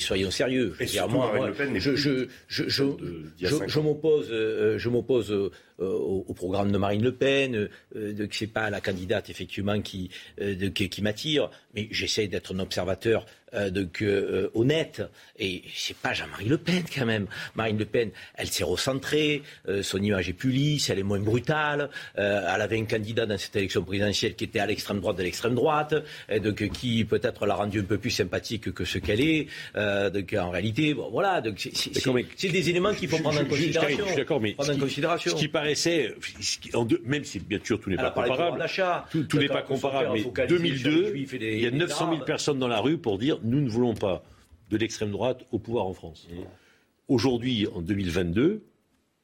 [0.00, 0.76] soyons sérieux.
[0.78, 2.64] Et moi, Marine Le Pen je, je, je,
[3.38, 5.50] je m'oppose, je m'oppose euh,
[5.80, 10.10] euh, au, programme de Marine Le Pen, euh, que c'est pas la candidate effectivement qui,
[10.38, 13.24] de, qui, m'attire, mais j'essaie d'être un observateur
[13.54, 15.02] de, que, honnête.
[15.38, 17.26] Et c'est pas Jean-Marie Le Pen quand même.
[17.54, 19.42] Marine Le Pen, elle s'est recentrée,
[19.82, 21.90] son image est plus lisse, elle est moins brutale.
[22.14, 25.54] elle avait un candidat dans cette élection présidentielle qui était à l'extrême droite de l'extrême
[25.54, 25.94] droite,
[26.42, 29.46] donc qui peut-être l'a rendu un peu plus sympathique que ce qu'elle est.
[30.10, 34.04] donc en réalité, bon, voilà, donc c'est des éléments qu'il faut prendre en considération.
[34.04, 34.64] Je, suis d'accord, mais en.
[34.64, 36.14] Ce qui paraissait,
[37.04, 38.64] même si bien sûr tout n'est pas comparable,
[39.10, 42.98] tout, n'est pas comparable, mais 2002, il y a 900 000 personnes dans la rue
[42.98, 44.24] pour dire nous ne voulons pas
[44.70, 46.26] de l'extrême droite au pouvoir en France.
[46.30, 46.36] Mmh.
[47.08, 48.64] Aujourd'hui, en 2022,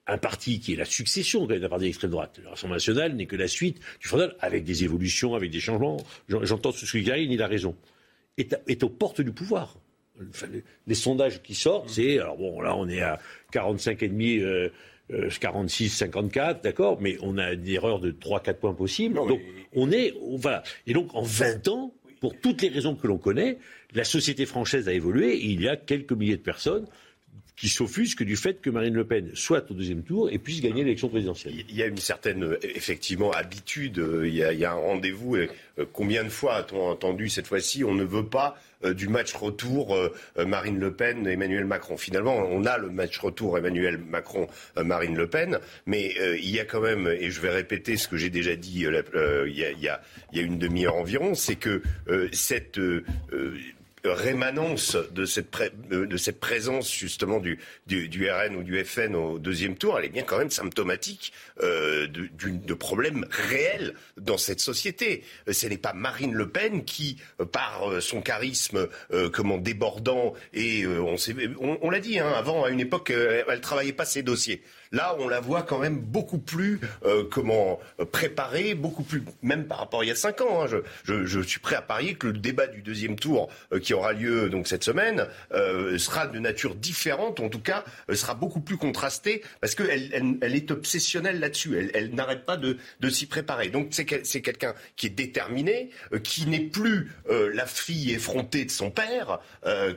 [0.06, 2.38] un parti qui est la succession d'un parti d'extrême droite.
[2.42, 5.98] Le Rassemblement national n'est que la suite du Front avec des évolutions, avec des changements.
[6.28, 7.74] J'entends ce qu'il dit, il a raison.
[8.36, 9.76] Est, est aux portes du pouvoir.
[10.86, 11.92] les, sondages qui sortent, mmh.
[11.92, 13.18] c'est alors bon là on est à
[13.52, 14.70] 45,5
[15.12, 19.14] euh, 46, 54, d'accord, mais on a une erreur de 3-4 points possibles.
[19.14, 19.40] donc
[19.72, 20.62] on est, voilà.
[20.86, 23.58] Et donc en 20 ans, pour toutes les raisons que l'on connaît,
[23.94, 25.34] la société française a évolué.
[25.34, 26.86] Et il y a quelques milliers de personnes
[27.56, 30.82] qui s'offusque du fait que Marine Le Pen soit au deuxième tour et puisse gagner
[30.82, 31.52] l'élection présidentielle.
[31.68, 33.98] Il y a une certaine, euh, effectivement, habitude.
[33.98, 35.36] Euh, il y a, un rendez-vous.
[35.36, 35.48] Euh,
[35.92, 39.96] combien de fois a-t-on entendu cette fois-ci On ne veut pas du match retour
[40.36, 41.96] Marine Le Pen, Emmanuel Macron.
[41.96, 44.46] Finalement, on a le match retour Emmanuel Macron,
[44.76, 48.16] Marine Le Pen, mais il y a quand même, et je vais répéter ce que
[48.16, 50.00] j'ai déjà dit il y, a, il, y a,
[50.42, 51.82] une demi-heure environ, c'est que
[52.32, 52.80] cette
[54.04, 55.50] rémanence de cette,
[55.90, 60.10] de cette présence justement du, du, RN ou du FN au deuxième tour, elle est
[60.10, 61.32] bien quand même symptomatique
[61.62, 65.22] euh, de, problèmes réels dans cette société.
[65.48, 68.88] Euh, ce n'est pas Marine Le Pen qui, euh, par euh, son charisme
[69.32, 71.16] comment débordant et on,
[71.82, 74.62] on, l'a dit hein, avant à une époque, elle travaillait pas ses dossiers.
[74.92, 79.66] Là, on la voit quand même beaucoup plus euh, comment euh, préparée, beaucoup plus même
[79.66, 80.64] par rapport à il y a cinq ans.
[80.64, 80.80] Hein.
[81.04, 84.50] Je, suis prêt à parier que le débat du deuxième tour euh, qui aura lieu
[84.50, 85.26] donc cette semaine
[85.96, 90.54] sera de nature différente, en tout cas sera beaucoup plus contrasté parce qu'elle elle, elle,
[90.54, 91.90] est obsessionnelle là-dessus.
[91.94, 93.68] Elle, n'arrête pas de, de s'y préparer.
[93.68, 94.04] Donc c'est
[94.42, 95.90] quelqu'un qui est déterminé,
[96.22, 99.40] qui n'est plus la fille effrontée de son père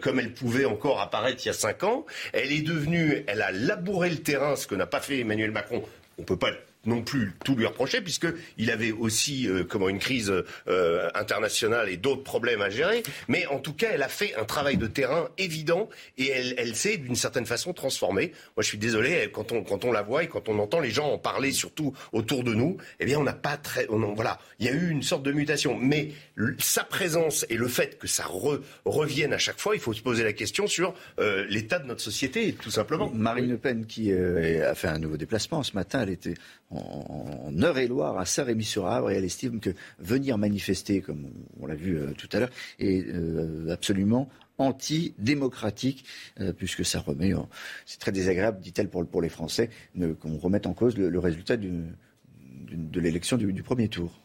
[0.02, 2.06] comme elle pouvait encore apparaître il y a cinq ans.
[2.34, 5.84] Elle est devenue, elle a labouré le terrain, ce que n'a pas fait Emmanuel Macron.
[6.18, 6.52] On peut pas
[6.86, 10.32] non plus tout lui reprocher, puisqu'il avait aussi euh, comment, une crise
[10.68, 13.04] euh, internationale et d'autres problèmes à gérer.
[13.28, 16.76] Mais en tout cas, elle a fait un travail de terrain évident et elle, elle
[16.76, 18.32] s'est d'une certaine façon transformée.
[18.58, 20.92] Moi, je suis désolé, quand on, quand on la voit et quand on entend les
[20.92, 23.88] gens en parler, surtout autour de nous, eh bien, on n'a pas très.
[23.90, 25.78] voilà, il y a eu une sorte de mutation.
[25.78, 26.10] Mais
[26.60, 28.26] sa présence et le fait que ça
[28.86, 32.02] revienne à chaque fois, il faut se poser la question sur euh, l'état de notre
[32.02, 33.10] société, tout simplement.
[33.14, 36.36] Marine Le Pen, qui a fait un nouveau déplacement ce matin, elle était
[36.76, 41.30] en, Eure-et-Loire, à Saint-Rémy-sur-Avre, et elle estime que venir manifester, comme
[41.60, 46.06] on, l'a vu euh, tout à l'heure, est euh, absolument antidémocratique,
[46.40, 47.34] euh, puisque ça remet,
[47.86, 49.70] c'est très désagréable, dit-elle, pour, les Français,
[50.20, 54.20] qu'on remette en cause le, résultat de l'élection du, du premier tour.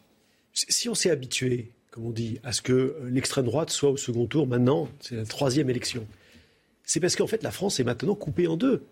[0.53, 4.27] Si on s'est habitué, comme on dit, à ce que l'extrême droite soit au second
[4.27, 6.05] tour, maintenant, c'est la troisième élection,
[6.83, 8.83] c'est parce qu'en fait la France est maintenant coupée en deux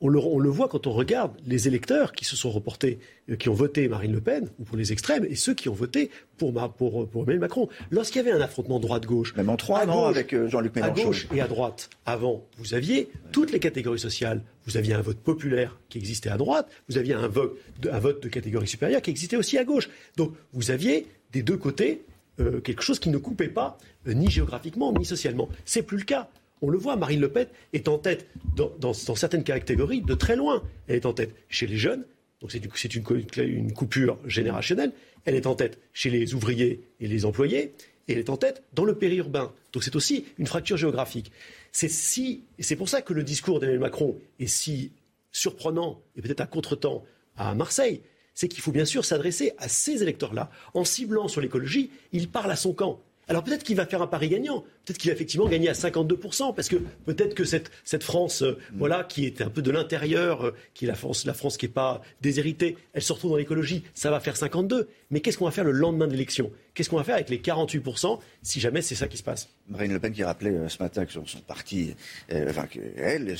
[0.00, 2.98] on le, voit quand on regarde les électeurs qui se sont reportés,
[3.30, 5.74] euh, qui ont voté Marine Le Pen, ou pour les extrêmes, et ceux qui ont
[5.74, 7.68] voté pour, pour, pour Emmanuel Macron.
[7.90, 11.02] Lorsqu'il y avait un affrontement droite-gauche, même en trois ans avec euh, Jean-Luc Mélenchon.
[11.02, 14.42] À gauche et à droite, avant, vous aviez toutes les catégories sociales.
[14.66, 17.98] Vous aviez un vote populaire qui existait à droite, vous aviez un vote, de, un
[17.98, 19.88] vote de catégorie supérieure qui existait aussi à gauche.
[20.16, 22.04] Donc vous aviez des deux côtés
[22.38, 25.48] euh, quelque chose qui ne coupait pas, ni géographiquement, ni socialement.
[25.64, 26.28] C'est plus le cas.
[26.62, 28.26] On le voit, Marine Le Pen est en tête
[28.56, 30.62] dans, certaines catégories de très loin.
[30.88, 32.04] Elle est en tête chez les jeunes,
[32.40, 34.92] donc c'est une, coupure générationnelle.
[35.24, 37.74] Elle est en tête chez les ouvriers et les employés.
[38.08, 39.52] Et elle est en tête dans le périurbain.
[39.72, 41.32] Donc c'est aussi une fracture géographique.
[41.72, 42.44] C'est si,
[42.78, 44.92] pour ça que le discours d'Emmanuel Macron est si
[45.32, 47.04] surprenant et peut-être à contretemps
[47.36, 48.00] à Marseille.
[48.32, 50.50] C'est qu'il faut bien sûr s'adresser à ces électeurs-là.
[50.74, 53.00] En ciblant sur l'écologie, il parle à son camp.
[53.28, 54.62] Alors peut-être qu'il va faire un pari gagnant.
[54.84, 56.76] Peut-être qu'il va effectivement gagner à 52%, parce que
[57.06, 58.78] peut-être que cette, cette France, euh, mm.
[58.78, 61.66] voilà, qui est un peu de l'intérieur, euh, qui est la France, la France qui
[61.66, 64.88] n'est pas déshéritée, elle se retrouve dans l'écologie, ça va faire 52.
[65.10, 66.52] Mais qu'est-ce qu'on va faire le lendemain de l'élection?
[66.74, 69.48] Qu'est-ce qu'on va faire avec les 48% si jamais c'est ça qui se passe?
[69.68, 71.96] Marine Le Pen qui rappelait euh, ce matin que son, parti,
[72.30, 73.36] enfin que elle,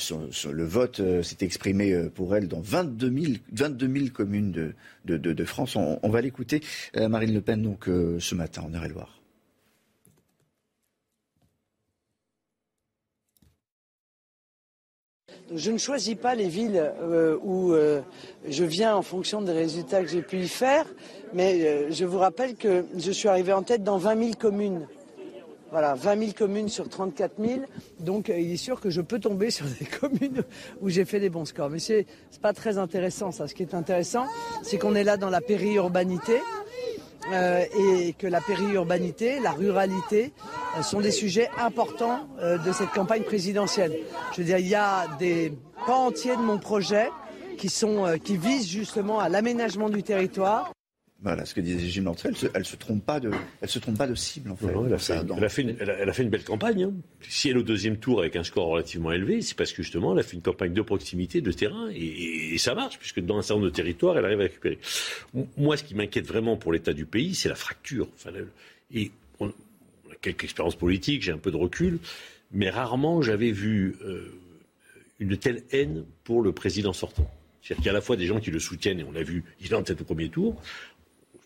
[0.51, 4.73] le vote s'est exprimé pour elle dans 22 000, 22 communes de,
[5.05, 5.77] de, de, France.
[5.77, 6.61] On, on va l'écouter,
[6.95, 9.16] Marine Le Pen, donc ce matin en Eure-et-Loire.
[15.53, 18.01] Je ne choisis pas les villes euh, où euh,
[18.49, 20.85] je viens en fonction des résultats que j'ai pu y faire,
[21.33, 24.87] mais euh, je vous rappelle que je suis arrivé en tête dans 20 000 communes.
[25.71, 27.61] Voilà, 20 000 communes sur 34 000.
[27.99, 30.43] Donc, il est sûr que je peux tomber sur des communes
[30.81, 31.69] où j'ai fait des bons scores.
[31.69, 32.05] Mais c'est
[32.41, 33.47] pas très intéressant, ça.
[33.47, 34.25] Ce qui est intéressant,
[34.63, 36.41] c'est qu'on est là dans la périurbanité.
[37.33, 40.31] Euh, et que la périurbanité, la ruralité
[40.77, 43.97] euh, sont des sujets importants euh, de cette campagne présidentielle.
[44.31, 45.51] Je veux dire, il y a des
[45.85, 47.09] pans entiers de mon projet
[47.57, 50.71] qui, sont, qui visent justement à l'aménagement du territoire.
[51.23, 53.31] Voilà ce que disait Gilles elle ne se, trompe pas de,
[53.61, 54.67] elle se trompe pas de cible en fait.
[54.67, 56.83] elle, a fait, une, belle campagne.
[56.83, 56.93] Hein.
[57.27, 60.13] Si elle est au deuxième tour avec un score relativement élevé, c'est parce que justement
[60.13, 63.41] elle a fait une campagne de proximité, de terrain, et, ça marche puisque dans un
[63.41, 64.77] certain nombre de territoires, elle arrive à récupérer.
[65.57, 68.07] Moi, ce qui m'inquiète vraiment pour l'état du pays, c'est la fracture.
[68.93, 69.53] et on, a
[70.21, 71.99] quelques expériences politiques, j'ai un peu de recul,
[72.51, 74.31] mais rarement j'avais vu euh,
[75.19, 77.27] une telle haine pour le président sortant.
[77.67, 79.23] C'est-à-dire qu'il y a à la fois des gens qui le soutiennent, et on l'a
[79.23, 80.55] vu, il est en tête au premier tour,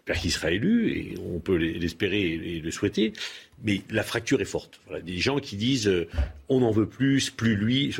[0.01, 3.13] J'espère qu'il sera élu, et on peut l'espérer et le souhaiter,
[3.63, 4.81] mais la fracture est forte.
[4.87, 6.07] Voilà, des gens qui disent euh,
[6.49, 7.95] on en veut plus, plus lui.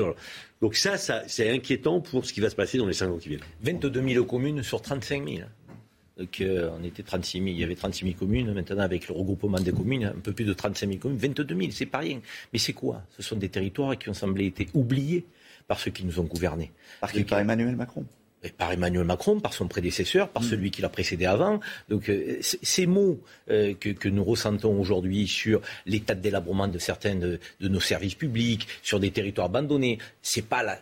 [0.62, 3.18] Donc ça, ça c'est inquiétant pour ce qui va se passer dans les 5 ans
[3.18, 3.42] qui viennent.
[3.62, 5.42] 22 000 communes sur 35 000.
[6.18, 8.52] Donc euh, on était 36 000, il y avait 36 000 communes.
[8.52, 11.70] Maintenant, avec le regroupement des communes, un peu plus de 35 000 communes, 22 000,
[11.72, 12.20] c'est pas rien.
[12.52, 13.04] Mais c'est quoi?
[13.16, 15.24] Ce sont des territoires qui ont semblé être oubliés
[15.68, 16.72] par ceux qui nous ont gouvernés.
[17.00, 18.06] Par, par Emmanuel Macron
[18.58, 20.48] par Emmanuel Macron, par son prédécesseur, par mm.
[20.48, 21.60] celui qui l'a précédé avant.
[21.90, 23.20] Donc euh, ces mots
[23.50, 28.68] euh, que, nous ressentons aujourd'hui sur l'état de délabrement de certains de, nos services publics,
[28.82, 30.80] sur des territoires abandonnés, c'est pas la,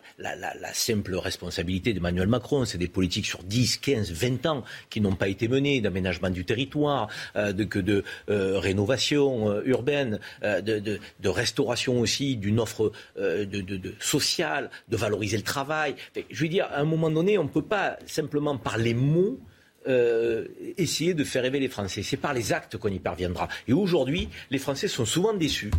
[0.73, 5.27] simple responsabilité d'Emmanuel Macron, c'est des politiques sur 10, 15, 20 ans qui n'ont pas
[5.27, 12.59] été menées, d'aménagement du territoire, euh, de, que de rénovation urbaine, de, restauration aussi d'une
[12.59, 15.95] offre de, sociale, de valoriser le travail.
[16.29, 19.39] je veux dire, à un moment donné, on ne peut pas simplement par les mots
[19.87, 20.45] euh,
[20.77, 22.03] essayer de faire rêver les Français.
[22.03, 23.47] C'est par les actes qu'on y parviendra.
[23.67, 25.71] Et aujourd'hui, les Français sont souvent déçus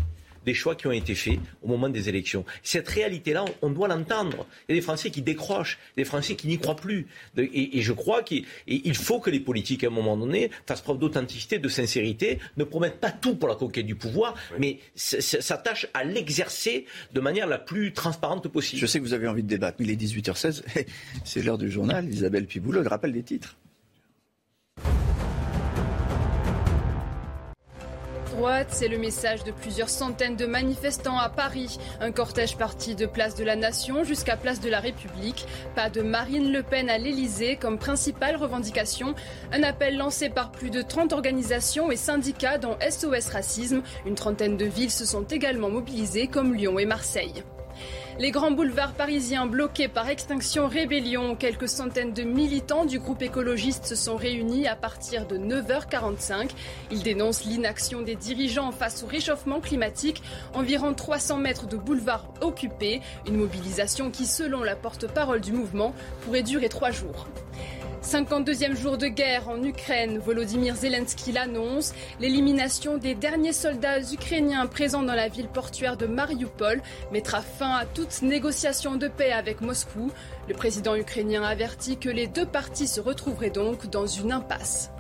[0.45, 2.45] des choix qui ont été faits au moment des élections.
[2.63, 4.47] Cette réalité-là, on doit l'entendre.
[4.69, 7.07] Il y a des Français qui décrochent, des Français qui n'y croient plus.
[7.37, 8.45] Et, je crois qu'il
[8.95, 13.01] faut que les politiques, à un moment donné, fassent preuve d'authenticité, de sincérité, ne promettent
[13.01, 17.93] pas tout pour la conquête du pouvoir, mais s'attachent à l'exercer de manière la plus
[17.93, 18.81] transparente possible.
[18.81, 20.63] Je sais que vous avez envie de débattre, mais il est 18h16,
[21.25, 22.09] c'est l'heure du journal.
[22.09, 23.57] Isabelle Piboulot, le rappel des titres.
[28.69, 31.79] C'est le message de plusieurs centaines de manifestants à Paris.
[32.01, 35.47] Un cortège parti de Place de la Nation jusqu'à Place de la République.
[35.75, 39.15] Pas de Marine Le Pen à l'Elysée comme principale revendication.
[39.53, 43.83] Un appel lancé par plus de 30 organisations et syndicats dont SOS Racisme.
[44.07, 47.43] Une trentaine de villes se sont également mobilisées comme Lyon et Marseille.
[48.21, 51.37] Les grands boulevards parisiens bloqués par Extinction Rébellion.
[51.37, 56.51] Quelques centaines de militants du groupe écologiste se sont réunis à partir de 9h45.
[56.91, 60.23] Ils dénoncent l'inaction des dirigeants face au réchauffement climatique.
[60.53, 63.01] Environ 300 mètres de boulevards occupés.
[63.27, 67.27] Une mobilisation qui, selon la porte-parole du mouvement, pourrait durer trois jours.
[68.03, 71.93] 52e jour de guerre en Ukraine, Volodymyr Zelensky l'annonce.
[72.19, 76.81] L'élimination des derniers soldats ukrainiens présents dans la ville portuaire de Mariupol
[77.13, 80.11] mettra fin à toute négociation de paix avec Moscou.
[80.49, 84.91] Le président ukrainien avertit que les deux parties se retrouveraient donc dans une impasse.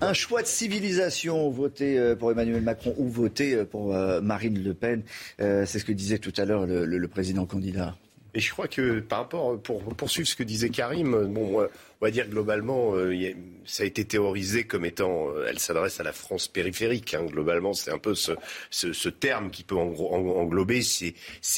[0.00, 4.60] un, choix de civilisation, voter euh, pour Emmanuel Macron ou voter euh, pour euh, Marine
[4.60, 5.02] Le Pen.
[5.38, 7.94] C'est ce que disait tout à l'heure le président candidat.
[8.34, 11.66] Et je crois que par rapport, pour poursuivre ce que disait Karim, bon,
[12.00, 13.34] on va dire globalement, euh,
[13.66, 17.12] ça a été théorisé comme étant, euh, elle s'adresse à la France périphérique.
[17.12, 17.24] Hein.
[17.24, 21.14] globalement, c'est un peu ce, terme qui peut englober ces,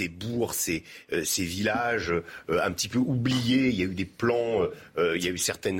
[0.08, 0.82] bourgs, ces,
[1.12, 2.12] euh, villages
[2.48, 3.68] un petit peu oubliés.
[3.68, 4.66] Il y a eu des plans,
[4.98, 5.76] il y a eu certains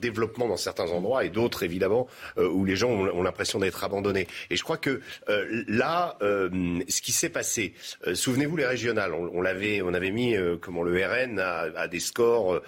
[0.00, 4.26] développements dans certains endroits et d'autres, évidemment, où les gens ont, l'impression d'être abandonnés.
[4.50, 7.74] Et je crois que là, ce qui s'est passé,
[8.12, 12.60] souvenez-vous les régionales, on, l'avait, on avait mis comment le RN a des scores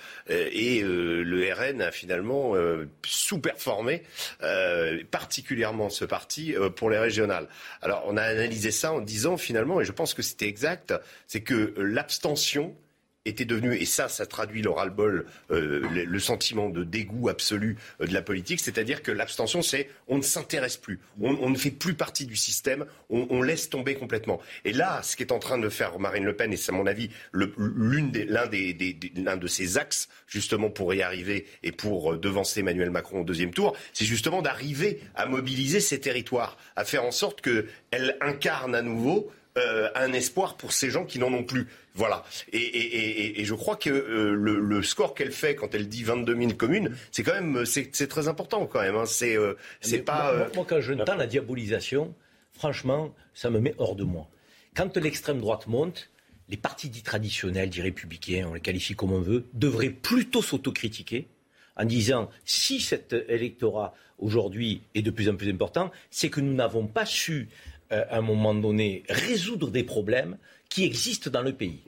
[0.83, 4.03] euh, le RN a finalement euh, sous-performé,
[4.43, 7.49] euh, particulièrement ce parti, pour les régionales.
[7.81, 10.95] Alors on a analysé ça en disant finalement, et je pense que c'était exact,
[11.27, 12.75] c'est que l'abstention
[13.25, 18.07] était devenu, et ça, ça traduit le ras-le-bol, euh, le, sentiment de dégoût absolu euh,
[18.07, 21.95] de la politique, c'est-à-dire que l'abstention, c'est on ne s'intéresse plus, on, ne fait plus
[21.95, 24.41] partie du système, on, laisse tomber complètement.
[24.65, 26.75] Et là, ce qui est en train de faire Marine Le Pen, et c'est à
[26.75, 32.19] mon avis l'un des, des, de ses axes, justement pour y arriver et pour euh,
[32.19, 37.05] devancer Emmanuel Macron au deuxième tour, c'est justement d'arriver à mobiliser ces territoires, à faire
[37.05, 41.45] en sorte qu'elle incarne à nouveau euh, un espoir pour ces gens qui n'en ont
[41.45, 41.69] plus.
[41.95, 42.25] Voilà.
[42.55, 46.97] Et, je crois que euh, le, score qu'elle fait quand elle dit 22 000 communes,
[47.11, 48.97] c'est quand même c'est très important quand même.
[48.97, 49.05] Hein.
[49.05, 50.49] C'est euh, c'est pas.
[50.55, 52.15] Moi, quand je entends la diabolisation,
[52.53, 54.27] franchement, ça me met hors de moi.
[54.75, 56.09] Quand l'extrême droite monte,
[56.49, 61.29] les partis dits traditionnels, dits républicains, on les qualifie comme on veut, devraient plutôt s'autocritiquer
[61.77, 66.55] en disant si cet électorat aujourd'hui est de plus en plus important, c'est que nous
[66.55, 67.49] n'avons pas su
[67.93, 70.39] euh, à un moment donné, résoudre des problèmes
[70.69, 71.83] qui existent dans le pays.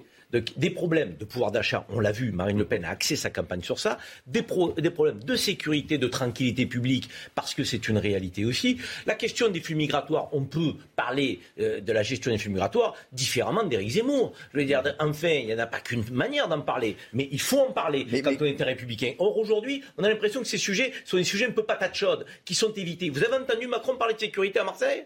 [0.57, 3.63] des problèmes de pouvoir d'achat, on l'a vu, Marine Le Pen a axé sa campagne
[3.63, 8.79] sur ça, des, problèmes de sécurité, de tranquillité publique, parce que c'est une réalité aussi.
[9.07, 12.95] La question des flux migratoires, on peut parler euh, de la gestion des flux migratoires
[13.13, 14.33] différemment d'Éric Zemmour.
[14.53, 17.41] Je veux dire, enfin, il n'y en a pas qu'une manière d'en parler, mais il
[17.41, 19.13] faut en parler quand on est un républicain.
[19.19, 22.27] Or, aujourd'hui, on a l'impression que ces sujets sont des sujets un peu patates chaudes,
[22.45, 23.09] qui sont évités.
[23.09, 25.05] Vous avez entendu Macron parler de sécurité à Marseille?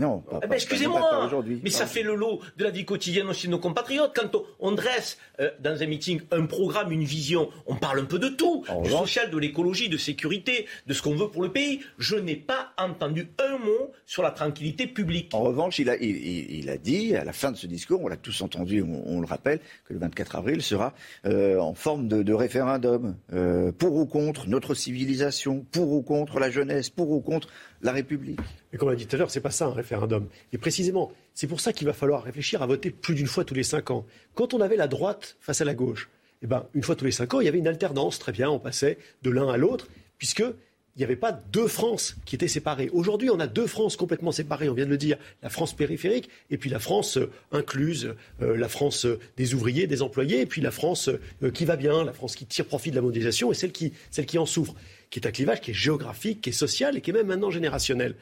[0.00, 1.30] Non, eh ben, excusez-moi,
[1.62, 4.12] mais ça fait le lot de la vie quotidienne aussi de nos compatriotes.
[4.14, 8.18] Quand on, dresse euh, dans un meeting un programme, une vision, on parle un peu
[8.18, 11.80] de tout, du social, de l'écologie, de sécurité, de ce qu'on veut pour le pays.
[11.98, 15.32] Je n'ai pas entendu un mot sur la tranquillité publique.
[15.32, 18.16] En revanche, il a, il, a dit, à la fin de ce discours, on l'a
[18.16, 20.94] tous entendu, on, le rappelle, que le 24 avril sera
[21.26, 26.50] euh, en forme de, référendum, euh, pour ou contre notre civilisation, pour ou contre la
[26.50, 27.48] jeunesse, pour ou contre
[27.82, 28.40] la République.
[28.76, 30.28] Mais comme on l'a dit tout à l'heure, c'est pas ça un référendum.
[30.52, 33.54] Et précisément, c'est pour ça qu'il va falloir réfléchir à voter plus d'une fois tous
[33.54, 34.04] les cinq ans.
[34.34, 36.10] Quand on avait la droite face à la gauche,
[36.42, 38.50] eh ben, une fois tous les cinq ans, il y avait une alternance, très bien,
[38.50, 39.88] on passait de l'un à l'autre,
[40.18, 42.90] puisque il n'y avait pas deux France qui étaient séparées.
[42.92, 46.28] Aujourd'hui, on a deux France complètement séparées, on vient de le dire, la France périphérique
[46.50, 50.46] et puis la France euh, incluse, euh, la France euh, des ouvriers, des employés, et
[50.46, 51.08] puis la France
[51.54, 54.26] qui va bien, la France qui tire profit de la mondialisation et celle qui, celle
[54.26, 54.74] qui en souffre,
[55.08, 57.50] qui est un clivage qui est géographique, qui est social et qui est même maintenant
[57.50, 58.14] générationnel.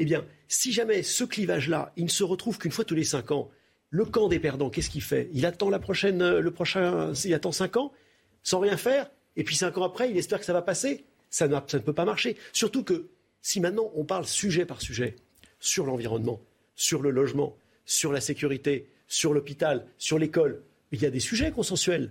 [0.00, 3.32] Eh bien, si jamais ce clivage-là, il ne se retrouve qu'une fois tous les cinq
[3.32, 3.50] ans,
[3.90, 5.28] le camp des perdants, qu'est-ce qu'il fait?
[5.34, 7.92] Il attend la prochaine, le prochain, il attend cinq ans,
[8.42, 11.48] sans rien faire, et puis cinq ans après, il espère que ça va passer ça,
[11.48, 12.38] ne peut pas marcher.
[12.54, 13.10] Surtout que
[13.42, 15.16] si maintenant on parle sujet par sujet
[15.58, 16.40] sur l'environnement,
[16.76, 17.54] sur le logement,
[17.84, 20.62] sur la sécurité, sur l'hôpital, sur l'école,
[20.92, 22.10] il y a des sujets consensuels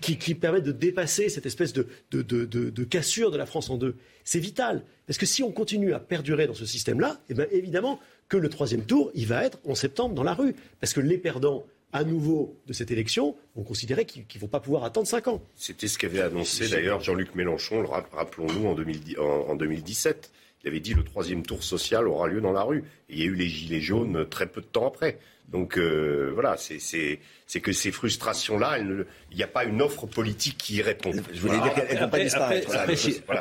[0.00, 3.96] qui, permettent de dépasser cette espèce de, cassure de la France en deux.
[4.24, 4.84] C'est vital.
[5.06, 8.48] Parce que si on continue à perdurer dans ce système-là, eh bien évidemment que le
[8.48, 10.54] troisième tour, il va être en septembre dans la rue.
[10.80, 14.60] Parce que les perdants, à nouveau de cette élection vont considérer qu'ils ne vont pas
[14.60, 15.42] pouvoir attendre 5 ans.
[15.56, 20.30] C'était ce qu'avait annoncé d'ailleurs Jean-Luc Mélenchon, rappelons-nous, en, 2017.
[20.64, 22.84] Il avait dit le troisième tour social aura lieu dans la rue.
[23.08, 25.18] Et il y a eu les gilets jaunes très peu de temps après.
[25.48, 27.20] Donc euh, voilà, c'est
[27.60, 31.12] que ces frustrations-là, il n'y a pas une offre politique qui y répond.
[31.32, 32.70] Je voulais dire qu'elle ne va pas disparaître.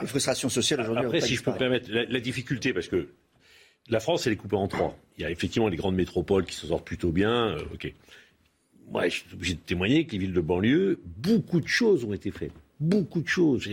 [0.02, 1.06] Les frustrations sociales aujourd'hui.
[1.06, 3.08] Après, si je peux me permettre, la, difficulté, parce que
[3.90, 4.98] la France, elle est coupée en trois.
[5.18, 7.56] Il y a effectivement les grandes métropoles qui s'en sortent plutôt bien.
[7.56, 7.94] Euh, ok
[8.92, 12.14] moi, je suis obligé de témoigner que les villes de banlieue, beaucoup de choses ont
[12.14, 12.52] été faites.
[12.80, 13.70] Beaucoup de choses.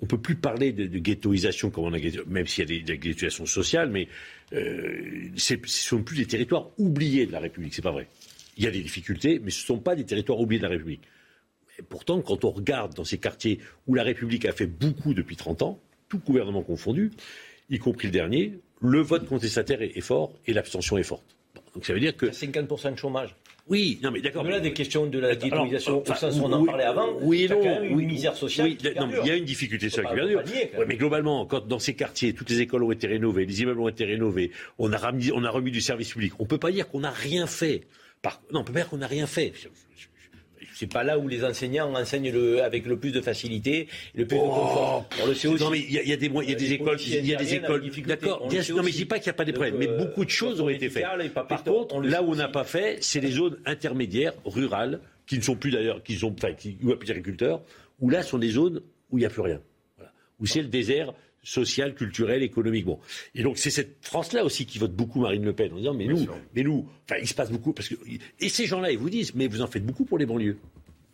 [0.00, 2.98] On ne peut plus parler de, ghettoisation comme on a même s'il y a des,
[2.98, 4.08] ghettoisations sociales, mais
[4.52, 7.74] euh, ce ne sont plus des territoires oubliés de la République.
[7.74, 8.08] C'est pas vrai.
[8.56, 10.70] Il y a des difficultés, mais ce ne sont pas des territoires oubliés de la
[10.70, 11.02] République.
[11.88, 15.62] pourtant, quand on regarde dans ces quartiers où la République a fait beaucoup depuis 30
[15.62, 17.12] ans, tout gouvernement confondu,
[17.70, 21.36] y compris le dernier, le vote contestataire est, fort et l'abstention est forte.
[21.74, 22.26] donc ça veut dire que.
[22.26, 23.34] 50% de chômage.
[23.68, 24.44] Oui, non mais d'accord.
[24.44, 26.04] Là, des questions de la ghettoisation,
[26.44, 27.16] on en parlait avant.
[27.20, 28.68] Oui, non, quand même une misère sociale.
[28.68, 30.42] Oui, non, il y a une difficulté sociale qui perdure.
[30.86, 33.88] mais globalement, quand dans ces quartiers, toutes les écoles ont été rénovées, les immeubles ont
[33.88, 36.32] été rénovés, on a remis, on a remis du service public.
[36.38, 37.82] On peut pas dire qu'on n'a rien fait.
[38.22, 38.40] Par...
[38.52, 39.52] Non, on peut pas dire qu'on n'a rien fait.
[40.78, 44.36] C'est pas là où les enseignants enseignent le, avec le plus de facilité, le plus
[44.36, 45.08] de Oh, confort.
[45.22, 45.64] On le sait aussi.
[45.64, 47.14] Non, mais il y, a- il y a des, y a des Les écoles, il
[47.26, 47.90] y a des à écoles.
[48.06, 48.42] D'accord.
[48.42, 50.30] Non, mais je dis pas qu'il n'y a pas de problème, mais euh, beaucoup de
[50.30, 51.04] choses ont été faites.
[51.48, 55.42] Par contre, là où on n'a pas fait, c'est les zones intermédiaires, rurales, qui ne
[55.42, 57.62] sont plus d'ailleurs, qui sont, enfin, qui, où il n'y a plus d'agriculteurs,
[57.98, 59.60] où là sont des zones où il n'y a plus rien.
[59.96, 60.12] Voilà.
[60.40, 61.14] Où c'est le désert
[61.46, 62.84] social, culturel, économique.
[62.84, 62.98] Bon.
[63.34, 66.06] Et donc c'est cette France-là aussi qui vote beaucoup Marine Le Pen en disant mais
[66.06, 67.94] nous, mais nous, enfin il se passe beaucoup parce que
[68.40, 70.58] et ces gens-là ils vous disent mais vous en faites beaucoup pour les banlieues,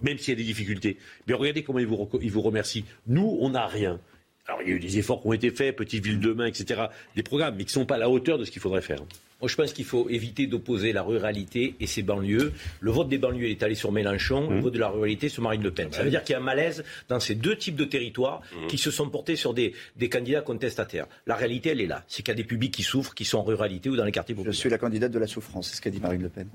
[0.01, 0.97] même s'il y a des difficultés.
[1.29, 2.85] Mais regardez comment ils vous, ils vous remercient.
[3.07, 4.01] Nous on n'a rien.
[4.49, 6.83] Alors il y a eu des efforts qui ont été faits, Petite Ville demain, etc.
[7.15, 8.99] Des programmes, mais qui ne sont pas à la hauteur de ce qu'il faudrait faire.
[9.41, 12.53] Moi, je pense qu'il faut éviter d'opposer la ruralité et ses banlieues.
[12.81, 14.55] Le vote des banlieues est allé sur Mélenchon, Mmh.
[14.55, 15.89] le vote de la ruralité sur Marine Le Pen.
[15.93, 18.41] Ah Ça veut dire qu'il y a un malaise dans ces deux types de territoires
[18.53, 18.67] Mmh.
[18.69, 21.07] qui se sont portés sur des, des candidats contestataires.
[21.27, 22.05] La réalité, elle est là.
[22.07, 24.13] C'est qu'il y a des publics qui souffrent, qui sont en ruralité ou dans les
[24.13, 24.55] quartiers Je populaires.
[24.59, 26.49] suis la candidate de la souffrance, c'est ce qu'a dit Marine Le Pen.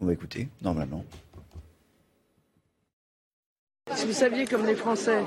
[0.00, 1.04] On va écouter, normalement.
[3.96, 5.24] Si vous saviez comme les Français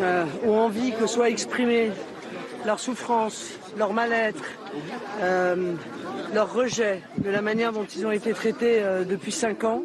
[0.00, 1.90] euh, ont envie que soit exprimé
[2.64, 4.44] leur souffrance, leur mal-être,
[5.20, 5.74] euh,
[6.32, 9.82] leur rejet de la manière dont ils ont été traités euh, depuis cinq ans,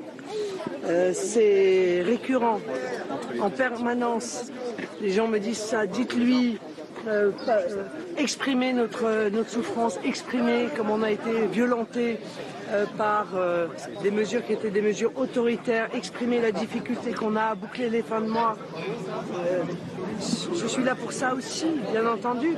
[1.14, 2.60] c'est récurrent
[3.40, 4.52] en permanence.
[5.02, 6.60] Les gens me disent ça, dites-lui,
[7.08, 7.84] euh, euh,
[8.18, 12.18] exprimez notre, notre souffrance, exprimez comme on a été violenté
[12.74, 13.68] euh, par euh,
[14.02, 18.02] des mesures qui étaient des mesures autoritaires, exprimer la difficulté qu'on a à boucler les
[18.02, 18.58] fins de mois.
[19.36, 19.64] Euh,
[20.20, 22.50] je suis là pour ça aussi, bien entendu,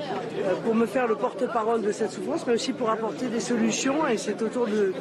[0.64, 4.08] pour me faire le porte-parole de cette souffrance, mais aussi pour apporter des solutions.
[4.08, 4.94] Et c'est autour de,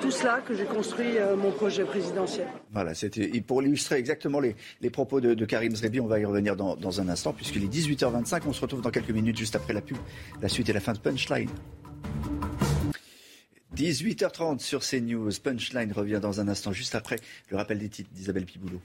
[0.00, 2.46] tout cela que j'ai construit mon projet présidentiel.
[2.72, 4.54] Voilà, c'était pour illustrer exactement les,
[4.90, 6.00] propos de, de Karim Zrebi.
[6.00, 8.42] On va y revenir dans, dans un instant, puisqu'il est 18h25.
[8.46, 9.98] On se retrouve dans quelques minutes, juste après la pub.
[10.40, 11.50] La suite et la fin de Punchline.
[13.76, 15.30] 18h30 sur CNews.
[15.42, 17.16] Punchline revient dans un instant, juste après
[17.50, 18.80] le rappel des titres d'Isabelle Piboulot.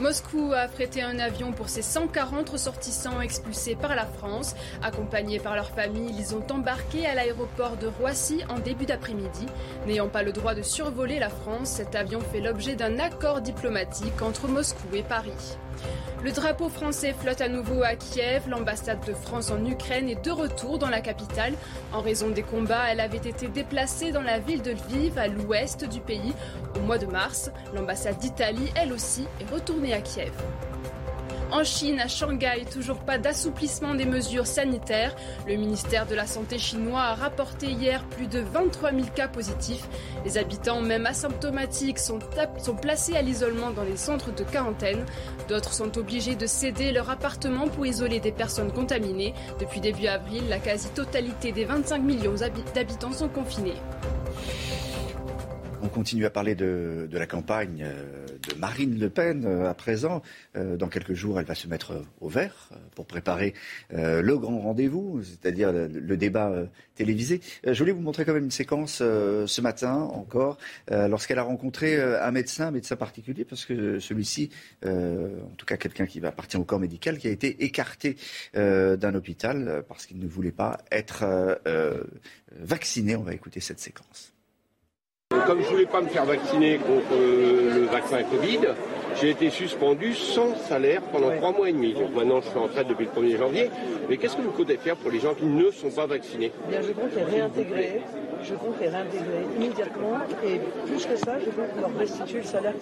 [0.00, 4.54] Moscou a prêté un avion pour ses 140 ressortissants expulsés par la France.
[4.82, 9.44] Accompagnés par leur famille, ils ont embarqué à l'aéroport de Roissy en début d'après-midi.
[9.86, 14.22] N'ayant pas le droit de survoler la France, cet avion fait l'objet d'un accord diplomatique
[14.22, 15.58] entre Moscou et Paris.
[16.22, 18.48] Le drapeau français flotte à nouveau à Kiev.
[18.48, 21.54] L'ambassade de France en Ukraine est de retour dans la capitale.
[21.92, 25.88] En raison des combats, elle avait été déplacée dans la ville de Lviv, à l'ouest
[25.88, 26.34] du pays,
[26.76, 27.50] au mois de mars.
[27.74, 30.32] L'ambassade d'Italie, elle aussi, est retournée à Kiev.
[31.52, 35.16] En Chine, à Shanghai, toujours pas d'assouplissement des mesures sanitaires.
[35.48, 39.88] Le ministère de la Santé chinois a rapporté hier plus de 23 000 cas positifs.
[40.24, 42.20] Les habitants, même asymptomatiques, sont,
[42.80, 45.04] placés à l'isolement dans les centres de quarantaine.
[45.48, 49.34] D'autres sont obligés de céder leur appartement pour isoler des personnes contaminées.
[49.58, 52.36] Depuis début avril, la quasi-totalité des 25 millions
[52.74, 53.74] d'habitants sont confinés.
[55.82, 59.74] On continue à parler de, de la campagne euh, de Marine Le Pen euh, à
[59.74, 60.22] présent.
[60.56, 63.54] Euh, Dans quelques jours, elle va se mettre au vert euh, pour préparer
[63.90, 66.52] le grand rendez-vous, c'est-à-dire le, débat
[66.94, 67.40] télévisé.
[67.64, 70.58] Je voulais vous montrer quand même une séquence ce matin encore,
[70.90, 74.50] lorsqu'elle a rencontré un médecin, un médecin particulier, parce que celui-ci,
[74.84, 78.16] en tout cas quelqu'un qui appartient au corps médical, qui a été écarté
[78.54, 81.60] d'un hôpital parce qu'il ne voulait pas être
[82.58, 83.16] vacciné.
[83.16, 84.29] On va écouter cette séquence.
[85.46, 88.66] Comme je ne voulais pas me faire vacciner contre euh, le vaccin Covid,
[89.20, 91.94] j'ai été suspendu sans salaire pendant trois mois et demi.
[91.94, 93.70] Donc maintenant, je suis en retraite depuis le 1er janvier.
[94.08, 96.52] Mais qu'est-ce que vous comptez faire pour les gens qui ne sont pas vaccinés?
[96.66, 98.00] Eh bien, je compte les réintégrer.
[98.42, 100.18] Je compte les réintégrer immédiatement.
[100.44, 102.72] Et plus que ça, je compte leur restituer le salaire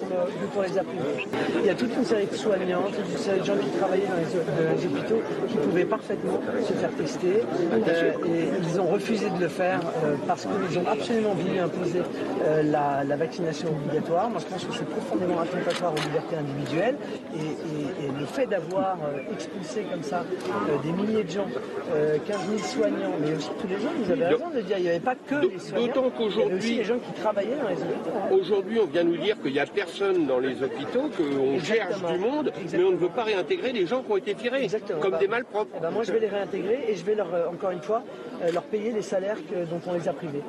[0.55, 1.27] qu'on les a privés.
[1.61, 4.07] Il y a toute une série de soignants, toute une série de gens qui travaillaient
[4.07, 7.43] dans les, hôpitaux qui pouvaient parfaitement se faire tester.
[7.73, 12.03] Euh, et ils ont refusé de le faire euh, parce qu'ils ont absolument voulu imposer
[12.45, 14.31] euh, la, la vaccination obligatoire.
[14.31, 16.97] Moi, je pense que c'est profondément attentatoire aux libertés individuelles.
[17.35, 21.47] Et, et- et le fait d'avoir euh, expulsé comme ça euh, des milliers de gens,
[21.95, 24.83] euh, 15 000 soignants, mais aussi tous les gens, vous avez raison de dire, il
[24.85, 25.87] n'y avait pas que les soignants.
[25.87, 28.41] D'autant qu'aujourd'hui, les gens qui travaillaient dans les hôpitaux.
[28.41, 32.19] aujourd'hui, on vient nous dire qu'il n'y a personne dans les hôpitaux, qu'on cherche du
[32.19, 34.67] monde, mais on ne veut pas réintégrer les gens qui ont été virés,
[35.01, 35.81] comme Bah, des malpropres.
[35.81, 38.03] ben, moi, je vais les réintégrer et je vais leur, euh, encore une fois,
[38.43, 40.43] euh, leur payer les salaires que- dont on les a privés.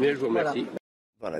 [0.00, 0.64] Mais je vous remercie.
[0.64, 0.79] Voilà,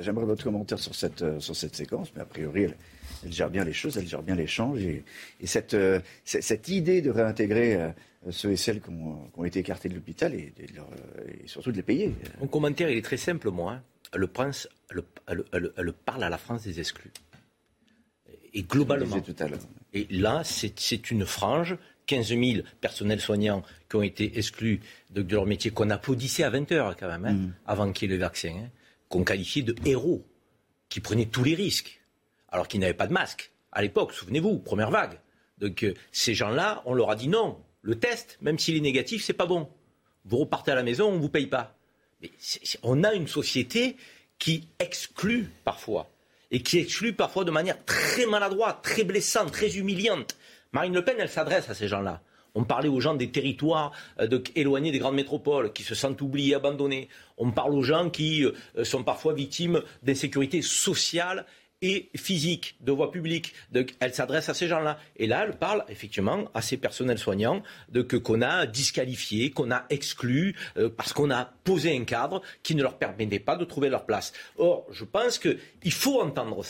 [0.00, 2.76] j'aimerais votre commentaire sur cette, euh, sur cette séquence, mais a priori, elle,
[3.24, 4.80] elle gère bien les choses, elle gère bien l'échange.
[4.80, 5.04] Et,
[5.40, 7.90] et cette, euh, cette idée de réintégrer euh,
[8.30, 10.88] ceux et celles qui ont, qui ont été écartés de l'hôpital et, de leur-
[11.42, 12.14] et surtout de les payer.
[12.40, 13.72] Mon commentaire, il est très simple, moi.
[13.72, 13.82] hein.
[14.14, 17.12] Le prince, elle, elle- elle- elle parle à la France des exclus.
[18.52, 19.20] Et globalement.
[19.20, 19.60] tout à l'heure.
[19.92, 21.76] Et là, c'est c'est une frange
[22.06, 24.80] 15 000 personnels soignants qui ont été exclus
[25.10, 27.54] de, leur métier, qu'on applaudissait à 20 heures quand même, hein, mm.
[27.66, 28.68] avant qu'il y ait le vaccin, hein,
[29.10, 30.24] qu'on qualifiait de héros,
[30.88, 32.00] qui prenaient tous les risques,
[32.48, 33.52] alors qu'ils n'avaient pas de masque.
[33.72, 35.20] À l'époque, souvenez-vous, première vague.
[35.58, 39.22] Donc euh, ces gens-là, on leur a dit non, le test, même s'il est négatif,
[39.22, 39.68] c'est pas bon.
[40.24, 41.76] Vous repartez à la maison, on ne vous paye pas.
[42.22, 42.30] Mais
[42.82, 43.96] on a une société
[44.38, 46.10] qui exclut parfois,
[46.50, 50.36] et qui exclut parfois de manière très maladroite, très blessante, très humiliante.
[50.72, 52.22] Marine Le Pen, elle s'adresse à ces gens-là.
[52.54, 56.54] On parlait aux gens des territoires euh, éloignés des grandes métropoles, qui se sentent oubliés,
[56.54, 57.08] abandonnés.
[57.38, 61.46] On parle aux gens qui euh, sont parfois victimes d'insécurité sociale
[61.82, 63.54] et physique, de voie publique.
[63.72, 64.98] Donc, elle s'adresse à ces gens-là.
[65.16, 69.70] Et là, elle parle effectivement à ces personnels soignants de, que, qu'on a disqualifiés, qu'on
[69.70, 73.64] a exclus, euh, parce qu'on a posé un cadre qui ne leur permettait pas de
[73.64, 74.32] trouver leur place.
[74.58, 76.64] Or, je pense qu'il faut entendre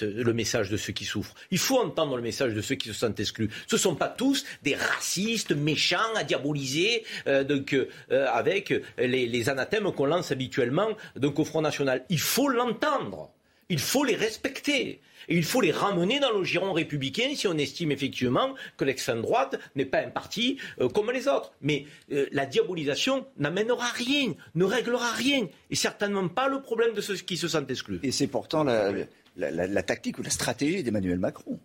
[0.00, 1.34] le message de ceux qui souffrent.
[1.50, 3.50] Il faut entendre le message de ceux qui se sentent exclus.
[3.66, 7.86] Ce ne sont pas tous des racistes méchants à diaboliser euh, donc, euh,
[8.28, 12.04] avec les, les anathèmes qu'on lance habituellement donc, au Front National.
[12.10, 13.30] Il faut l'entendre.
[13.68, 15.00] Il faut les respecter.
[15.28, 19.22] Et il faut les ramener dans le giron républicain si on estime effectivement que l'extrême
[19.22, 21.52] droite n'est pas un parti euh, comme les autres.
[21.62, 27.00] Mais euh, la diabolisation n'amènera rien, ne réglera rien, et certainement pas le problème de
[27.00, 28.00] ceux qui se sentent exclus.
[28.02, 28.92] Et c'est pourtant la,
[29.36, 31.58] la, tactique ou la stratégie d'Emmanuel Macron.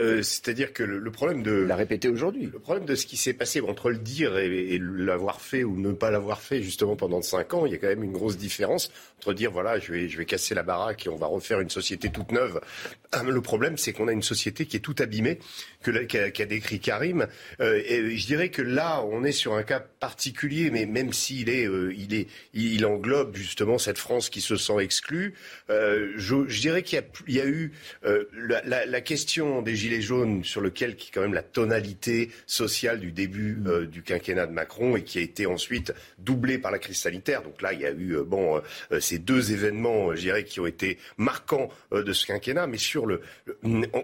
[0.00, 2.48] Euh, c'est-à-dire que le, problème de l'a répété aujourd'hui.
[2.52, 5.92] Le problème de ce qui s'est passé entre le dire et, l'avoir fait ou ne
[5.92, 8.90] pas l'avoir fait justement pendant cinq ans, il y a quand même une grosse différence
[9.18, 11.70] entre dire voilà je vais je vais casser la baraque et on va refaire une
[11.70, 12.60] société toute neuve.
[13.12, 15.38] Ah, le problème c'est qu'on a une société qui est toute abîmée
[15.82, 17.26] qu'a décrit Karim.
[17.60, 21.50] Euh, et je dirais que là on est sur un cas particulier, mais même s'il
[21.50, 25.34] est euh, il est il englobe justement cette France qui se sent exclue.
[25.68, 27.72] je, je dirais qu'il y a il y a eu
[28.04, 33.12] la, question des gilets jaunes sur lequel qui est quand même la tonalité sociale du
[33.12, 36.98] début euh, du quinquennat de Macron et qui a été ensuite doublée par la crise
[36.98, 37.42] sanitaire.
[37.42, 38.60] Donc là, il y a eu euh, bon
[39.00, 42.66] ces deux événements, je dirais, qui ont été marquants de ce quinquennat.
[42.66, 43.20] Mais sur le,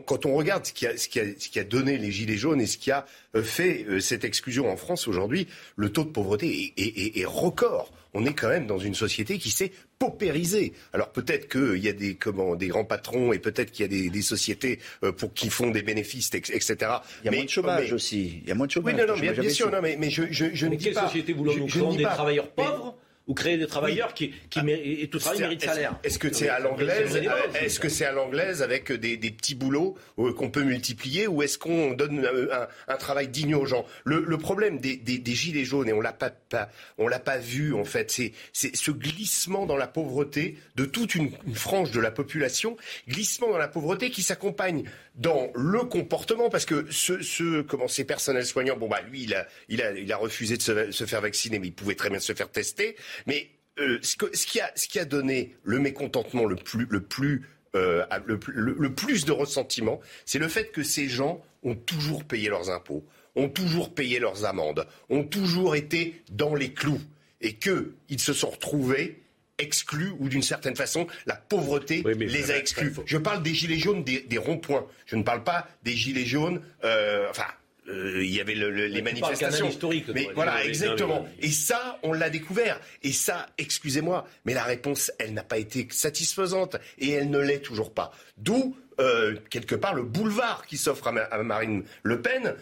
[0.07, 2.37] quand on regarde ce qui, a, ce, qui a, ce qui a donné les gilets
[2.37, 3.07] jaunes et ce qui a
[3.43, 8.33] fait cette exclusion en France aujourd'hui, le taux de pauvreté est, est record on est
[8.33, 10.73] quand même dans une société qui s'est paupérisée.
[10.93, 14.11] Alors peut-être qu'il y a des, comment, des grands patrons et peut-être qu'il y a
[14.11, 16.77] des, sociétés euh, pour qui font des bénéfices, etc.
[17.23, 18.41] Il y a moins de chômage aussi.
[18.43, 18.95] Il y a moins de chômage.
[18.95, 21.07] Oui, non, non, bien, sûr, non, mais, je, je, je ne dis quelle pas.
[21.07, 25.41] société voulons-nous Des travailleurs pauvres ou créer des travailleurs qui, qui ah, et tout travail
[25.41, 25.99] mérite salaire.
[26.05, 27.17] Est-ce que c'est à l'anglaise
[27.61, 31.43] Est-ce que c'est à l'anglaise avec des, des, petits boulots euh, qu'on peut multiplier ou
[31.43, 33.85] est-ce qu'on donne euh, un, un, travail digne aux gens?
[34.05, 37.19] Le, le, problème des, des, des, gilets jaunes et on l'a pas, pas, on l'a
[37.19, 41.55] pas vu en fait, c'est c'est ce glissement dans la pauvreté de toute une, une
[41.55, 42.77] frange de la population,
[43.09, 44.85] glissement dans la pauvreté qui s'accompagne
[45.17, 49.35] dans le comportement, parce que ce, ce, comment, ces personnels soignants, bon bah lui, il
[49.35, 52.11] a, il a, il a refusé de se, se faire vacciner, mais il pouvait très
[52.11, 52.97] bien se faire tester.
[53.27, 53.49] Mais
[53.79, 57.49] euh, ce, ce, qui a, ce qui a donné le mécontentement le plus, le plus,
[57.75, 62.49] euh, le, le, plus de ressentiment, c'est le fait que ces gens ont toujours payé
[62.49, 67.01] leurs impôts, ont toujours payé leurs amendes, ont toujours été dans les clous,
[67.41, 69.23] et qu'ils se sont retrouvés
[69.59, 72.95] exclus ou d'une certaine façon, la pauvreté les a exclus.
[73.07, 74.87] Je parle des gilets jaunes des, ronds-points.
[75.07, 77.47] Je ne parle pas des gilets jaunes, euh, enfin,
[77.89, 79.69] euh, il y avait les manifestations.
[79.69, 80.07] historique.
[80.15, 81.27] Mais voilà, exactement.
[81.41, 82.81] Et ça, on l'a découvert.
[83.03, 87.61] Et ça, excusez-moi, mais la réponse, elle n'a pas été satisfaisante et elle ne l'est
[87.61, 88.13] toujours pas.
[88.39, 92.55] D'où euh, quelque part le boulevard qui s'offre à, Marine Le Pen,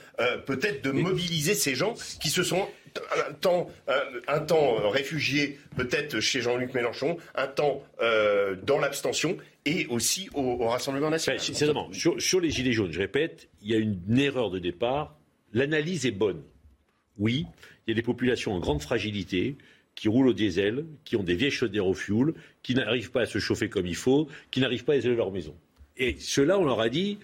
[0.46, 2.68] peut-être de mobiliser ces gens qui se sont
[3.28, 3.70] un temps,
[4.28, 10.56] un, temps réfugié peut-être chez Jean-Luc Mélenchon, un temps euh, dans l'abstention et aussi au,
[10.68, 11.40] Rassemblement national.
[11.40, 15.16] Sur, sur, les Gilets jaunes, je répète, il y a une erreur de départ.
[15.52, 16.42] L'analyse est bonne.
[17.18, 17.46] Oui,
[17.86, 19.56] il y a des populations en grande fragilité
[19.94, 23.26] qui roulent au diesel, qui ont des vieilles chaudières au fioul, qui n'arrivent pas à
[23.26, 25.54] se chauffer comme il faut, qui n'arrivent pas à isoler leur maison.
[25.96, 27.18] Et ceux-là, on leur a dit,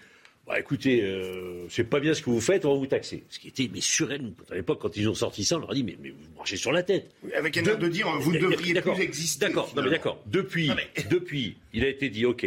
[0.51, 3.23] bah, écoutez, euh, c'est pas bien ce que vous faites, on va vous taxer.
[3.29, 4.33] Ce qui était mais surréel.
[4.51, 6.57] À l'époque, quand ils ont sorti ça, on leur a dit mais, mais vous marchez
[6.57, 7.09] sur la tête.
[7.37, 9.47] avec un air de dire vous ne devriez plus exister.
[9.47, 10.21] D'accord, d'accord.
[10.27, 10.73] Depuis,
[11.09, 12.45] depuis, il a été dit ok,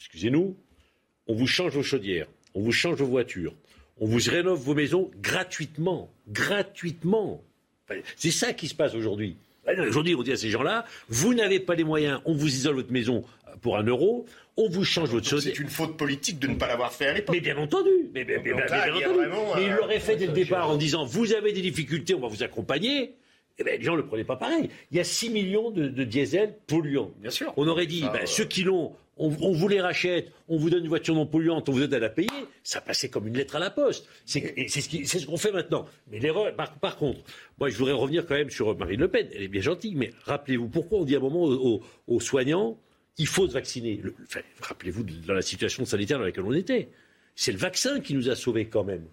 [0.00, 0.56] excusez-nous,
[1.28, 3.54] on vous change vos chaudières, on vous change vos voitures,
[3.98, 7.44] on vous rénove vos maisons gratuitement, gratuitement.
[8.16, 9.36] c'est ça qui se passe aujourd'hui.
[9.86, 12.92] Aujourd'hui, on dit à ces gens-là, vous n'avez pas les moyens, on vous isole votre
[12.92, 13.22] maison
[13.60, 14.26] pour un euro,
[14.56, 15.44] on vous change votre chose.
[15.44, 17.34] C'est une faute politique de ne pas l'avoir fait à l'époque.
[17.34, 17.90] Mais bien entendu.
[18.14, 19.04] Mais, bien, entendu.
[19.56, 22.28] mais il l'aurait fait dès le départ en disant vous avez des difficultés, on va
[22.28, 23.14] vous accompagner.
[23.60, 24.70] Eh bien, les gens ne le prenaient pas pareil.
[24.92, 27.10] Il y a 6 millions de, diesel polluants.
[27.20, 27.52] Bien sûr.
[27.56, 30.88] On aurait dit, ben, ceux qui l'ont, on, vous les rachète, on vous donne une
[30.88, 32.28] voiture non polluante, on vous aide à la payer,
[32.62, 34.06] ça passait comme une lettre à la poste.
[34.26, 35.86] C'est ce qu'on fait maintenant.
[36.10, 37.20] Mais l'erreur, par, contre,
[37.58, 39.28] moi je voudrais revenir quand même sur Marine Le Pen.
[39.34, 42.78] Elle est bien gentille, mais rappelez-vous pourquoi on dit à un moment aux, soignants,
[43.18, 44.00] il faut se vacciner.
[44.60, 46.88] rappelez-vous dans la situation sanitaire dans laquelle on était.
[47.34, 49.04] C'est le vaccin qui nous a sauvés quand même.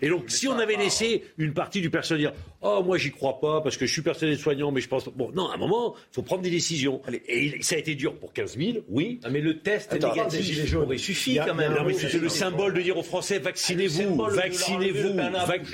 [0.00, 2.32] Et donc, si on avait laissé une partie du personnel dire
[2.62, 5.08] Oh, moi, j'y crois pas parce que je suis personnel soignant, mais je pense.
[5.08, 7.02] Bon, non, à un moment, il faut prendre des décisions.
[7.28, 9.20] Et ça a été dur pour 15 000, oui.
[9.22, 11.74] Ah, mais le test négatif aurait suffi quand même.
[11.74, 15.20] Non, mais c'est le symbole de dire aux Français Vaccinez-vous, vaccinez-vous,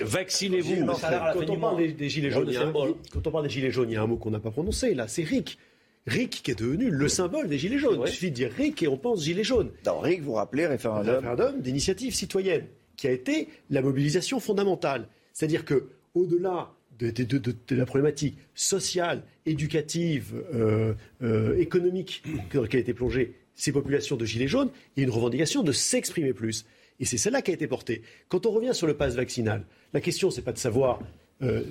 [0.03, 0.87] vaccinez-vous.
[0.87, 2.53] Quand on parle des gilets jaunes,
[3.13, 4.95] quand on parle des gilets jaunes, il y a un mot qu'on n'a pas prononcé,
[4.95, 5.59] là, c'est RIC.
[6.07, 8.03] RIC qui est devenu le symbole des Gilets jaunes.
[8.05, 9.71] Il suffit de dire RIC et on pense Gilets jaunes.
[9.85, 11.17] Dans RIC, vous rappelez référendum.
[11.17, 12.67] Référendum d'initiative citoyenne
[12.97, 15.09] qui a été la mobilisation fondamentale.
[15.33, 17.13] C'est-à-dire que, au-delà de,
[17.75, 22.23] la problématique sociale, éducative, euh, euh, économique
[22.55, 25.73] dans laquelle étaient plongées ces populations de gilets jaunes, il y a une revendication de
[25.73, 26.65] s'exprimer plus.
[27.01, 28.03] Et c'est celle-là qui a été portée.
[28.29, 31.01] Quand on revient sur le pass vaccinal, la question, c'est pas de savoir.
[31.43, 31.65] Euh,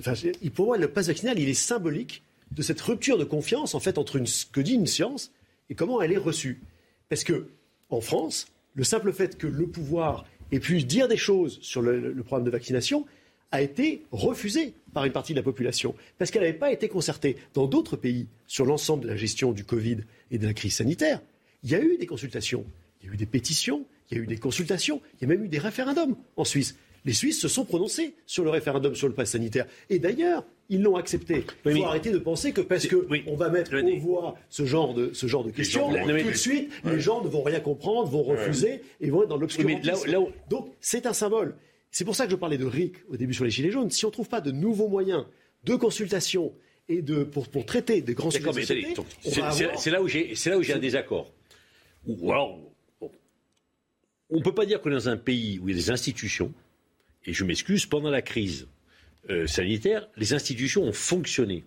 [0.54, 3.98] pour moi, le pass vaccinal, il est symbolique de cette rupture de confiance, en fait,
[3.98, 5.32] entre ce que dit une science
[5.70, 6.60] et comment elle est reçue.
[7.08, 7.48] Parce que,
[7.90, 12.14] en France, le simple fait que le pouvoir et puis dire des choses sur le,
[12.22, 13.06] programme de vaccination
[13.52, 17.36] a été refusé par une partie de la population parce qu'elle n'avait pas été concertée.
[17.54, 19.98] Dans d'autres pays, sur l'ensemble de la gestion du Covid
[20.30, 21.20] et de la crise sanitaire,
[21.62, 22.64] il y a eu des consultations,
[23.02, 25.28] il y a eu des pétitions, il y a eu des consultations, il y a
[25.28, 26.76] même eu des référendums en Suisse.
[27.04, 29.66] Les Suisses se sont prononcés sur le référendum sur le pass sanitaire.
[29.90, 31.44] Et d'ailleurs, ils l'ont accepté.
[31.64, 34.94] Il faut arrêter de penser que parce qu'on on va mettre aux voix ce genre
[34.94, 38.22] de, ce genre de questions, tout de suite, les gens ne vont rien comprendre, vont
[38.22, 40.16] refuser et vont être dans l'obscurantisme.
[40.48, 41.56] Donc, c'est un symbole.
[41.90, 43.90] C'est pour ça que je parlais de RIC au début sur les Gilets jaunes.
[43.90, 45.24] Si on ne trouve pas de nouveaux moyens
[45.64, 46.52] de consultation
[46.88, 51.32] et de, pour, pour traiter des grands sujets c'est là où j'ai un désaccord.
[52.06, 52.58] Ou alors,
[54.30, 55.90] on ne peut pas dire qu'on est dans un pays où il y a des
[55.90, 56.52] institutions,
[57.24, 58.68] et je m'excuse, pendant la crise,
[59.30, 61.64] euh, sanitaire, les institutions ont fonctionné.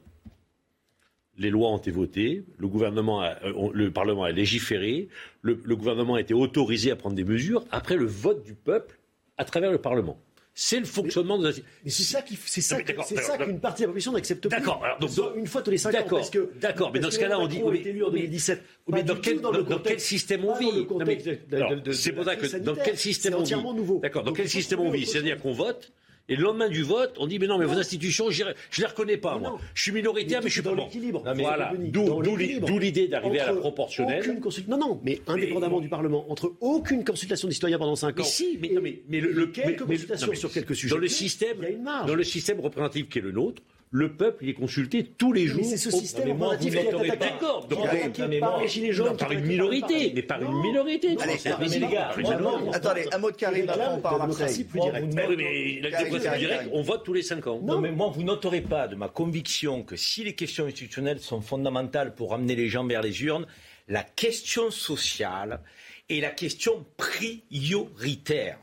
[1.37, 3.33] Les lois ont été votées, le, gouvernement euh,
[3.73, 5.07] le Parlement a légiféré,
[5.41, 8.99] le, gouvernement a été autorisé à prendre des mesures après le vote du peuple
[9.37, 10.19] à travers le Parlement.
[10.61, 11.53] C'est le fonctionnement de
[11.85, 14.49] Mais c'est ça c'est ça, qu'une partie de la population n'accepte plus.
[14.49, 14.83] D'accord.
[14.99, 16.21] Donc, une fois tous les cinq ans.
[16.59, 16.91] D'accord.
[16.93, 17.61] Mais dans ce cas-là, on dit.
[17.63, 18.61] Oui, élu en 2017.
[18.89, 20.85] Mais dans quel, dans, quel système on vit
[21.93, 24.23] C'est pour ça que dans quel système on vit D'accord.
[24.23, 25.05] Dans quel système on vit?
[25.05, 25.93] C'est-à-dire qu'on vote
[26.29, 28.85] et le lendemain du vote, on dit mais non, mais vos institutions, je ne les
[28.85, 29.59] reconnais pas, moi.
[29.73, 31.23] Je suis minoritaire, mais, je suis pas dans l'équilibre.
[31.35, 31.73] Voilà.
[31.75, 34.39] D'où l'idée d'arriver à la proportionnelle.
[34.67, 38.13] Non, non, mais indépendamment du Parlement, entre aucune consultation des citoyens pendant 5 ans.
[38.17, 40.93] Mais si, mais, mais, mais le, quelques consultations sur quelques sujets.
[40.93, 41.57] Dans le système,
[42.05, 43.61] dans le système représentatif qui est le nôtre,
[43.91, 45.61] le peuple il est consulté tous les jours.
[45.61, 47.67] Mais c'est ce système mais moi, vous n'aurez pas d'accord.
[47.67, 49.17] par les gilets jaunes.
[49.17, 51.17] Par une minorité, mais par une minorité.
[51.19, 52.11] Allez, les gars,
[52.73, 54.63] attendez, un mot de Karim Macron par Marseille.
[54.63, 55.13] plus direct.
[55.13, 57.59] Mais la démocratie directe, on vote tous les 5 ans.
[57.63, 61.41] Non, mais moi, vous noterez pas de ma conviction que si les questions institutionnelles sont
[61.41, 63.47] fondamentales pour amener les gens vers les urnes,
[63.87, 65.61] la question sociale
[66.09, 68.59] est la question prioritaire.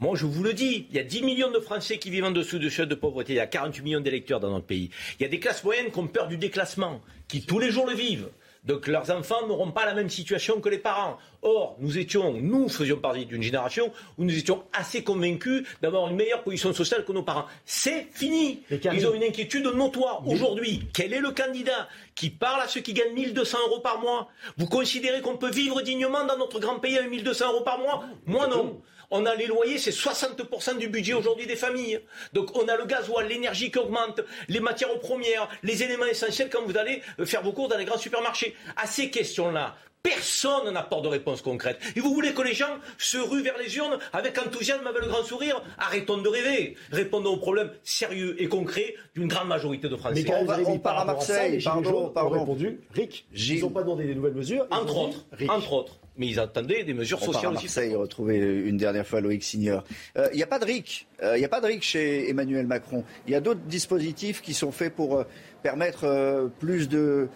[0.00, 2.30] Moi, je vous le dis, il y a 10 millions de Français qui vivent en
[2.30, 3.34] dessous de seuil de pauvreté.
[3.34, 4.88] Il y a 48 millions d'électeurs dans notre pays.
[5.18, 7.86] Il y a des classes moyennes qui ont peur du déclassement, qui tous les jours
[7.86, 8.30] le vivent.
[8.64, 11.18] Donc leurs enfants n'auront pas la même situation que les parents.
[11.42, 16.16] Or, nous étions, nous faisions partie d'une génération où nous étions assez convaincus d'avoir une
[16.16, 17.44] meilleure position sociale que nos parents.
[17.66, 18.62] C'est fini.
[18.70, 20.26] Ils ont une inquiétude notoire.
[20.26, 24.28] Aujourd'hui, quel est le candidat qui parle à ceux qui gagnent 1200 euros par mois
[24.56, 28.04] Vous considérez qu'on peut vivre dignement dans notre grand pays avec 1200 euros par mois?
[28.26, 28.80] Moi non.
[29.10, 32.00] On a les loyers, c'est 60% du budget aujourd'hui des familles.
[32.32, 36.62] Donc on a le gasoil, l'énergie qui augmente, les matières premières, les éléments essentiels quand
[36.62, 38.54] vous allez euh, faire vos cours dans les grands supermarchés.
[38.76, 41.78] À ces questions-là, Personne n'apporte de réponse concrète.
[41.94, 45.08] Et vous voulez que les gens se ruent vers les urnes avec enthousiasme, avec le
[45.08, 45.62] grand sourire?
[45.76, 46.74] Arrêtons de rêver.
[46.90, 50.24] Répondons aux problèmes sérieux et concrets d'une grande majorité de Français.
[50.26, 52.40] Mais on, va, on part à Marseille, pardon, pardon.
[52.40, 54.66] répondu, Rick, ils n'ont pas demandé des nouvelles mesures.
[54.70, 57.64] Entre autres, entre autres mais ils attendaient des mesures sociales aussi.
[57.64, 59.84] Marseille, retrouver une dernière fois Loïc Signor.
[60.14, 61.08] Il euh, n'y a pas de RIC.
[61.22, 63.04] Il euh, n'y a pas de RIC chez Emmanuel Macron.
[63.26, 65.24] Il y a d'autres dispositifs qui sont faits pour euh,
[65.62, 67.28] permettre plus de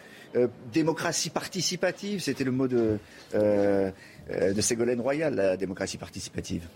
[0.73, 2.21] démocratie participative.
[2.21, 2.99] C'était le mot de,
[3.33, 6.67] de Ségolène Royal, la démocratie participative.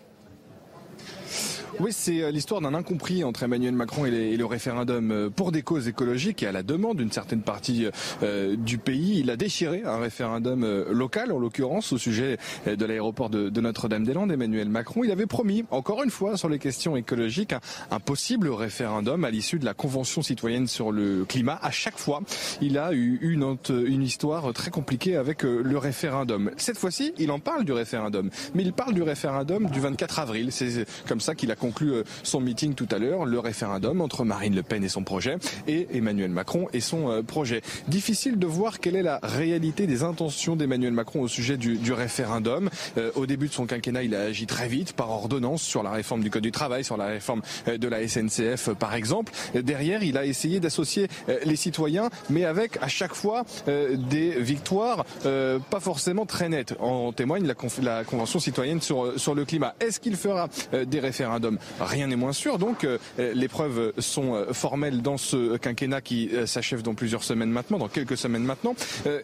[1.81, 5.63] Oui, c'est euh, l'histoire d'un incompris entre Emmanuel Macron et, le référendum euh, pour des
[5.63, 7.87] causes écologiques et à la demande d'une certaine partie
[8.25, 9.21] euh, du pays.
[9.21, 12.37] Il a déchiré un référendum local, en l'occurrence, au sujet
[12.67, 14.33] de l'aéroport de, Notre-Dame-des-Landes.
[14.33, 17.55] Emmanuel Macron, il avait promis, encore une fois, sur les questions écologiques,
[17.91, 21.61] un, possible référendum à l'issue de la Convention citoyenne sur le climat.
[21.63, 22.23] À chaque fois,
[22.61, 26.51] il a eu une, une histoire très compliquée avec le référendum.
[26.57, 30.51] Cette fois-ci, il en parle du référendum, mais il parle du référendum du 24 avril.
[30.51, 34.25] C'est comme ça qu'il a conclu euh, son meeting tout à l'heure, le référendum entre
[34.25, 35.37] Marine Le Pen et son projet
[35.67, 37.61] et Emmanuel Macron et son euh, projet.
[37.89, 42.71] Difficile de voir quelle est la réalité des intentions d'Emmanuel Macron au sujet du, référendum.
[42.97, 45.91] Euh, au début de son quinquennat, il a agi très vite par ordonnance sur la
[45.91, 49.33] réforme du Code du travail, sur la réforme de la SNCF par exemple.
[49.55, 51.09] Derrière, il a essayé d'associer
[51.45, 56.75] les citoyens, mais avec à chaque fois des victoires pas forcément très nettes.
[56.81, 57.47] En témoigne
[57.83, 59.75] la, Convention citoyenne sur le climat.
[59.81, 62.59] Est-ce qu'il fera des référendums Rien n'est moins sûr.
[62.59, 67.25] Donc euh, les preuves sont euh, formelles dans ce quinquennat qui euh, s'achève dans plusieurs
[67.25, 68.75] semaines maintenant, dans quelques semaines maintenant.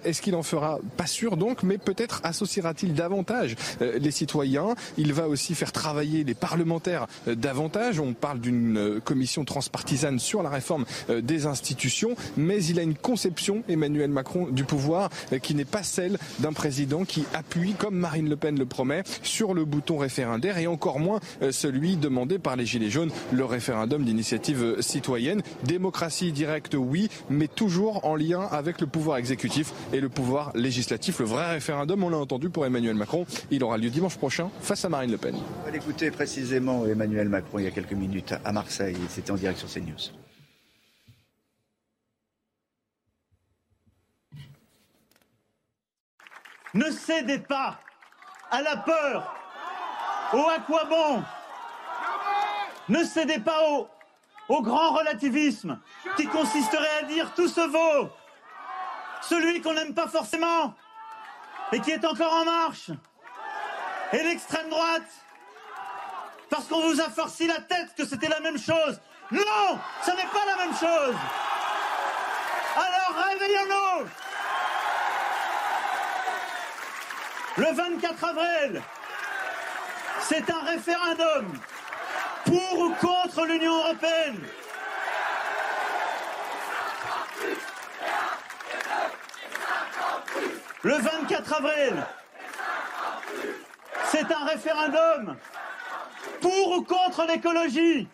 [0.04, 4.74] Est-ce qu'il en fera Pas sûr donc, mais peut-être associera-t-il davantage les citoyens.
[4.96, 8.00] Il va aussi faire travailler les parlementaires davantage.
[8.00, 13.62] On parle d'une commission transpartisane sur la réforme des institutions, mais il a une conception,
[13.68, 15.10] Emmanuel Macron, du pouvoir
[15.42, 19.54] qui n'est pas celle d'un président qui appuie, comme Marine Le Pen le promet, sur
[19.54, 21.20] le bouton référendaire et encore moins
[21.50, 25.42] celui demandé par les Gilets jaunes, le référendum d'initiative citoyenne.
[25.64, 31.18] Démocratie directe, oui, mais toujours en lien avec le pouvoir exécutif et le pouvoir législatif.
[31.18, 34.84] Le vrai référendum, on l'a entendu pour Emmanuel Macron, il aura lieu dimanche prochain face
[34.84, 35.34] à Marine Le Pen.
[35.34, 38.96] On va l'écouter précisément Emmanuel Macron il y a quelques minutes à Marseille.
[39.08, 40.12] C'était en direct sur CNews.
[46.74, 47.80] Ne cédez pas
[48.52, 49.34] à la peur,
[50.32, 51.22] au à quoi bon?
[52.88, 53.60] Ne cédez pas
[54.48, 55.78] au, grand relativisme
[56.16, 58.10] qui consisterait à dire tout se vaut.
[59.22, 60.74] Celui qu'on n'aime pas forcément
[61.72, 62.90] et qui est encore en marche.
[64.12, 65.10] Et l'extrême droite,
[66.50, 69.00] parce qu'on vous a forci la tête que c'était la même chose.
[69.30, 71.16] Non, ce n'est pas la même chose.
[72.76, 74.06] Alors réveillons-nous.
[77.56, 78.82] Le 24 avril,
[80.20, 81.52] c'est un référendum
[82.44, 84.40] pour ou contre l'Union européenne.
[90.82, 92.06] Le 24 avril,
[94.06, 95.36] c'est un référendum
[96.40, 98.06] pour ou contre l'écologie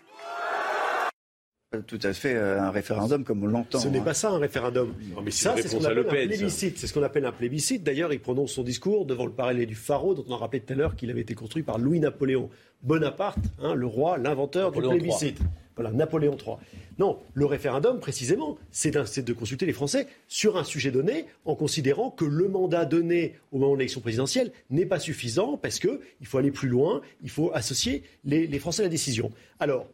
[1.87, 3.79] tout à fait euh, un référendum comme on l'entend.
[3.79, 4.93] Ce n'est pas ça un référendum.
[5.25, 6.79] mais ça, c'est ce qu'on appelle un plébiscite.
[6.79, 7.85] C'est ce qu'on appelle un plébiscite.
[7.85, 10.73] D'ailleurs, il prononce son discours devant le parallèle du pharaon, dont on a rappelé tout
[10.73, 12.51] à l'heure qu'il avait été construit par Louis-Napoléon
[12.83, 15.39] Bonaparte, hein, le roi, l'inventeur du plébiscite.
[15.77, 16.57] Voilà, Napoléon III.
[16.99, 22.11] Non, le référendum, précisément, c'est de consulter les Français sur un sujet donné, en considérant
[22.11, 26.39] que le mandat donné au moment de l'élection présidentielle n'est pas suffisant, parce qu'il faut
[26.39, 29.31] aller plus loin, il faut associer les, les Français à la décision.
[29.59, 29.87] Alors,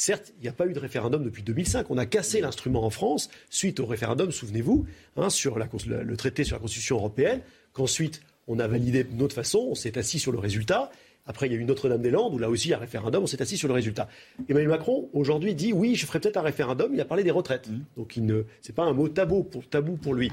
[0.00, 1.90] Certes, il n'y a pas eu de référendum depuis 2005.
[1.90, 6.54] On a cassé l'instrument en France suite au référendum, souvenez-vous, hein, sur le traité sur
[6.54, 7.40] la Constitution européenne,
[7.72, 10.92] qu'ensuite on a validé d'une autre façon, on s'est assis sur le résultat.
[11.26, 13.26] Après, il y a eu Notre-Dame-des-Landes, où là aussi il y a un référendum, on
[13.26, 14.08] s'est assis sur le résultat.
[14.48, 16.94] Emmanuel Macron, aujourd'hui, dit oui, je ferai peut-être un référendum.
[16.94, 17.68] Il a parlé des retraites.
[17.68, 17.80] Mmh.
[17.96, 20.30] Donc, ce n'est pas un mot tabou pour, tabou pour lui.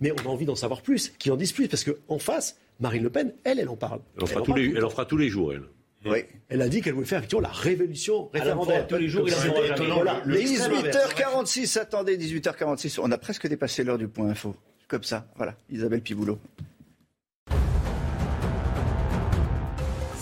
[0.00, 3.02] Mais on a envie d'en savoir plus, qu'il en dise plus, parce qu'en face, Marine
[3.02, 4.00] Le Pen, elle, elle en parle.
[4.16, 5.64] Elle en, fera, tous les, elle en fera tous les jours, elle.
[6.04, 6.24] Oui.
[6.48, 8.86] Elle a dit qu'elle voulait faire effectivement la révolution référendaire.
[8.86, 13.00] Tous les jours, il 18h46, attendez, 18h46.
[13.02, 14.56] On a presque dépassé l'heure du point info.
[14.88, 15.54] Comme ça, voilà.
[15.70, 16.38] Isabelle Piboulot.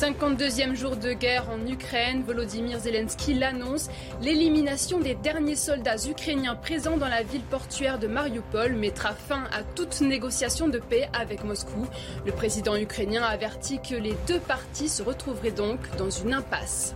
[0.01, 3.91] 52e jour de guerre en Ukraine, Volodymyr Zelensky l'annonce.
[4.23, 9.63] L'élimination des derniers soldats ukrainiens présents dans la ville portuaire de Mariupol mettra fin à
[9.63, 11.87] toute négociation de paix avec Moscou.
[12.25, 16.95] Le président ukrainien a averti que les deux parties se retrouveraient donc dans une impasse.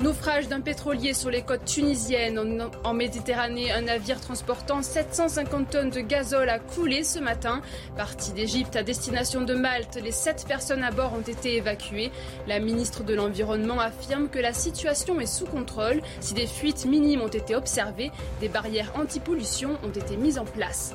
[0.00, 2.38] Naufrage d'un pétrolier sur les côtes tunisiennes
[2.84, 3.72] en, Méditerranée.
[3.72, 7.62] Un navire transportant 750 tonnes de gazole a coulé ce matin.
[7.96, 12.10] Parti d'Égypte à destination de Malte, les sept personnes à bord ont été évacuées.
[12.46, 16.02] La ministre de l'Environnement affirme que la situation est sous contrôle.
[16.20, 18.10] Si des fuites minimes ont été observées,
[18.40, 20.94] des barrières anti-pollution ont été mises en place.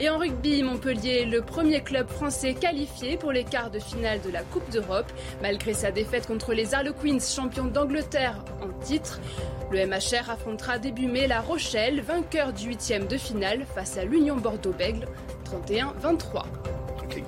[0.00, 4.30] Et en rugby, Montpellier, le premier club français qualifié pour les quarts de finale de
[4.30, 5.12] la Coupe d'Europe.
[5.42, 9.20] Malgré sa défaite contre les Harlequins, champions d'Angleterre en titre,
[9.70, 14.36] le MHR affrontera début mai La Rochelle, vainqueur du huitième de finale face à l'Union
[14.36, 15.06] Bordeaux-Bègle,
[15.44, 16.44] 31-23.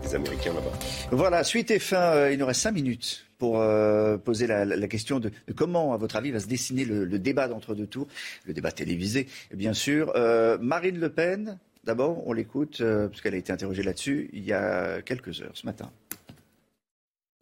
[0.03, 0.73] Des Américains là-bas.
[1.11, 5.21] Voilà, suite et fin, euh, il nous reste 5 minutes pour euh, poser la, question
[5.21, 8.07] de, comment, à votre avis, va se dessiner le, débat d'entre-deux tours,
[8.47, 10.13] le débat télévisé, bien sûr.
[10.17, 15.03] Euh, Marine Le Pen, d'abord, on l'écoute, puisqu'elle a été interrogée là-dessus il y a
[15.03, 15.91] quelques heures ce matin.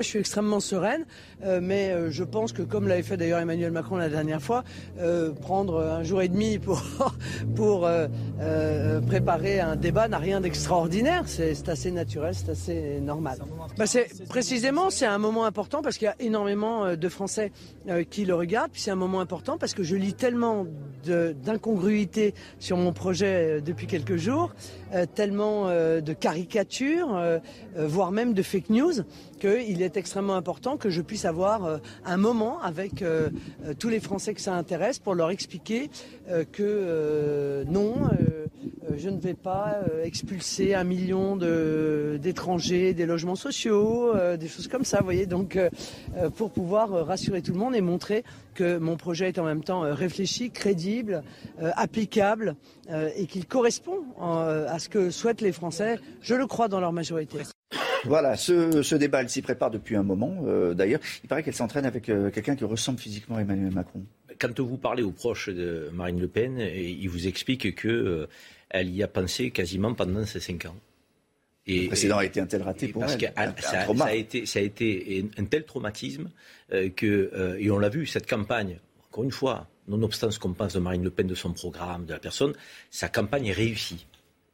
[0.00, 1.04] Je suis extrêmement sereine,
[1.44, 4.64] euh, mais euh, je pense que, comme l'avait fait d'ailleurs Emmanuel Macron la dernière fois,
[4.98, 6.82] euh, prendre un jour et demi pour,
[9.06, 11.24] préparer un débat n'a rien d'extraordinaire.
[11.26, 13.36] C'est assez naturel, c'est assez normal.
[13.76, 13.84] Bah,
[14.30, 17.52] précisément, c'est un moment important parce qu'il y a énormément de Français
[18.08, 18.72] qui le regardent.
[18.72, 20.66] Puis c'est un moment important parce que je lis tellement
[21.04, 24.54] d'incongruités sur mon projet depuis quelques jours,
[25.14, 27.20] tellement de caricatures,
[27.76, 29.02] voire même de fake news
[29.42, 33.28] qu'il est extrêmement important que je puisse avoir euh, un moment avec euh,
[33.64, 35.90] euh, tous les Français que ça intéresse pour leur expliquer
[36.52, 37.94] que non,
[38.96, 44.98] je ne vais pas expulser un million d'étrangers des logements sociaux, des choses comme ça,
[44.98, 45.26] vous voyez.
[45.26, 45.58] Donc,
[46.36, 48.24] pour pouvoir rassurer tout le monde et montrer
[48.54, 51.22] que mon projet est en même temps réfléchi, crédible,
[51.60, 52.56] applicable
[53.16, 57.38] et qu'il correspond à ce que souhaitent les Français, je le crois dans leur majorité.
[58.04, 60.44] Voilà, ce, débat, elle s'y prépare depuis un moment.
[60.46, 64.02] Euh, d'ailleurs, il paraît qu'elle s'entraîne avec euh, quelqu'un qui ressemble physiquement à Emmanuel Macron.
[64.38, 68.26] Quand vous parlez aux proches de Marine Le Pen, il vous explique qu'elle euh,
[68.74, 70.76] y a pensé quasiment pendant ces cinq ans.
[71.66, 73.54] Et, le précédent a été un tel raté pour parce elle.
[73.54, 76.28] Que ça, a été, ça a été un tel traumatisme
[76.96, 78.80] que, et on l'a vu, cette campagne,
[79.10, 82.12] encore une fois, nonobstant ce qu'on pense de Marine Le Pen, de son programme, de
[82.12, 82.52] la personne,
[82.90, 84.06] sa campagne est réussie.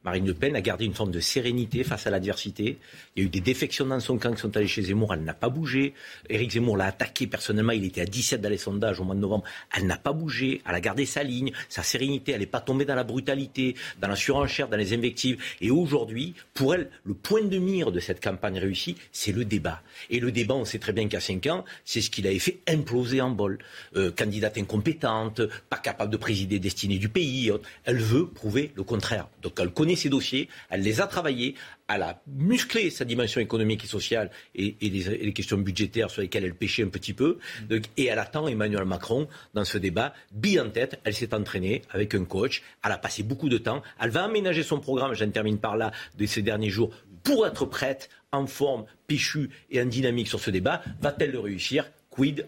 [0.05, 2.77] Marine Le Pen a gardé une forme de sérénité face à l'adversité.
[3.17, 5.13] Il y a eu des défections dans son camp qui sont allés chez Zemmour.
[5.13, 5.93] Elle n'a pas bougé.
[6.29, 7.73] Éric Zemmour l'a attaqué personnellement.
[7.73, 9.43] Il était à 17 dans les sondages au mois de novembre.
[9.75, 10.61] Elle n'a pas bougé.
[10.65, 12.31] Elle a gardé sa ligne, sa sérénité.
[12.31, 15.43] Elle n'est pas tombée dans la brutalité, dans la surenchère, dans les invectives.
[15.59, 19.81] Et aujourd'hui, pour elle, le point de mire de cette campagne réussie, c'est le débat.
[20.09, 22.59] Et le débat, on sait très bien qu'à 5 ans, c'est ce qu'il avait fait
[22.69, 23.59] imploser en bol.
[23.97, 27.51] Euh, candidate incompétente, pas capable de présider destinée du pays.
[27.83, 29.27] Elle veut prouver le contraire.
[29.41, 31.55] Donc elle connaît ses dossiers, elle les a travaillés,
[31.87, 36.55] elle a musclé sa dimension économique et sociale et, les, questions budgétaires sur lesquelles elle
[36.55, 37.37] pêchait un petit peu.
[37.97, 40.13] et elle attend Emmanuel Macron dans ce débat.
[40.31, 43.81] Bille en tête, elle s'est entraînée avec un coach, elle a passé beaucoup de temps,
[43.99, 46.91] elle va aménager son programme, j'en termine par là, de ces derniers jours,
[47.23, 50.81] pour être prête, en forme, péchue et en dynamique sur ce débat.
[51.01, 51.89] Va-t-elle le réussir?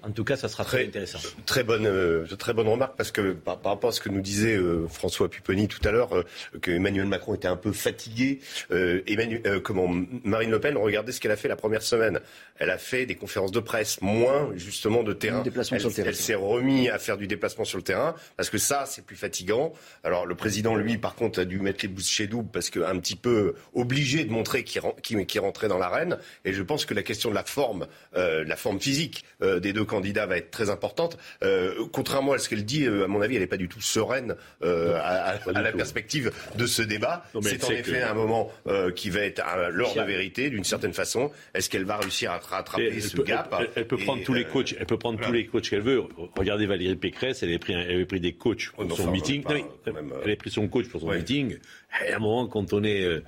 [0.03, 1.19] En tout cas, ça sera très, intéressant.
[1.45, 4.56] Très bonne, euh, très bonne remarque parce que par, rapport à ce que nous disait
[4.56, 6.23] euh, François Pupponi tout à l'heure, euh,
[6.61, 8.39] que Emmanuel Macron était un peu fatigué.
[8.69, 9.88] Emmanuel, comment
[10.23, 12.19] Marine Le Pen, regardez ce qu'elle a fait la première semaine.
[12.57, 15.43] Elle a fait des conférences de presse, moins justement de terrain.
[15.72, 19.15] Elle, s'est remis à faire du déplacement sur le terrain parce que ça, c'est plus
[19.15, 19.73] fatigant.
[20.03, 23.15] Alors le président, lui, par contre, a dû mettre les bouches double parce qu'un petit
[23.15, 26.18] peu obligé de montrer qu'il rentrait dans l'arène.
[26.45, 29.23] Et je pense que la question de la forme, la forme physique
[29.62, 31.18] des deux candidats va être très importante.
[31.44, 33.82] Euh, contrairement à ce qu'elle dit, euh, à mon avis, elle n'est pas du tout
[33.82, 37.24] sereine euh, à, la perspective de ce débat.
[37.42, 38.52] C'est en effet un moment
[38.96, 41.32] qui va être l'heure de vérité, d'une certaine façon.
[41.54, 44.76] Est-ce qu'elle va réussir à rattraper ce gap elle, peut prendre tous les coachs.
[44.80, 46.04] Elle peut prendre tous les coachs qu'elle veut.
[46.38, 49.44] Regardez Valérie Pécresse, elle avait pris, elle avait pris des coachs pour oh, son meeting.
[49.86, 49.94] elle
[50.24, 51.58] avait pris son coach pour son meeting.
[52.06, 53.22] Et à un moment, quand on est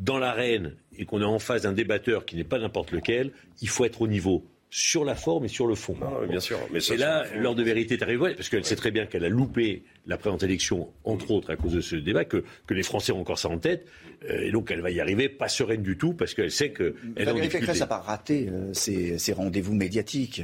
[0.00, 3.68] dans l'arène et qu'on est en face d'un débatteur qui n'est pas n'importe lequel, il
[3.68, 4.44] faut être au niveau
[4.76, 5.96] sur la forme et sur le fond.
[6.28, 6.58] bien sûr.
[6.72, 9.28] Mais et là, l'heure de vérité est arrivée, parce qu'elle sait très bien qu'elle a
[9.28, 13.12] loupé la présente élection, entre autres à cause de ce débat, que, que les Français
[13.12, 13.86] ont encore ça en tête,
[14.28, 16.94] euh, et donc elle va y arriver pas sereine du tout, parce qu'elle sait qu'elle
[17.16, 17.78] est en difficulté.
[17.78, 20.42] N'a pas raté euh, ses rendez-vous médiatiques.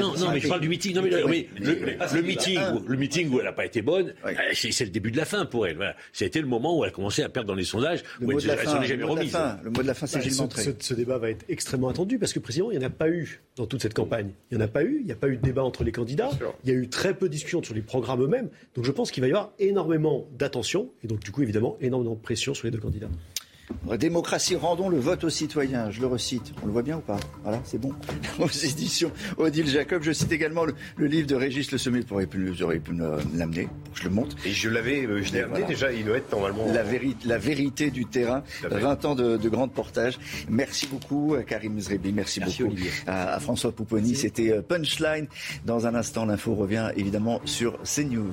[0.00, 0.94] Non, non, mais je parle du meeting.
[0.94, 4.84] Non, mais, le, meeting, où, le meeting où elle n'a pas été bonne, euh, c'est
[4.84, 5.76] le début de la fin pour elle.
[5.76, 5.94] Voilà.
[6.12, 8.40] C'était le moment où elle a commencé à perdre dans les sondages, le où elle
[8.40, 9.36] s'en est jamais remise.
[9.62, 12.32] Le mot de la fin, c'est Gilles ce, ce, débat va être extrêmement attendu parce
[12.32, 14.30] que précisément, il n'y en a pas eu dans toute cette campagne.
[14.50, 14.98] Il n'y en a pas eu.
[15.00, 16.30] Il n'y a pas eu de débat entre les candidats.
[16.64, 18.48] Il y a eu très peu de discussions sur les programmes eux-mêmes.
[18.74, 22.14] Donc je pense qu'il va y avoir énormément d'attention et donc du coup, évidemment, énormément
[22.14, 23.10] de pression sur les deux candidats.
[23.98, 25.90] Démocratie, rendons le vote aux citoyens.
[25.90, 26.52] Je le recite.
[26.62, 27.18] On le voit bien ou pas?
[27.42, 27.92] Voilà, c'est bon.
[28.38, 30.02] Aux éditions Odile Jacob.
[30.02, 30.74] Je cite également le,
[31.06, 32.00] livre de Régis Le Sommet.
[32.00, 32.94] Vous auriez pu, pu
[33.34, 33.68] l'amener.
[33.94, 34.36] Je le montre.
[34.44, 35.92] Et je l'avais, euh, je l'ai amené déjà.
[35.92, 36.66] Il doit être normalement.
[36.66, 36.84] La,
[37.24, 38.42] la vérité du terrain.
[38.62, 40.18] 20 ans de, de grand portage.
[40.48, 42.12] Merci beaucoup, Karim Zrebi.
[42.12, 42.72] Merci, beaucoup
[43.06, 44.14] à, François Pouponi.
[44.14, 45.26] C'était euh, Punchline.
[45.64, 48.32] Dans un instant, l'info revient évidemment sur CNews.